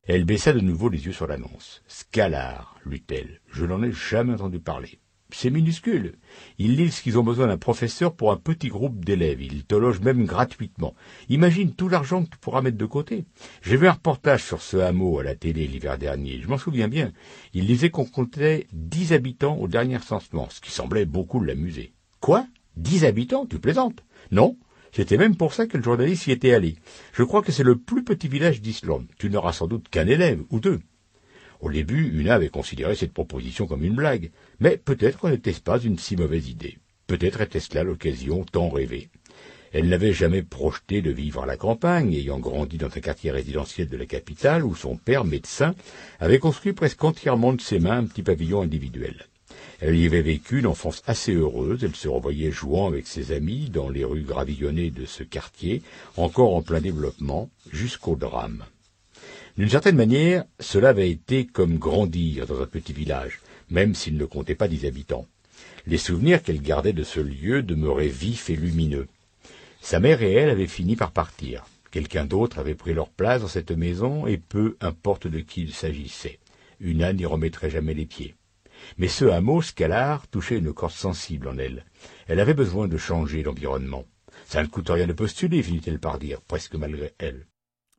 Elle 0.08 0.24
baissa 0.24 0.54
de 0.54 0.60
nouveau 0.60 0.88
les 0.88 1.04
yeux 1.04 1.12
sur 1.12 1.26
l'annonce. 1.26 1.82
Scalar, 1.86 2.76
lut-elle. 2.86 3.40
Je 3.50 3.66
n'en 3.66 3.82
ai 3.82 3.92
jamais 3.92 4.32
entendu 4.32 4.58
parler. 4.58 4.98
C'est 5.34 5.50
minuscule. 5.50 6.14
Ils 6.58 6.76
lisent 6.76 7.00
qu'ils 7.00 7.18
ont 7.18 7.22
besoin 7.22 7.46
d'un 7.46 7.56
professeur 7.56 8.14
pour 8.14 8.32
un 8.32 8.36
petit 8.36 8.68
groupe 8.68 9.04
d'élèves. 9.04 9.40
Ils 9.40 9.64
te 9.64 9.74
logent 9.74 10.00
même 10.00 10.24
gratuitement. 10.24 10.94
Imagine 11.28 11.74
tout 11.74 11.88
l'argent 11.88 12.24
que 12.24 12.30
tu 12.30 12.38
pourras 12.38 12.60
mettre 12.60 12.76
de 12.76 12.86
côté. 12.86 13.24
J'ai 13.62 13.76
vu 13.76 13.88
un 13.88 13.92
reportage 13.92 14.44
sur 14.44 14.60
ce 14.60 14.76
hameau 14.76 15.18
à 15.18 15.24
la 15.24 15.34
télé 15.34 15.66
l'hiver 15.66 15.98
dernier. 15.98 16.40
Je 16.40 16.48
m'en 16.48 16.58
souviens 16.58 16.88
bien. 16.88 17.12
Il 17.54 17.66
disait 17.66 17.90
qu'on 17.90 18.04
comptait 18.04 18.66
dix 18.72 19.12
habitants 19.12 19.56
au 19.56 19.68
dernier 19.68 19.96
recensement, 19.96 20.48
ce 20.50 20.60
qui 20.60 20.70
semblait 20.70 21.06
beaucoup 21.06 21.40
l'amuser. 21.40 21.92
Quoi? 22.20 22.46
Dix 22.76 23.04
habitants? 23.04 23.46
Tu 23.46 23.58
plaisantes? 23.58 24.04
Non 24.30 24.56
c'était 24.94 25.16
même 25.16 25.36
pour 25.36 25.54
ça 25.54 25.66
que 25.66 25.78
le 25.78 25.82
journaliste 25.82 26.26
y 26.26 26.32
était 26.32 26.52
allé. 26.52 26.76
Je 27.14 27.22
crois 27.22 27.40
que 27.40 27.50
c'est 27.50 27.62
le 27.62 27.78
plus 27.78 28.04
petit 28.04 28.28
village 28.28 28.60
d'Islande. 28.60 29.06
Tu 29.18 29.30
n'auras 29.30 29.54
sans 29.54 29.66
doute 29.66 29.88
qu'un 29.88 30.06
élève 30.06 30.42
ou 30.50 30.60
deux. 30.60 30.80
Au 31.62 31.70
début, 31.70 32.10
Una 32.18 32.34
avait 32.34 32.48
considéré 32.48 32.96
cette 32.96 33.12
proposition 33.12 33.68
comme 33.68 33.84
une 33.84 33.94
blague, 33.94 34.32
mais 34.58 34.76
peut-être 34.76 35.30
n'était-ce 35.30 35.60
pas 35.60 35.78
une 35.78 35.96
si 35.96 36.16
mauvaise 36.16 36.48
idée. 36.48 36.76
Peut-être 37.06 37.40
était-ce 37.40 37.72
là 37.76 37.84
l'occasion 37.84 38.44
tant 38.44 38.68
rêvée. 38.68 39.08
Elle 39.72 39.88
n'avait 39.88 40.12
jamais 40.12 40.42
projeté 40.42 41.02
de 41.02 41.12
vivre 41.12 41.44
à 41.44 41.46
la 41.46 41.56
campagne, 41.56 42.12
ayant 42.14 42.40
grandi 42.40 42.78
dans 42.78 42.88
un 42.88 43.00
quartier 43.00 43.30
résidentiel 43.30 43.88
de 43.88 43.96
la 43.96 44.06
capitale 44.06 44.64
où 44.64 44.74
son 44.74 44.96
père, 44.96 45.24
médecin, 45.24 45.74
avait 46.18 46.40
construit 46.40 46.72
presque 46.72 47.02
entièrement 47.04 47.52
de 47.52 47.60
ses 47.60 47.78
mains 47.78 47.98
un 47.98 48.06
petit 48.06 48.24
pavillon 48.24 48.60
individuel. 48.60 49.26
Elle 49.80 49.96
y 49.96 50.06
avait 50.06 50.22
vécu 50.22 50.58
une 50.58 50.66
enfance 50.66 51.02
assez 51.06 51.32
heureuse, 51.32 51.84
elle 51.84 51.94
se 51.94 52.08
revoyait 52.08 52.50
jouant 52.50 52.88
avec 52.88 53.06
ses 53.06 53.30
amis 53.30 53.70
dans 53.70 53.88
les 53.88 54.04
rues 54.04 54.22
gravillonnées 54.22 54.90
de 54.90 55.06
ce 55.06 55.22
quartier, 55.22 55.82
encore 56.16 56.56
en 56.56 56.62
plein 56.62 56.80
développement, 56.80 57.50
jusqu'au 57.70 58.16
drame. 58.16 58.64
D'une 59.58 59.68
certaine 59.68 59.96
manière, 59.96 60.44
cela 60.60 60.90
avait 60.90 61.10
été 61.10 61.46
comme 61.46 61.76
grandir 61.76 62.46
dans 62.46 62.62
un 62.62 62.66
petit 62.66 62.94
village, 62.94 63.40
même 63.68 63.94
s'il 63.94 64.16
ne 64.16 64.24
comptait 64.24 64.54
pas 64.54 64.66
dix 64.66 64.86
habitants. 64.86 65.26
Les 65.86 65.98
souvenirs 65.98 66.42
qu'elle 66.42 66.62
gardait 66.62 66.94
de 66.94 67.02
ce 67.02 67.20
lieu 67.20 67.62
demeuraient 67.62 68.08
vifs 68.08 68.48
et 68.48 68.56
lumineux. 68.56 69.08
Sa 69.82 70.00
mère 70.00 70.22
et 70.22 70.32
elle 70.32 70.48
avaient 70.48 70.66
fini 70.66 70.96
par 70.96 71.10
partir. 71.10 71.64
Quelqu'un 71.90 72.24
d'autre 72.24 72.58
avait 72.58 72.74
pris 72.74 72.94
leur 72.94 73.10
place 73.10 73.42
dans 73.42 73.48
cette 73.48 73.72
maison, 73.72 74.26
et 74.26 74.38
peu 74.38 74.76
importe 74.80 75.26
de 75.26 75.40
qui 75.40 75.62
il 75.62 75.74
s'agissait. 75.74 76.38
Una 76.80 77.12
n'y 77.12 77.26
remettrait 77.26 77.68
jamais 77.68 77.92
les 77.92 78.06
pieds. 78.06 78.34
Mais 78.96 79.08
ce 79.08 79.26
hameau, 79.26 79.60
Scalar, 79.60 80.26
touchait 80.28 80.58
une 80.58 80.72
corde 80.72 80.92
sensible 80.92 81.48
en 81.48 81.58
elle. 81.58 81.84
Elle 82.26 82.40
avait 82.40 82.54
besoin 82.54 82.88
de 82.88 82.96
changer 82.96 83.42
l'environnement. 83.42 84.06
Ça 84.46 84.62
ne 84.62 84.68
coûte 84.68 84.88
rien 84.88 85.06
de 85.06 85.12
postuler, 85.12 85.62
finit-elle 85.62 85.98
par 85.98 86.18
dire, 86.18 86.40
presque 86.40 86.74
malgré 86.74 87.12
elle. 87.18 87.46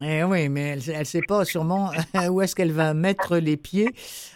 Eh 0.06 0.24
oui, 0.24 0.49
mais 0.49 0.78
elle 0.88 0.99
ne 0.99 1.04
sait 1.06 1.22
pas 1.22 1.45
sûrement 1.45 1.91
où 2.30 2.41
est-ce 2.41 2.56
qu'elle 2.56 2.74
va 2.74 2.93
mettre 2.93 3.38
les 3.38 3.56
pieds. 3.56 3.89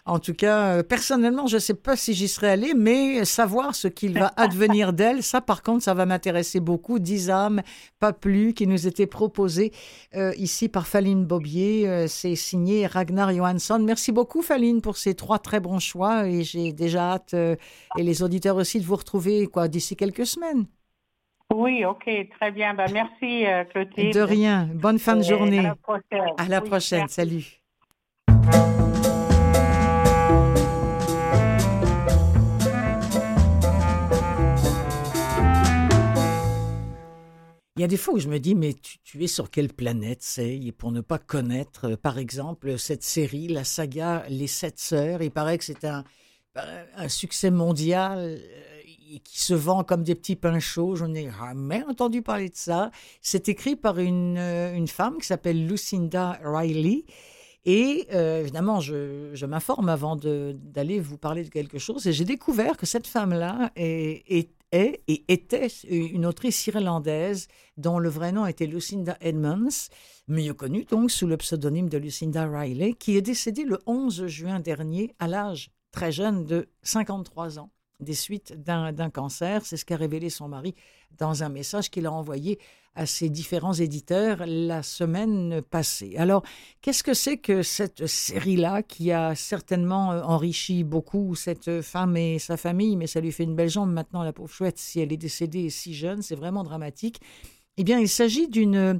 En 0.05 0.19
tout 0.19 0.33
cas, 0.33 0.77
euh, 0.77 0.83
personnellement, 0.83 1.45
je 1.47 1.55
ne 1.55 1.59
sais 1.59 1.73
pas 1.73 1.97
si 1.97 2.13
j'y 2.13 2.29
serais 2.29 2.51
allée, 2.51 2.73
mais 2.73 3.25
savoir 3.25 3.75
ce 3.75 3.89
qu'il 3.89 4.17
va 4.17 4.31
advenir 4.37 4.93
d'elle, 4.93 5.23
ça 5.23 5.41
par 5.41 5.63
contre, 5.63 5.83
ça 5.83 5.93
va 5.93 6.05
m'intéresser 6.05 6.61
beaucoup. 6.61 6.99
Dix 6.99 7.29
âmes, 7.29 7.61
pas 7.99 8.13
plus, 8.13 8.53
qui 8.53 8.65
nous 8.65 8.87
étaient 8.87 9.07
proposées 9.07 9.73
euh, 10.15 10.33
ici 10.37 10.69
par 10.69 10.87
Faline 10.87 11.25
Bobier. 11.25 11.87
Euh, 11.89 12.07
c'est 12.07 12.35
signé 12.35 12.87
Ragnar 12.87 13.33
Johansson. 13.33 13.79
Merci 13.83 14.13
beaucoup, 14.13 14.41
Faline, 14.41 14.81
pour 14.81 14.95
ces 14.95 15.15
trois 15.15 15.39
très 15.39 15.59
bons 15.59 15.79
choix 15.79 16.27
et 16.27 16.43
j'ai 16.43 16.71
déjà 16.71 17.11
hâte, 17.11 17.33
et 17.33 17.57
les 18.03 18.23
auditeurs 18.23 18.55
aussi, 18.55 18.79
de 18.79 18.85
vous 18.85 18.95
retrouver 18.95 19.47
quoi 19.47 19.67
d'ici 19.67 19.97
quelques 19.97 20.25
semaines. 20.25 20.65
Oui, 21.53 21.85
OK, 21.85 22.09
très 22.39 22.51
bien. 22.51 22.73
Ben, 22.73 22.87
merci, 22.91 23.45
euh, 23.45 23.63
Clotilde. 23.63 24.13
De 24.13 24.19
rien. 24.19 24.69
Bonne 24.73 24.99
fin 24.99 25.15
de 25.15 25.23
journée. 25.23 25.59
À 25.59 25.63
la 25.63 25.75
prochaine. 25.75 26.33
À 26.37 26.47
la 26.47 26.61
prochaine. 26.61 27.07
Salut. 27.07 27.61
Il 37.77 37.81
y 37.81 37.83
a 37.83 37.87
des 37.87 37.95
fois 37.95 38.15
où 38.15 38.19
je 38.19 38.27
me 38.27 38.39
dis, 38.39 38.55
mais 38.55 38.73
tu, 39.03 39.23
es 39.23 39.27
sur 39.27 39.49
quelle 39.49 39.71
planète 39.71 40.23
c'est? 40.23 40.59
Pour 40.77 40.91
ne 40.91 40.99
pas 40.99 41.19
connaître, 41.19 41.91
euh, 41.91 41.95
par 41.95 42.17
exemple, 42.17 42.77
cette 42.77 43.03
série, 43.03 43.47
la 43.47 43.63
saga 43.63 44.25
Les 44.29 44.47
Sept 44.47 44.79
Sœurs, 44.79 45.21
il 45.21 45.31
paraît 45.31 45.57
que 45.57 45.63
c'est 45.63 45.85
un, 45.85 46.03
un 46.55 47.07
succès 47.07 47.51
mondial 47.51 48.37
qui 49.23 49.41
se 49.41 49.53
vend 49.53 49.83
comme 49.83 50.03
des 50.03 50.15
petits 50.15 50.35
pains 50.35 50.59
chauds. 50.59 50.95
Je 50.95 51.05
n'ai 51.05 51.29
jamais 51.29 51.83
entendu 51.87 52.21
parler 52.21 52.49
de 52.49 52.55
ça. 52.55 52.91
C'est 53.21 53.49
écrit 53.49 53.75
par 53.75 53.99
une, 53.99 54.37
euh, 54.37 54.73
une 54.75 54.87
femme 54.87 55.17
qui 55.19 55.27
s'appelle 55.27 55.67
Lucinda 55.67 56.39
Riley. 56.43 57.05
Et 57.65 58.07
euh, 58.13 58.41
évidemment, 58.41 58.79
je, 58.79 59.31
je 59.33 59.45
m'informe 59.45 59.89
avant 59.89 60.15
d'aller 60.15 60.99
vous 60.99 61.17
parler 61.17 61.43
de 61.43 61.49
quelque 61.49 61.79
chose. 61.79 62.07
Et 62.07 62.13
j'ai 62.13 62.23
découvert 62.23 62.77
que 62.77 62.85
cette 62.85 63.07
femme-là 63.07 63.71
est, 63.75 64.23
est, 64.27 64.51
est, 64.71 65.01
et 65.07 65.25
était 65.27 65.67
une 65.89 66.25
autrice 66.25 66.65
irlandaise 66.67 67.47
dont 67.75 67.99
le 67.99 68.09
vrai 68.09 68.31
nom 68.31 68.45
était 68.45 68.67
Lucinda 68.67 69.17
Edmonds, 69.19 69.89
mieux 70.27 70.53
connue 70.53 70.85
donc 70.85 71.11
sous 71.11 71.27
le 71.27 71.37
pseudonyme 71.37 71.89
de 71.89 71.97
Lucinda 71.97 72.47
Riley, 72.47 72.93
qui 72.93 73.17
est 73.17 73.21
décédée 73.21 73.65
le 73.65 73.79
11 73.85 74.27
juin 74.27 74.59
dernier 74.59 75.13
à 75.19 75.27
l'âge 75.27 75.69
très 75.91 76.11
jeune 76.11 76.45
de 76.45 76.69
53 76.83 77.59
ans. 77.59 77.71
Des 77.99 78.13
suites 78.13 78.53
d'un 78.53 79.09
cancer. 79.09 79.65
C'est 79.65 79.77
ce 79.77 79.85
qu'a 79.85 79.97
révélé 79.97 80.29
son 80.29 80.47
mari 80.47 80.75
dans 81.17 81.43
un 81.43 81.49
message 81.49 81.89
qu'il 81.89 82.05
a 82.05 82.11
envoyé 82.11 82.59
à 82.97 83.05
ses 83.05 83.29
différents 83.29 83.75
éditeurs 83.75 84.43
la 84.47 84.81
semaine 84.81 85.61
passée. 85.61 86.15
Alors, 86.17 86.41
qu'est-ce 86.81 87.03
que 87.03 87.13
c'est 87.13 87.37
que 87.37 87.61
cette 87.61 88.07
série-là 88.07 88.81
qui 88.81 89.11
a 89.11 89.35
certainement 89.35 90.11
euh, 90.11 90.21
enrichi 90.23 90.83
beaucoup 90.83 91.35
cette 91.35 91.81
femme 91.81 92.17
et 92.17 92.39
sa 92.39 92.57
famille, 92.57 92.95
mais 92.95 93.05
ça 93.05 93.21
lui 93.21 93.31
fait 93.31 93.43
une 93.43 93.55
belle 93.55 93.69
jambe 93.69 93.91
maintenant, 93.91 94.23
la 94.23 94.33
pauvre 94.33 94.51
chouette, 94.51 94.79
si 94.79 94.99
elle 94.99 95.13
est 95.13 95.17
décédée 95.17 95.69
si 95.69 95.93
jeune, 95.93 96.23
c'est 96.23 96.35
vraiment 96.35 96.63
dramatique. 96.63 97.21
Eh 97.77 97.83
bien, 97.83 97.99
il 97.99 98.09
s'agit 98.09 98.47
d'une 98.47 98.99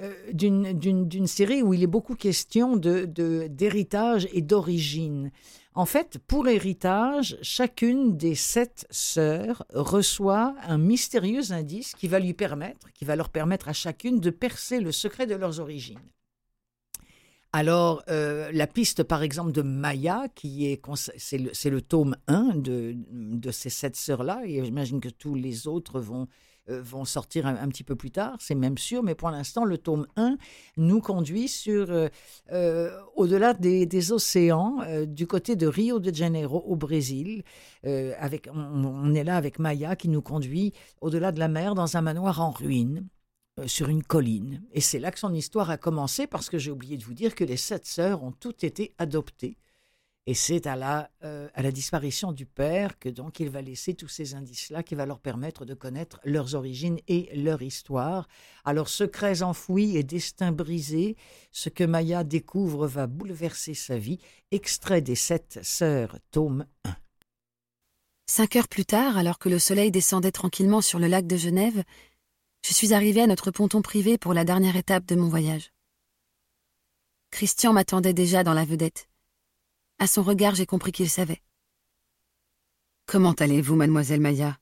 euh, 0.00 1.26
série 1.26 1.62
où 1.62 1.72
il 1.72 1.84
est 1.84 1.86
beaucoup 1.86 2.16
question 2.16 2.76
d'héritage 2.76 4.24
de, 4.24 4.30
et 4.36 4.42
d'origine. 4.42 5.30
En 5.76 5.84
fait, 5.84 6.16
pour 6.26 6.48
héritage, 6.48 7.36
chacune 7.42 8.16
des 8.16 8.34
sept 8.34 8.86
sœurs 8.90 9.66
reçoit 9.74 10.54
un 10.66 10.78
mystérieux 10.78 11.52
indice 11.52 11.94
qui 11.94 12.08
va 12.08 12.18
lui 12.18 12.32
permettre, 12.32 12.90
qui 12.94 13.04
va 13.04 13.14
leur 13.14 13.28
permettre 13.28 13.68
à 13.68 13.74
chacune 13.74 14.18
de 14.18 14.30
percer 14.30 14.80
le 14.80 14.90
secret 14.90 15.26
de 15.26 15.34
leurs 15.34 15.60
origines. 15.60 16.00
Alors, 17.52 18.02
euh, 18.08 18.50
la 18.52 18.66
piste, 18.66 19.02
par 19.02 19.22
exemple, 19.22 19.52
de 19.52 19.60
Maya, 19.60 20.28
qui 20.34 20.66
est, 20.66 20.80
c'est 21.18 21.68
le, 21.68 21.82
tome 21.82 22.16
1 22.26 22.54
de, 22.54 22.94
de 23.10 23.50
ces 23.50 23.68
sept 23.68 23.96
sœurs-là, 23.96 24.44
et 24.46 24.64
j'imagine 24.64 25.00
que 25.00 25.10
tous 25.10 25.34
les 25.34 25.68
autres 25.68 26.00
vont 26.00 26.26
vont 26.68 27.04
sortir 27.04 27.46
un, 27.46 27.68
petit 27.68 27.84
peu 27.84 27.96
plus 27.96 28.10
tard, 28.10 28.36
c'est 28.40 28.54
même 28.54 28.78
sûr, 28.78 29.02
mais 29.02 29.14
pour 29.14 29.30
l'instant, 29.30 29.64
le 29.64 29.78
tome 29.78 30.06
1 30.16 30.36
nous 30.76 31.00
conduit 31.00 31.48
sur 31.48 31.90
euh, 31.90 32.08
euh, 32.52 32.90
au-delà 33.14 33.54
des, 33.54 34.12
océans, 34.12 34.78
du 35.06 35.26
côté 35.26 35.56
de 35.56 35.66
Rio 35.66 35.98
de 35.98 36.14
Janeiro 36.14 36.62
au 36.66 36.76
Brésil. 36.76 37.42
avec, 37.84 38.48
on, 38.52 39.14
est 39.14 39.24
là 39.24 39.36
avec 39.36 39.58
Maya 39.58 39.96
qui 39.96 40.08
nous 40.08 40.22
conduit 40.22 40.72
au-delà 41.00 41.32
de 41.32 41.38
la 41.38 41.48
mer 41.48 41.74
dans 41.74 41.96
un 41.96 42.02
manoir 42.02 42.40
en 42.40 42.50
ruine 42.50 43.06
sur 43.66 43.88
une 43.88 44.02
colline. 44.02 44.62
Et 44.72 44.80
c'est 44.80 44.98
là 44.98 45.10
que 45.10 45.18
son 45.18 45.32
histoire 45.32 45.70
a 45.70 45.78
commencé 45.78 46.26
parce 46.26 46.50
que 46.50 46.58
j'ai 46.58 46.70
oublié 46.70 46.96
de 46.98 47.04
vous 47.04 47.14
dire 47.14 47.34
que 47.34 47.44
les 47.44 47.56
sept 47.56 47.86
sœurs 47.86 48.22
ont 48.22 48.32
toutes 48.32 48.64
été 48.64 48.94
adoptées 48.98 49.56
et 50.26 50.34
c'est 50.34 50.66
à 50.66 50.74
la, 50.74 51.08
euh, 51.22 51.48
à 51.54 51.62
la 51.62 51.70
disparition 51.70 52.32
du 52.32 52.46
père 52.46 52.98
que 52.98 53.08
donc 53.08 53.38
il 53.38 53.48
va 53.48 53.62
laisser 53.62 53.94
tous 53.94 54.08
ces 54.08 54.34
indices-là 54.34 54.82
qui 54.82 54.96
va 54.96 55.06
leur 55.06 55.20
permettre 55.20 55.64
de 55.64 55.74
connaître 55.74 56.20
leurs 56.24 56.56
origines 56.56 56.98
et 57.06 57.30
leur 57.36 57.62
histoire. 57.62 58.26
Alors 58.64 58.88
secrets 58.88 59.42
enfouis 59.42 59.96
et 59.96 60.02
destins 60.02 60.50
brisés, 60.50 61.16
ce 61.52 61.68
que 61.68 61.84
Maya 61.84 62.24
découvre 62.24 62.88
va 62.88 63.06
bouleverser 63.06 63.74
sa 63.74 63.98
vie. 63.98 64.18
Extrait 64.50 65.00
des 65.00 65.14
Sept 65.14 65.60
Sœurs, 65.62 66.18
tome 66.32 66.66
1. 66.84 66.96
Cinq 68.28 68.56
heures 68.56 68.68
plus 68.68 68.84
tard, 68.84 69.16
alors 69.16 69.38
que 69.38 69.48
le 69.48 69.60
soleil 69.60 69.92
descendait 69.92 70.32
tranquillement 70.32 70.80
sur 70.80 70.98
le 70.98 71.06
lac 71.06 71.28
de 71.28 71.36
Genève, 71.36 71.84
je 72.66 72.74
suis 72.74 72.92
arrivée 72.92 73.22
à 73.22 73.28
notre 73.28 73.52
ponton 73.52 73.80
privé 73.80 74.18
pour 74.18 74.34
la 74.34 74.44
dernière 74.44 74.74
étape 74.74 75.06
de 75.06 75.14
mon 75.14 75.28
voyage. 75.28 75.72
Christian 77.30 77.72
m'attendait 77.72 78.12
déjà 78.14 78.42
dans 78.42 78.54
la 78.54 78.64
vedette. 78.64 79.08
À 79.98 80.06
son 80.06 80.22
regard, 80.22 80.54
j'ai 80.54 80.66
compris 80.66 80.92
qu'il 80.92 81.08
savait. 81.08 81.40
Comment 83.06 83.32
allez-vous, 83.32 83.76
mademoiselle 83.76 84.20
Maya? 84.20 84.58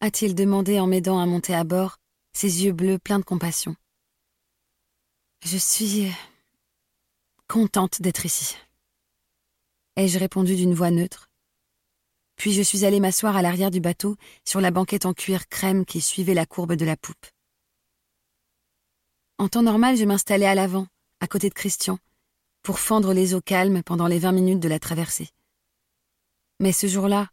A-t-il 0.00 0.34
demandé 0.34 0.80
en 0.80 0.88
m'aidant 0.88 1.20
à 1.20 1.26
monter 1.26 1.54
à 1.54 1.62
bord, 1.62 1.98
ses 2.32 2.64
yeux 2.64 2.72
bleus 2.72 2.98
pleins 2.98 3.20
de 3.20 3.24
compassion. 3.24 3.76
Je 5.44 5.56
suis 5.56 6.10
contente 7.46 8.02
d'être 8.02 8.26
ici. 8.26 8.56
Ai-je 9.96 10.18
répondu 10.18 10.56
d'une 10.56 10.74
voix 10.74 10.90
neutre? 10.90 11.30
Puis 12.36 12.52
je 12.52 12.62
suis 12.62 12.84
allée 12.84 12.98
m'asseoir 12.98 13.36
à 13.36 13.42
l'arrière 13.42 13.70
du 13.70 13.80
bateau, 13.80 14.16
sur 14.44 14.60
la 14.60 14.72
banquette 14.72 15.06
en 15.06 15.14
cuir 15.14 15.48
crème 15.48 15.84
qui 15.84 16.00
suivait 16.00 16.34
la 16.34 16.46
courbe 16.46 16.74
de 16.74 16.84
la 16.84 16.96
poupe. 16.96 17.26
En 19.38 19.48
temps 19.48 19.62
normal, 19.62 19.96
je 19.96 20.04
m'installais 20.04 20.46
à 20.46 20.56
l'avant, 20.56 20.88
à 21.20 21.28
côté 21.28 21.48
de 21.48 21.54
Christian, 21.54 21.98
pour 22.64 22.80
fendre 22.80 23.12
les 23.12 23.34
eaux 23.34 23.42
calmes 23.42 23.82
pendant 23.82 24.06
les 24.06 24.18
vingt 24.18 24.32
minutes 24.32 24.58
de 24.58 24.68
la 24.68 24.80
traversée. 24.80 25.28
Mais 26.60 26.72
ce 26.72 26.86
jour-là, 26.86 27.28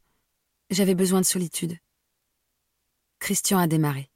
j'avais 0.69 0.93
besoin 0.93 1.21
de 1.21 1.25
solitude. 1.25 1.77
Christian 3.19 3.57
a 3.57 3.65
démarré. 3.65 4.09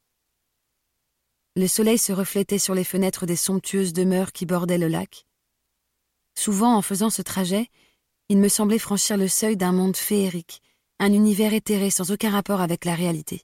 Le 1.56 1.68
soleil 1.68 1.98
se 1.98 2.12
reflétait 2.12 2.60
sur 2.60 2.76
les 2.76 2.84
fenêtres 2.84 3.26
des 3.26 3.38
somptueuses 3.38 3.94
demeures 3.94 4.34
qui 4.34 4.46
bordaient 4.46 4.78
le 4.78 4.90
lac. 4.90 5.26
Souvent, 6.38 6.76
en 6.76 6.82
faisant 6.82 7.10
ce 7.10 7.22
trajet, 7.22 7.70
il 8.28 8.38
me 8.38 8.50
semblait 8.50 8.78
franchir 8.78 9.16
le 9.16 9.30
seuil 9.30 9.56
d'un 9.56 9.72
monde 9.72 9.96
féerique, 9.96 10.62
un 11.00 11.14
univers 11.14 11.54
éthéré 11.54 11.92
sans 11.92 12.12
aucun 12.12 12.32
rapport 12.32 12.60
avec 12.60 12.84
la 12.84 12.94
réalité. 12.94 13.44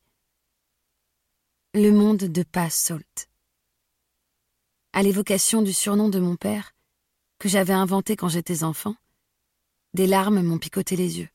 Le 1.73 1.91
monde 1.91 2.17
de 2.17 2.43
Pass 2.43 2.75
Salt. 2.75 3.29
À 4.91 5.03
l'évocation 5.03 5.61
du 5.61 5.71
surnom 5.71 6.09
de 6.09 6.19
mon 6.19 6.35
père, 6.35 6.73
que 7.41 7.49
j'avais 7.49 7.73
inventé 7.73 8.15
quand 8.15 8.29
j'étais 8.29 8.63
enfant, 8.63 8.95
des 9.95 10.05
larmes 10.05 10.43
m'ont 10.43 10.59
picoté 10.59 10.95
les 10.95 11.17
yeux. 11.17 11.29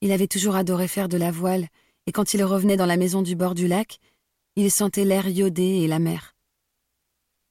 Il 0.00 0.12
avait 0.12 0.28
toujours 0.28 0.56
adoré 0.56 0.88
faire 0.88 1.10
de 1.10 1.18
la 1.18 1.30
voile, 1.30 1.68
et 2.06 2.12
quand 2.12 2.32
il 2.32 2.42
revenait 2.42 2.78
dans 2.78 2.86
la 2.86 2.96
maison 2.96 3.20
du 3.20 3.36
bord 3.36 3.54
du 3.54 3.68
lac, 3.68 3.98
il 4.54 4.70
sentait 4.70 5.04
l'air 5.04 5.28
iodé 5.28 5.62
et 5.62 5.86
la 5.86 5.98
mer. 5.98 6.34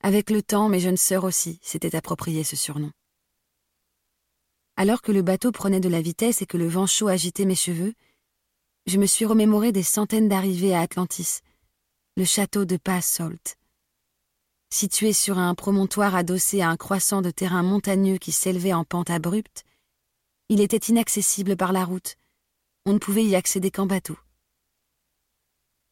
Avec 0.02 0.32
le 0.32 0.42
temps, 0.42 0.68
mes 0.68 0.80
jeunes 0.80 0.98
sœurs 0.98 1.26
aussi 1.26 1.60
s'étaient 1.62 1.96
approprié 1.96 2.44
ce 2.44 2.56
surnom. 2.56 2.92
Alors 4.76 5.04
que 5.04 5.12
le 5.12 5.22
bateau 5.22 5.52
prenait 5.52 5.80
de 5.80 5.90
la 5.90 6.02
vitesse 6.02 6.42
et 6.42 6.48
que 6.48 6.58
le 6.58 6.68
vent 6.68 6.88
chaud 6.88 7.08
agitait 7.08 7.46
mes 7.46 7.54
cheveux, 7.54 7.94
je 8.88 8.98
me 8.98 9.06
suis 9.06 9.26
remémoré 9.26 9.72
des 9.72 9.84
centaines 9.84 10.28
d'arrivées 10.28 10.74
à 10.74 10.82
Atlantis, 10.82 11.42
le 12.18 12.26
château 12.26 12.66
de 12.66 12.78
Pass 12.78 13.06
Salt, 13.06 13.58
Situé 14.70 15.14
sur 15.14 15.38
un 15.38 15.56
promontoire 15.56 16.16
adossé 16.16 16.62
à 16.62 16.70
un 16.70 16.78
croissant 16.78 17.22
de 17.22 17.32
terrain 17.32 17.64
montagneux 17.64 18.18
qui 18.18 18.32
s'élevait 18.32 18.74
en 18.74 18.84
pente 18.84 19.10
abrupte, 19.10 19.64
il 20.50 20.62
était 20.62 20.78
inaccessible 20.78 21.56
par 21.56 21.72
la 21.72 21.86
route. 21.86 22.16
On 22.86 22.94
ne 22.94 23.00
pouvait 23.00 23.26
y 23.26 23.36
accéder 23.36 23.72
qu'en 23.72 23.86
bateau. 23.86 24.18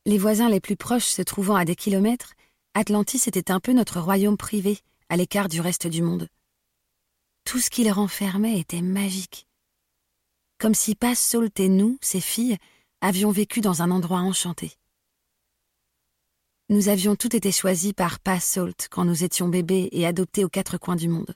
Les 0.06 0.18
voisins 0.18 0.50
les 0.50 0.60
plus 0.60 0.76
proches 0.76 1.08
se 1.08 1.22
trouvant 1.22 1.56
à 1.56 1.66
des 1.66 1.76
kilomètres, 1.76 2.34
Atlantis 2.74 3.24
était 3.28 3.52
un 3.52 3.60
peu 3.60 3.72
notre 3.72 4.00
royaume 4.00 4.38
privé, 4.38 4.80
à 5.10 5.16
l'écart 5.16 5.48
du 5.48 5.62
reste 5.62 5.88
du 5.88 6.02
monde. 6.02 6.28
Tout 7.46 7.60
ce 7.60 7.70
qu'il 7.70 7.92
renfermait 7.92 8.60
était 8.60 8.82
magique. 8.82 9.48
Comme 10.58 10.74
si 10.74 10.98
Salt 11.16 11.60
et 11.60 11.70
nous, 11.70 11.98
ses 12.02 12.22
filles, 12.22 12.58
avions 13.02 13.32
vécu 13.32 13.62
dans 13.62 13.82
un 13.82 13.92
endroit 13.92 14.20
enchanté. 14.20 14.74
Nous 16.70 16.88
avions 16.88 17.18
tout 17.18 17.36
été 17.36 17.52
choisis 17.52 17.92
par 17.92 18.20
Pa 18.22 18.40
Salt 18.40 18.88
quand 18.90 19.04
nous 19.04 19.26
étions 19.26 19.50
bébés 19.50 19.90
et 19.92 20.06
adoptés 20.06 20.46
aux 20.46 20.50
quatre 20.50 20.78
coins 20.78 20.96
du 20.96 21.10
monde. 21.10 21.36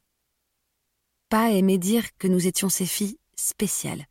Pa 1.28 1.52
aimait 1.52 1.78
dire 1.78 2.06
que 2.18 2.30
nous 2.30 2.48
étions 2.48 2.70
ses 2.70 2.86
filles 2.86 3.18
spéciales. 3.36 4.08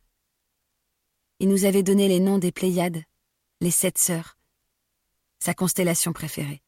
Il 1.39 1.49
nous 1.49 1.65
avait 1.65 1.81
donné 1.81 2.07
les 2.07 2.19
noms 2.19 2.37
des 2.37 2.51
Pléiades, 2.51 3.03
les 3.61 3.71
sept 3.71 3.97
sœurs, 3.97 4.37
sa 5.39 5.55
constellation 5.55 6.13
préférée. 6.13 6.61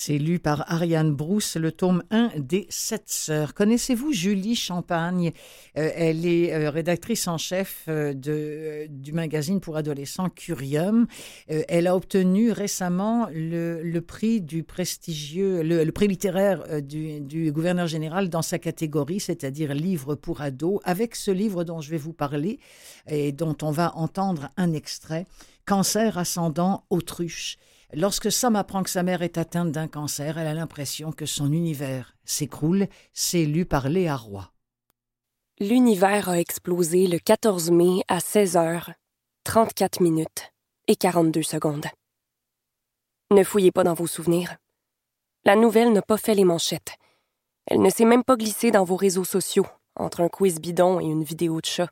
C'est 0.00 0.16
lu 0.16 0.38
par 0.38 0.64
Ariane 0.72 1.12
Brousse, 1.12 1.56
le 1.56 1.72
tome 1.72 2.04
1 2.12 2.30
des 2.36 2.68
Sept 2.70 3.08
Sœurs. 3.08 3.52
Connaissez-vous 3.52 4.12
Julie 4.12 4.54
Champagne? 4.54 5.32
Euh, 5.76 5.90
Elle 5.92 6.24
est 6.24 6.54
euh, 6.54 6.70
rédactrice 6.70 7.26
en 7.26 7.36
chef 7.36 7.86
euh, 7.88 8.14
du 8.88 9.12
magazine 9.12 9.58
pour 9.58 9.76
adolescents 9.76 10.28
Curium. 10.28 11.08
elle 11.48 11.88
a 11.88 11.96
obtenu 11.96 12.52
récemment 12.52 13.26
le, 13.32 13.98
prix 13.98 14.40
du 14.40 14.62
prestigieux, 14.62 15.62
le, 15.64 15.90
prix 15.90 16.06
littéraire 16.06 16.80
du, 16.80 17.20
du, 17.20 17.50
gouverneur 17.50 17.88
général 17.88 18.28
dans 18.28 18.42
sa 18.42 18.60
catégorie, 18.60 19.18
c'est-à-dire 19.18 19.74
livre 19.74 20.14
pour 20.14 20.42
ados, 20.42 20.78
avec 20.84 21.16
ce 21.16 21.32
livre 21.32 21.64
dont 21.64 21.80
je 21.80 21.90
vais 21.90 21.98
vous 21.98 22.12
parler 22.12 22.60
et 23.08 23.32
dont 23.32 23.56
on 23.62 23.72
va 23.72 23.96
entendre 23.96 24.50
un 24.56 24.74
extrait, 24.74 25.26
Cancer 25.66 26.18
ascendant 26.18 26.84
autruche. 26.88 27.58
Lorsque 27.94 28.30
Sam 28.30 28.54
apprend 28.56 28.82
que 28.82 28.90
sa 28.90 29.02
mère 29.02 29.22
est 29.22 29.38
atteinte 29.38 29.72
d'un 29.72 29.88
cancer, 29.88 30.36
elle 30.36 30.46
a 30.46 30.52
l'impression 30.52 31.10
que 31.10 31.24
son 31.24 31.52
univers 31.52 32.16
s'écroule. 32.24 32.86
C'est 33.14 33.46
lu 33.46 33.64
par 33.64 33.88
Léa 33.88 34.16
Roy. 34.16 34.52
L'univers 35.58 36.28
a 36.28 36.38
explosé 36.38 37.06
le 37.06 37.18
14 37.18 37.70
mai 37.70 38.02
à 38.06 38.20
16 38.20 38.56
h 38.56 38.92
34 39.44 40.00
minutes 40.00 40.52
et 40.86 40.96
42 40.96 41.42
secondes. 41.42 41.86
Ne 43.30 43.42
fouillez 43.42 43.72
pas 43.72 43.84
dans 43.84 43.94
vos 43.94 44.06
souvenirs. 44.06 44.58
La 45.44 45.56
nouvelle 45.56 45.92
n'a 45.92 46.02
pas 46.02 46.18
fait 46.18 46.34
les 46.34 46.44
manchettes. 46.44 46.96
Elle 47.66 47.80
ne 47.80 47.90
s'est 47.90 48.04
même 48.04 48.24
pas 48.24 48.36
glissée 48.36 48.70
dans 48.70 48.84
vos 48.84 48.96
réseaux 48.96 49.24
sociaux, 49.24 49.66
entre 49.96 50.20
un 50.20 50.28
quiz 50.28 50.60
bidon 50.60 51.00
et 51.00 51.04
une 51.04 51.24
vidéo 51.24 51.60
de 51.60 51.66
chat. 51.66 51.88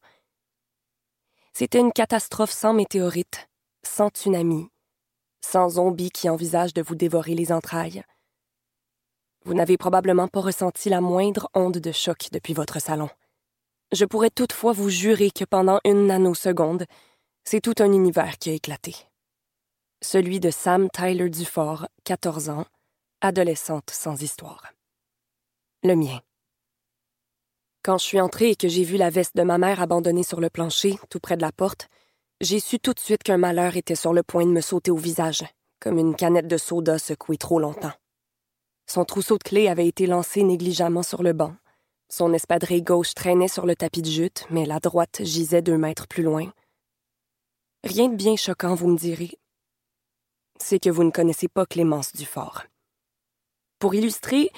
C'était 1.55 1.81
une 1.81 1.93
catastrophe 1.93 2.51
sans 2.51 2.75
météorite, 2.75 3.49
sans 3.83 4.09
tsunami, 4.11 4.69
sans 5.51 5.71
zombies 5.71 6.11
qui 6.11 6.29
envisagent 6.29 6.75
de 6.75 6.83
vous 6.83 6.97
dévorer 6.97 7.35
les 7.35 7.53
entrailles. 7.53 8.03
Vous 9.45 9.55
n'avez 9.55 9.77
probablement 9.77 10.27
pas 10.27 10.41
ressenti 10.41 10.89
la 10.89 11.01
moindre 11.01 11.49
onde 11.55 11.79
de 11.79 11.93
choc 11.93 12.29
depuis 12.33 12.53
votre 12.53 12.81
salon. 12.81 13.09
Je 13.93 14.05
pourrais 14.05 14.31
toutefois 14.31 14.73
vous 14.73 14.89
jurer 14.89 15.31
que 15.31 15.45
pendant 15.45 15.79
une 15.85 16.09
nanoseconde, 16.09 16.87
c'est 17.45 17.61
tout 17.61 17.75
un 17.79 17.93
univers 17.93 18.39
qui 18.39 18.51
a 18.51 18.55
éclaté. 18.55 18.97
Celui 20.03 20.41
de 20.41 20.51
Sam 20.51 20.89
Tyler 20.91 21.31
Dufort, 21.31 21.87
14 22.05 22.49
ans, 22.49 22.67
adolescente 23.21 23.91
sans 23.91 24.21
histoire. 24.21 24.73
Le 25.85 25.95
mien. 25.95 26.21
Quand 27.85 27.99
je 27.99 28.05
suis 28.05 28.21
entrée 28.21 28.51
et 28.51 28.57
que 28.57 28.67
j'ai 28.67 28.83
vu 28.83 28.97
la 28.97 29.11
veste 29.11 29.37
de 29.37 29.45
ma 29.45 29.59
mère 29.59 29.81
abandonnée 29.81 30.25
sur 30.25 30.41
le 30.41 30.51
plancher, 30.51 30.99
tout 31.09 31.21
près 31.21 31.37
de 31.37 31.43
la 31.43 31.53
porte, 31.53 31.89
j'ai 32.41 32.61
su 32.61 32.79
tout 32.79 32.93
de 32.93 33.01
suite 33.01 33.23
qu'un 33.23 33.39
malheur 33.39 33.77
était 33.77 33.95
sur 33.95 34.13
le 34.13 34.23
point 34.23 34.45
de 34.45 34.51
me 34.51 34.61
sauter 34.61 34.91
au 34.91 34.97
visage, 34.97 35.45
comme 35.81 35.99
une 35.99 36.15
canette 36.15 36.49
de 36.49 36.59
soda 36.59 36.99
secouée 36.99 37.39
trop 37.39 37.59
longtemps. 37.59 37.95
Son 38.87 39.05
trousseau 39.05 39.39
de 39.39 39.43
clés 39.43 39.69
avait 39.69 39.89
été 39.89 40.07
lancé 40.07 40.43
négligemment 40.43 41.03
sur 41.03 41.23
le 41.23 41.33
banc. 41.33 41.57
Son 42.09 42.33
espadrille 42.33 42.83
gauche 42.83 43.15
traînait 43.15 43.49
sur 43.49 43.67
le 43.67 43.75
tapis 43.75 44.03
de 44.03 44.11
jute, 44.11 44.47
mais 44.51 44.65
la 44.65 44.79
droite 44.79 45.23
gisait 45.23 45.63
deux 45.63 45.79
mètres 45.79 46.07
plus 46.07 46.23
loin. 46.23 46.53
Rien 47.83 48.09
de 48.09 48.17
bien 48.17 48.37
choquant, 48.37 48.75
vous 48.75 48.89
me 48.89 48.99
direz. 48.99 49.39
C'est 50.61 50.79
que 50.79 50.91
vous 50.91 51.05
ne 51.05 51.11
connaissez 51.11 51.49
pas 51.49 51.67
Clémence 51.67 52.13
Dufort. 52.13 52.65
Pour 53.79 53.95
illustrer, 53.95 54.51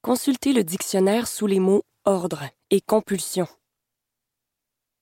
consultez 0.00 0.52
le 0.52 0.64
dictionnaire 0.64 1.26
sous 1.26 1.46
les 1.46 1.60
mots 1.60 1.82
ordre 2.04 2.44
et 2.70 2.80
compulsion. 2.80 3.46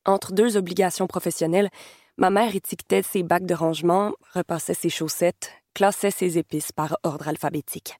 Entre 0.04 0.32
deux 0.32 0.56
obligations 0.56 1.06
professionnelles, 1.06 1.70
ma 2.20 2.28
mère 2.28 2.54
étiquetait 2.54 3.02
ses 3.02 3.22
bacs 3.22 3.46
de 3.46 3.54
rangement, 3.54 4.12
repassait 4.34 4.74
ses 4.74 4.90
chaussettes, 4.90 5.52
classait 5.74 6.10
ses 6.10 6.36
épices 6.36 6.70
par 6.70 6.98
ordre 7.02 7.28
alphabétique. 7.28 7.98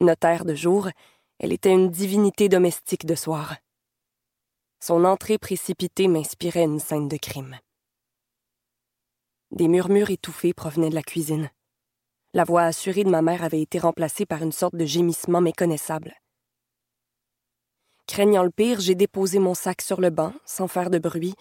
Notaire 0.00 0.44
de 0.44 0.54
jour, 0.54 0.88
elle 1.40 1.52
était 1.52 1.72
une 1.72 1.90
divinité 1.90 2.48
domestique 2.48 3.04
de 3.04 3.16
soir. 3.16 3.56
Son 4.78 5.04
entrée 5.04 5.36
précipitée 5.36 6.06
m'inspirait 6.06 6.62
une 6.62 6.78
scène 6.78 7.08
de 7.08 7.16
crime. 7.16 7.58
Des 9.50 9.66
murmures 9.66 10.10
étouffés 10.10 10.54
provenaient 10.54 10.90
de 10.90 10.94
la 10.94 11.02
cuisine. 11.02 11.50
La 12.34 12.44
voix 12.44 12.62
assurée 12.62 13.02
de 13.02 13.10
ma 13.10 13.22
mère 13.22 13.42
avait 13.42 13.62
été 13.62 13.80
remplacée 13.80 14.26
par 14.26 14.42
une 14.42 14.52
sorte 14.52 14.76
de 14.76 14.84
gémissement 14.84 15.40
méconnaissable. 15.40 16.14
Craignant 18.06 18.44
le 18.44 18.50
pire, 18.50 18.78
j'ai 18.78 18.94
déposé 18.94 19.40
mon 19.40 19.54
sac 19.54 19.82
sur 19.82 20.00
le 20.00 20.10
banc, 20.10 20.32
sans 20.44 20.68
faire 20.68 20.90
de 20.90 20.98
bruit, 20.98 21.34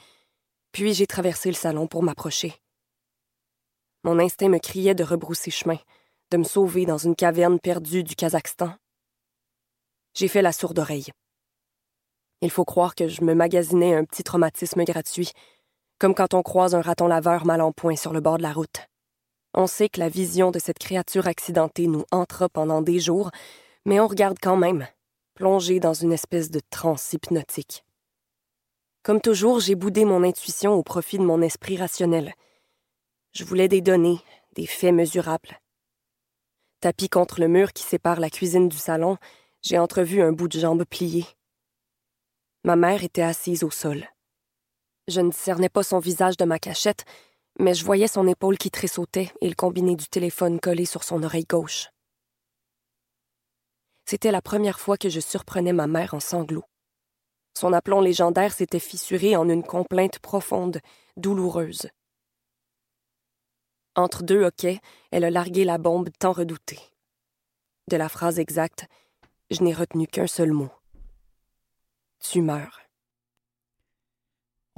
puis 0.75 0.93
j'ai 0.93 1.07
traversé 1.07 1.47
le 1.47 1.55
salon 1.55 1.87
pour 1.87 2.03
m'approcher. 2.03 2.53
Mon 4.03 4.19
instinct 4.19 4.49
me 4.49 4.59
criait 4.59 4.93
de 4.93 5.05
rebrousser 5.05 5.49
chemin, 5.49 5.77
de 6.31 6.37
me 6.37 6.43
sauver 6.43 6.85
dans 6.85 6.97
une 6.97 7.15
caverne 7.15 7.61
perdue 7.61 8.03
du 8.03 8.13
Kazakhstan. 8.13 8.75
J'ai 10.15 10.27
fait 10.27 10.41
la 10.41 10.51
sourde 10.51 10.77
oreille. 10.77 11.13
Il 12.41 12.51
faut 12.51 12.65
croire 12.65 12.93
que 12.93 13.07
je 13.07 13.23
me 13.23 13.33
magasinais 13.33 13.95
un 13.95 14.03
petit 14.03 14.23
traumatisme 14.23 14.83
gratuit, 14.83 15.31
comme 15.97 16.13
quand 16.13 16.33
on 16.33 16.43
croise 16.43 16.75
un 16.75 16.81
raton 16.81 17.07
laveur 17.07 17.45
mal 17.45 17.61
en 17.61 17.71
point 17.71 17.95
sur 17.95 18.11
le 18.11 18.19
bord 18.19 18.37
de 18.37 18.43
la 18.43 18.51
route. 18.51 18.81
On 19.53 19.67
sait 19.67 19.87
que 19.87 20.01
la 20.01 20.09
vision 20.09 20.51
de 20.51 20.59
cette 20.59 20.79
créature 20.79 21.27
accidentée 21.27 21.87
nous 21.87 22.03
entra 22.11 22.49
pendant 22.49 22.81
des 22.81 22.99
jours, 22.99 23.31
mais 23.85 24.01
on 24.01 24.07
regarde 24.07 24.39
quand 24.41 24.57
même, 24.57 24.85
plongé 25.35 25.79
dans 25.79 25.93
une 25.93 26.11
espèce 26.11 26.51
de 26.51 26.59
transe 26.69 27.13
hypnotique. 27.13 27.84
Comme 29.05 29.21
toujours, 29.21 29.59
j'ai 29.59 29.75
boudé 29.75 30.03
mon 30.03 30.23
intuition 30.23 30.73
au 30.73 30.81
profit 30.81 31.19
de 31.19 31.23
mon 31.23 31.39
esprit 31.43 31.77
rationnel. 31.77 32.33
Je 33.33 33.43
voulais 33.43 33.67
des 33.67 33.81
données, 33.81 34.19
des 34.55 34.65
faits 34.65 34.95
mesurables. 34.95 35.61
Tapis 36.79 37.07
contre 37.07 37.39
le 37.39 37.47
mur 37.47 37.71
qui 37.71 37.83
sépare 37.83 38.19
la 38.19 38.31
cuisine 38.31 38.67
du 38.67 38.77
salon, 38.77 39.17
j'ai 39.61 39.77
entrevu 39.77 40.23
un 40.23 40.31
bout 40.31 40.47
de 40.47 40.59
jambe 40.59 40.85
plié. 40.85 41.23
Ma 42.63 42.75
mère 42.75 43.03
était 43.03 43.21
assise 43.21 43.63
au 43.63 43.69
sol. 43.69 44.09
Je 45.07 45.21
ne 45.21 45.29
discernais 45.29 45.69
pas 45.69 45.83
son 45.83 45.99
visage 45.99 46.35
de 46.35 46.45
ma 46.45 46.57
cachette, 46.57 47.05
mais 47.59 47.75
je 47.75 47.85
voyais 47.85 48.07
son 48.07 48.27
épaule 48.27 48.57
qui 48.57 48.71
tressautait 48.71 49.31
et 49.39 49.49
le 49.49 49.55
combiné 49.55 49.95
du 49.95 50.07
téléphone 50.07 50.59
collé 50.59 50.85
sur 50.85 51.03
son 51.03 51.21
oreille 51.21 51.45
gauche. 51.45 51.89
C'était 54.05 54.31
la 54.31 54.41
première 54.41 54.79
fois 54.79 54.97
que 54.97 55.09
je 55.09 55.19
surprenais 55.19 55.73
ma 55.73 55.85
mère 55.85 56.15
en 56.15 56.19
sanglots. 56.19 56.65
Son 57.57 57.71
aplomb 57.71 58.01
légendaire 58.01 58.53
s'était 58.53 58.79
fissuré 58.79 59.35
en 59.35 59.47
une 59.47 59.63
complainte 59.63 60.19
profonde, 60.19 60.81
douloureuse. 61.15 61.87
Entre 63.95 64.23
deux 64.23 64.43
hoquets, 64.43 64.81
elle 65.11 65.23
a 65.23 65.29
largué 65.29 65.63
la 65.63 65.77
bombe 65.77 66.09
tant 66.19 66.33
redoutée. 66.33 66.81
De 67.89 67.95
la 67.95 68.09
phrase 68.09 68.39
exacte, 68.39 68.87
je 69.51 69.63
n'ai 69.63 69.73
retenu 69.73 70.05
qu'un 70.05 70.27
seul 70.27 70.51
mot. 70.51 70.71
Tu 72.19 72.41
meurs. 72.41 72.81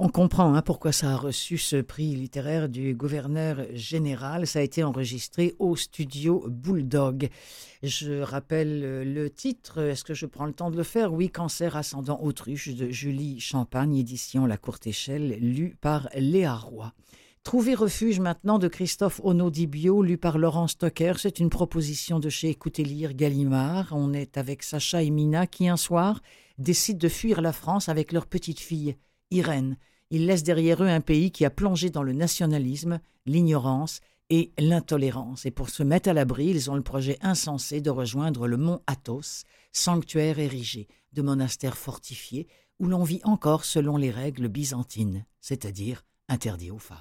On 0.00 0.08
comprend 0.08 0.54
hein, 0.54 0.62
pourquoi 0.62 0.92
ça 0.92 1.10
a 1.10 1.16
reçu 1.16 1.58
ce 1.58 1.74
prix 1.74 2.14
littéraire 2.14 2.68
du 2.68 2.94
gouverneur 2.94 3.66
général. 3.72 4.46
Ça 4.46 4.60
a 4.60 4.62
été 4.62 4.84
enregistré 4.84 5.56
au 5.58 5.74
studio 5.74 6.44
Bulldog. 6.48 7.28
Je 7.82 8.20
rappelle 8.20 9.12
le 9.12 9.28
titre. 9.28 9.82
Est-ce 9.82 10.04
que 10.04 10.14
je 10.14 10.26
prends 10.26 10.46
le 10.46 10.52
temps 10.52 10.70
de 10.70 10.76
le 10.76 10.84
faire? 10.84 11.12
Oui, 11.12 11.30
Cancer 11.30 11.74
ascendant 11.76 12.20
autruche 12.22 12.68
de 12.76 12.88
Julie 12.90 13.40
Champagne, 13.40 13.96
édition 13.96 14.46
La 14.46 14.56
Courte 14.56 14.86
Échelle, 14.86 15.36
lu 15.40 15.76
par 15.80 16.08
Léa 16.14 16.54
Roy. 16.54 16.92
Trouver 17.42 17.74
refuge 17.74 18.20
maintenant 18.20 18.60
de 18.60 18.68
Christophe 18.68 19.20
Onodibio, 19.24 20.02
lu 20.02 20.16
par 20.16 20.38
Laurent 20.38 20.68
Stocker. 20.68 21.14
C'est 21.16 21.40
une 21.40 21.50
proposition 21.50 22.20
de 22.20 22.28
chez 22.28 22.50
Écoutez 22.50 22.84
lire 22.84 23.14
Gallimard. 23.14 23.88
On 23.90 24.12
est 24.12 24.38
avec 24.38 24.62
Sacha 24.62 25.02
et 25.02 25.10
Mina 25.10 25.48
qui, 25.48 25.68
un 25.68 25.76
soir, 25.76 26.22
décident 26.56 27.00
de 27.00 27.08
fuir 27.08 27.40
la 27.40 27.52
France 27.52 27.88
avec 27.88 28.12
leur 28.12 28.26
petite 28.26 28.60
fille, 28.60 28.96
Irène. 29.30 29.76
Ils 30.10 30.26
laissent 30.26 30.42
derrière 30.42 30.82
eux 30.82 30.88
un 30.88 31.00
pays 31.00 31.30
qui 31.30 31.44
a 31.44 31.50
plongé 31.50 31.90
dans 31.90 32.02
le 32.02 32.12
nationalisme, 32.12 33.00
l'ignorance 33.26 34.00
et 34.30 34.52
l'intolérance. 34.58 35.46
Et 35.46 35.50
pour 35.50 35.68
se 35.70 35.82
mettre 35.82 36.08
à 36.08 36.12
l'abri, 36.12 36.46
ils 36.46 36.70
ont 36.70 36.74
le 36.74 36.82
projet 36.82 37.18
insensé 37.20 37.80
de 37.80 37.90
rejoindre 37.90 38.46
le 38.46 38.56
mont 38.56 38.80
Athos, 38.86 39.44
sanctuaire 39.72 40.38
érigé, 40.38 40.88
de 41.12 41.22
monastère 41.22 41.76
fortifié, 41.76 42.48
où 42.78 42.86
l'on 42.86 43.04
vit 43.04 43.20
encore 43.24 43.64
selon 43.64 43.96
les 43.96 44.10
règles 44.10 44.48
byzantines, 44.48 45.24
c'est-à-dire 45.40 46.04
interdit 46.28 46.70
aux 46.70 46.78
femmes. 46.78 46.98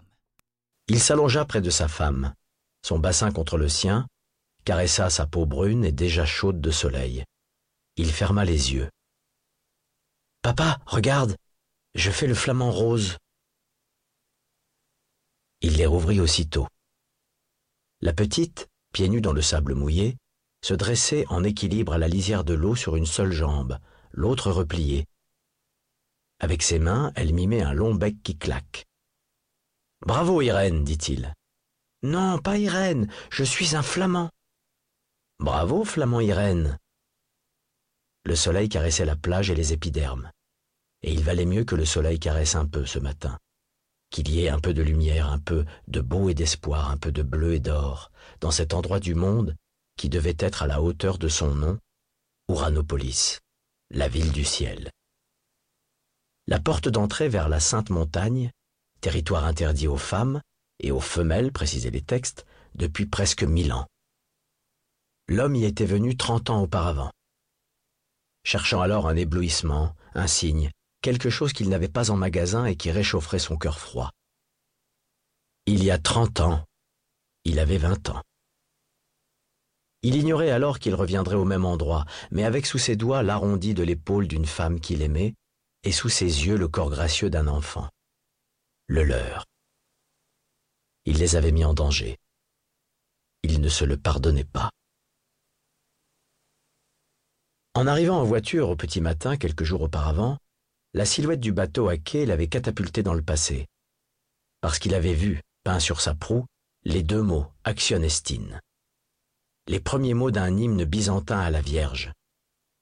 Il 0.88 1.00
s'allongea 1.00 1.46
près 1.46 1.62
de 1.62 1.70
sa 1.70 1.88
femme, 1.88 2.34
son 2.82 3.00
bassin 3.00 3.32
contre 3.32 3.58
le 3.58 3.68
sien, 3.68 4.08
caressa 4.64 5.10
sa 5.10 5.28
peau 5.28 5.46
brune 5.46 5.86
et 5.86 5.92
déjà 5.92 6.26
chaude 6.26 6.62
de 6.62 6.72
soleil. 6.72 7.24
Il 7.98 8.12
ferma 8.12 8.46
les 8.46 8.74
yeux. 8.74 8.90
Papa, 10.42 10.80
regarde, 10.86 11.36
je 11.98 12.12
fais 12.12 12.28
le 12.28 12.36
flamant 12.36 12.72
rose. 12.72 13.18
Il 15.62 15.78
les 15.78 15.88
rouvrit 15.88 16.22
aussitôt. 16.22 16.68
La 18.02 18.14
petite, 18.14 18.68
pieds 18.94 19.10
nus 19.10 19.20
dans 19.20 19.34
le 19.34 19.42
sable 19.42 19.74
mouillé, 19.74 20.16
se 20.64 20.76
dressait 20.76 21.26
en 21.30 21.44
équilibre 21.44 21.94
à 21.94 21.98
la 21.98 22.08
lisière 22.08 22.44
de 22.44 22.54
l'eau 22.54 22.76
sur 22.76 22.96
une 22.96 23.08
seule 23.08 23.32
jambe, 23.32 23.80
l'autre 24.12 24.52
repliée. 24.52 25.06
Avec 26.40 26.62
ses 26.62 26.78
mains, 26.78 27.12
elle 27.16 27.34
mimait 27.34 27.64
un 27.64 27.74
long 27.74 27.96
bec 27.96 28.22
qui 28.22 28.38
claque. 28.38 28.86
Bravo, 30.06 30.44
Irène, 30.44 30.84
dit-il. 30.84 31.34
Non, 32.04 32.38
pas 32.38 32.60
Irène, 32.60 33.12
je 33.32 33.44
suis 33.44 33.76
un 33.76 33.82
flamand. 33.82 34.30
Bravo, 35.40 35.84
flamand 35.84 36.20
Irène. 36.20 36.78
Le 38.24 38.36
soleil 38.36 38.70
caressait 38.70 39.06
la 39.06 39.16
plage 39.16 39.50
et 39.50 39.56
les 39.56 39.74
épidermes 39.74 40.32
et 41.04 41.14
il 41.14 41.24
valait 41.24 41.46
mieux 41.46 41.64
que 41.64 41.76
le 41.76 41.86
soleil 41.86 42.20
caresse 42.20 42.56
un 42.56 42.66
peu 42.66 42.86
ce 42.86 43.00
matin, 43.00 43.38
qu'il 44.10 44.30
y 44.30 44.44
ait 44.44 44.50
un 44.50 44.60
peu 44.60 44.74
de 44.74 44.82
lumière, 44.82 45.32
un 45.32 45.40
peu 45.40 45.66
de 45.88 46.02
beau 46.02 46.30
et 46.30 46.34
d'espoir, 46.34 46.90
un 46.92 46.98
peu 46.98 47.12
de 47.12 47.24
bleu 47.24 47.54
et 47.54 47.60
d'or, 47.60 48.12
dans 48.40 48.52
cet 48.52 48.74
endroit 48.74 49.00
du 49.00 49.16
monde 49.16 49.56
qui 49.98 50.10
devait 50.10 50.38
être 50.40 50.64
à 50.64 50.68
la 50.68 50.82
hauteur 50.82 51.18
de 51.18 51.28
son 51.28 51.54
nom, 51.56 51.80
Uranopolis, 52.50 53.40
la 53.90 54.08
ville 54.08 54.32
du 54.32 54.46
ciel. 54.46 54.92
La 56.46 56.60
porte 56.60 56.88
d'entrée 56.88 57.28
vers 57.28 57.50
la 57.50 57.60
Sainte 57.60 57.90
Montagne, 57.90 58.52
territoire 59.02 59.46
interdit 59.46 59.88
aux 59.88 59.98
femmes 59.98 60.42
et 60.80 60.92
aux 60.92 61.02
femelles, 61.02 61.52
précisaient 61.52 61.92
les 61.92 62.02
textes, 62.02 62.46
depuis 62.76 63.06
presque 63.06 63.44
mille 63.44 63.74
ans. 63.74 63.88
L'homme 65.28 65.56
y 65.56 65.66
était 65.66 65.86
venu 65.86 66.16
trente 66.16 66.50
ans 66.50 66.62
auparavant, 66.62 67.12
cherchant 68.44 68.80
alors 68.80 69.10
un 69.10 69.16
éblouissement, 69.18 69.94
un 70.14 70.28
signe, 70.28 70.72
quelque 71.08 71.30
chose 71.30 71.54
qu'il 71.54 71.70
n'avait 71.70 71.88
pas 71.88 72.12
en 72.12 72.18
magasin 72.18 72.66
et 72.66 72.76
qui 72.76 72.92
réchaufferait 72.92 73.40
son 73.40 73.56
cœur 73.56 73.80
froid. 73.80 74.12
Il 75.66 75.82
y 75.82 75.90
a 75.90 75.98
trente 75.98 76.42
ans, 76.42 76.66
il 77.46 77.60
avait 77.60 77.78
vingt 77.78 78.10
ans. 78.10 78.22
Il 80.02 80.16
ignorait 80.16 80.52
alors 80.52 80.80
qu'il 80.80 80.94
reviendrait 80.94 81.38
au 81.38 81.46
même 81.46 81.64
endroit, 81.64 82.04
mais 82.30 82.44
avec 82.44 82.66
sous 82.66 82.78
ses 82.78 82.98
doigts 82.98 83.24
l'arrondi 83.24 83.74
de 83.74 83.84
l'épaule 83.84 84.28
d'une 84.28 84.46
femme 84.46 84.82
qu'il 84.82 85.02
aimait, 85.02 85.34
et 85.84 85.94
sous 85.94 86.10
ses 86.10 86.26
yeux 86.26 86.58
le 86.58 86.68
corps 86.68 86.90
gracieux 86.90 87.30
d'un 87.30 87.48
enfant. 87.48 87.88
Le 88.88 89.06
leur. 89.06 89.46
Il 91.06 91.20
les 91.20 91.38
avait 91.38 91.54
mis 91.54 91.64
en 91.64 91.74
danger. 91.74 92.18
Il 93.44 93.62
ne 93.62 93.70
se 93.70 93.86
le 93.86 93.96
pardonnait 93.96 94.44
pas. 94.44 94.72
En 97.76 97.88
arrivant 97.88 98.20
en 98.20 98.26
voiture 98.26 98.70
au 98.70 98.76
petit 98.76 99.00
matin 99.00 99.38
quelques 99.38 99.64
jours 99.64 99.84
auparavant, 99.84 100.38
la 100.94 101.06
silhouette 101.06 101.40
du 101.40 101.52
bateau 101.52 101.90
à 101.90 101.98
quai 101.98 102.26
l'avait 102.26 102.48
catapulté 102.48 103.04
dans 103.04 103.14
le 103.14 103.22
passé, 103.22 103.68
parce 104.62 104.80
qu'il 104.80 104.96
avait 104.96 105.14
vu, 105.14 105.42
peint 105.64 105.80
sur 105.80 106.02
sa 106.02 106.16
proue, 106.16 106.46
les 106.84 107.04
deux 107.04 107.22
mots 107.22 107.46
Action 107.64 108.02
Estine. 108.02 108.60
Les 109.68 109.80
premiers 109.80 110.14
mots 110.14 110.32
d'un 110.32 110.56
hymne 110.58 110.86
byzantin 110.86 111.40
à 111.40 111.52
la 111.52 111.62
Vierge. 111.62 112.12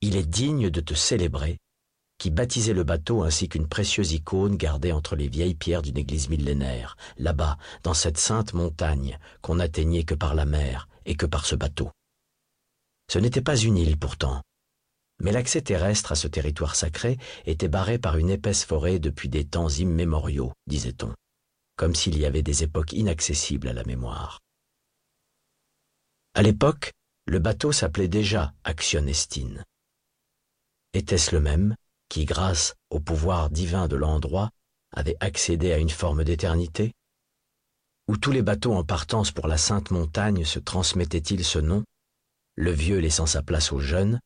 Il 0.01 0.15
est 0.15 0.25
digne 0.25 0.69
de 0.69 0.81
te 0.81 0.93
célébrer, 0.93 1.57
qui 2.17 2.31
baptisait 2.31 2.73
le 2.73 2.83
bateau 2.83 3.23
ainsi 3.23 3.49
qu'une 3.49 3.67
précieuse 3.67 4.13
icône 4.13 4.55
gardée 4.55 4.91
entre 4.91 5.15
les 5.15 5.27
vieilles 5.27 5.55
pierres 5.55 5.81
d'une 5.81 5.97
église 5.97 6.29
millénaire, 6.29 6.95
là-bas, 7.17 7.57
dans 7.83 7.93
cette 7.93 8.17
sainte 8.17 8.53
montagne 8.53 9.19
qu'on 9.41 9.55
n'atteignait 9.55 10.03
que 10.03 10.15
par 10.15 10.33
la 10.35 10.45
mer 10.45 10.87
et 11.05 11.15
que 11.15 11.25
par 11.25 11.45
ce 11.45 11.55
bateau. 11.55 11.91
Ce 13.11 13.19
n'était 13.19 13.41
pas 13.41 13.57
une 13.57 13.77
île 13.77 13.97
pourtant, 13.97 14.41
mais 15.19 15.31
l'accès 15.31 15.61
terrestre 15.61 16.11
à 16.11 16.15
ce 16.15 16.27
territoire 16.27 16.75
sacré 16.75 17.17
était 17.45 17.67
barré 17.67 17.97
par 17.97 18.17
une 18.17 18.29
épaisse 18.29 18.65
forêt 18.65 18.99
depuis 18.99 19.29
des 19.29 19.45
temps 19.45 19.69
immémoriaux, 19.69 20.53
disait-on, 20.67 21.13
comme 21.77 21.95
s'il 21.95 22.17
y 22.17 22.25
avait 22.25 22.41
des 22.41 22.63
époques 22.63 22.93
inaccessibles 22.93 23.67
à 23.67 23.73
la 23.73 23.83
mémoire. 23.83 24.39
À 26.33 26.41
l'époque, 26.41 26.91
le 27.27 27.39
bateau 27.39 27.71
s'appelait 27.71 28.09
déjà 28.09 28.53
Actionestine. 28.65 29.63
Était-ce 30.93 31.33
le 31.33 31.41
même 31.41 31.75
qui, 32.09 32.25
grâce 32.25 32.75
au 32.89 32.99
pouvoir 32.99 33.49
divin 33.49 33.87
de 33.87 33.95
l'endroit, 33.95 34.51
avait 34.91 35.17
accédé 35.19 35.71
à 35.71 35.77
une 35.77 35.89
forme 35.89 36.23
d'éternité? 36.23 36.93
Où 38.07 38.17
tous 38.17 38.31
les 38.31 38.43
bateaux 38.43 38.73
en 38.73 38.83
partance 38.83 39.31
pour 39.31 39.47
la 39.47 39.57
Sainte 39.57 39.91
Montagne 39.91 40.45
se 40.45 40.59
transmettaient-ils 40.59 41.43
ce 41.43 41.59
nom, 41.59 41.83
le 42.55 42.71
vieux 42.71 42.99
laissant 42.99 43.25
sa 43.25 43.41
place 43.41 43.71
au 43.71 43.79
jeune, 43.79 44.19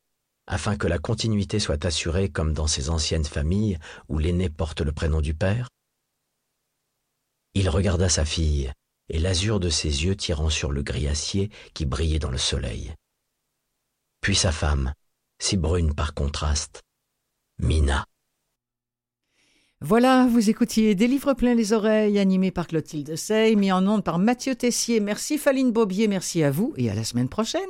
afin 0.50 0.76
que 0.76 0.88
la 0.88 0.98
continuité 0.98 1.60
soit 1.60 1.86
assurée 1.86 2.28
comme 2.28 2.54
dans 2.54 2.68
ces 2.68 2.90
anciennes 2.90 3.24
familles 3.24 3.78
où 4.10 4.18
l'aîné 4.18 4.50
porte 4.50 4.82
le 4.82 4.92
prénom 4.92 5.22
du 5.22 5.36
père 5.36 5.70
Il 7.54 7.70
regarda 7.70 8.10
sa 8.10 8.26
fille, 8.26 8.74
et 9.10 9.20
l'azur 9.20 9.60
de 9.60 9.70
ses 9.70 10.04
yeux 10.06 10.16
tirant 10.16 10.50
sur 10.50 10.72
le 10.72 10.82
gris 10.82 11.08
acier 11.08 11.52
qui 11.76 11.86
brillait 11.86 12.20
dans 12.20 12.32
le 12.32 12.40
soleil. 12.40 12.94
Puis 14.22 14.36
sa 14.36 14.52
femme, 14.52 14.92
si 15.40 15.56
brune 15.56 15.94
par 15.94 16.16
contraste, 16.16 16.82
Mina. 17.60 18.06
Voilà, 19.82 20.28
vous 20.28 20.50
écoutiez 20.50 20.96
Des 20.96 21.08
livres 21.08 21.36
pleins 21.36 21.56
les 21.56 21.74
oreilles, 21.74 22.20
animés 22.20 22.52
par 22.52 22.68
Clotilde 22.68 23.16
Sey, 23.16 23.56
mis 23.56 23.72
en 23.72 23.86
ondes 23.88 24.04
par 24.04 24.18
Mathieu 24.18 24.56
Tessier. 24.56 25.00
Merci 25.00 25.38
Faline 25.38 25.72
Bobier, 25.72 26.08
merci 26.08 26.44
à 26.44 26.50
vous 26.50 26.74
et 26.76 26.90
à 26.90 26.96
la 26.96 27.04
semaine 27.04 27.30
prochaine. 27.30 27.70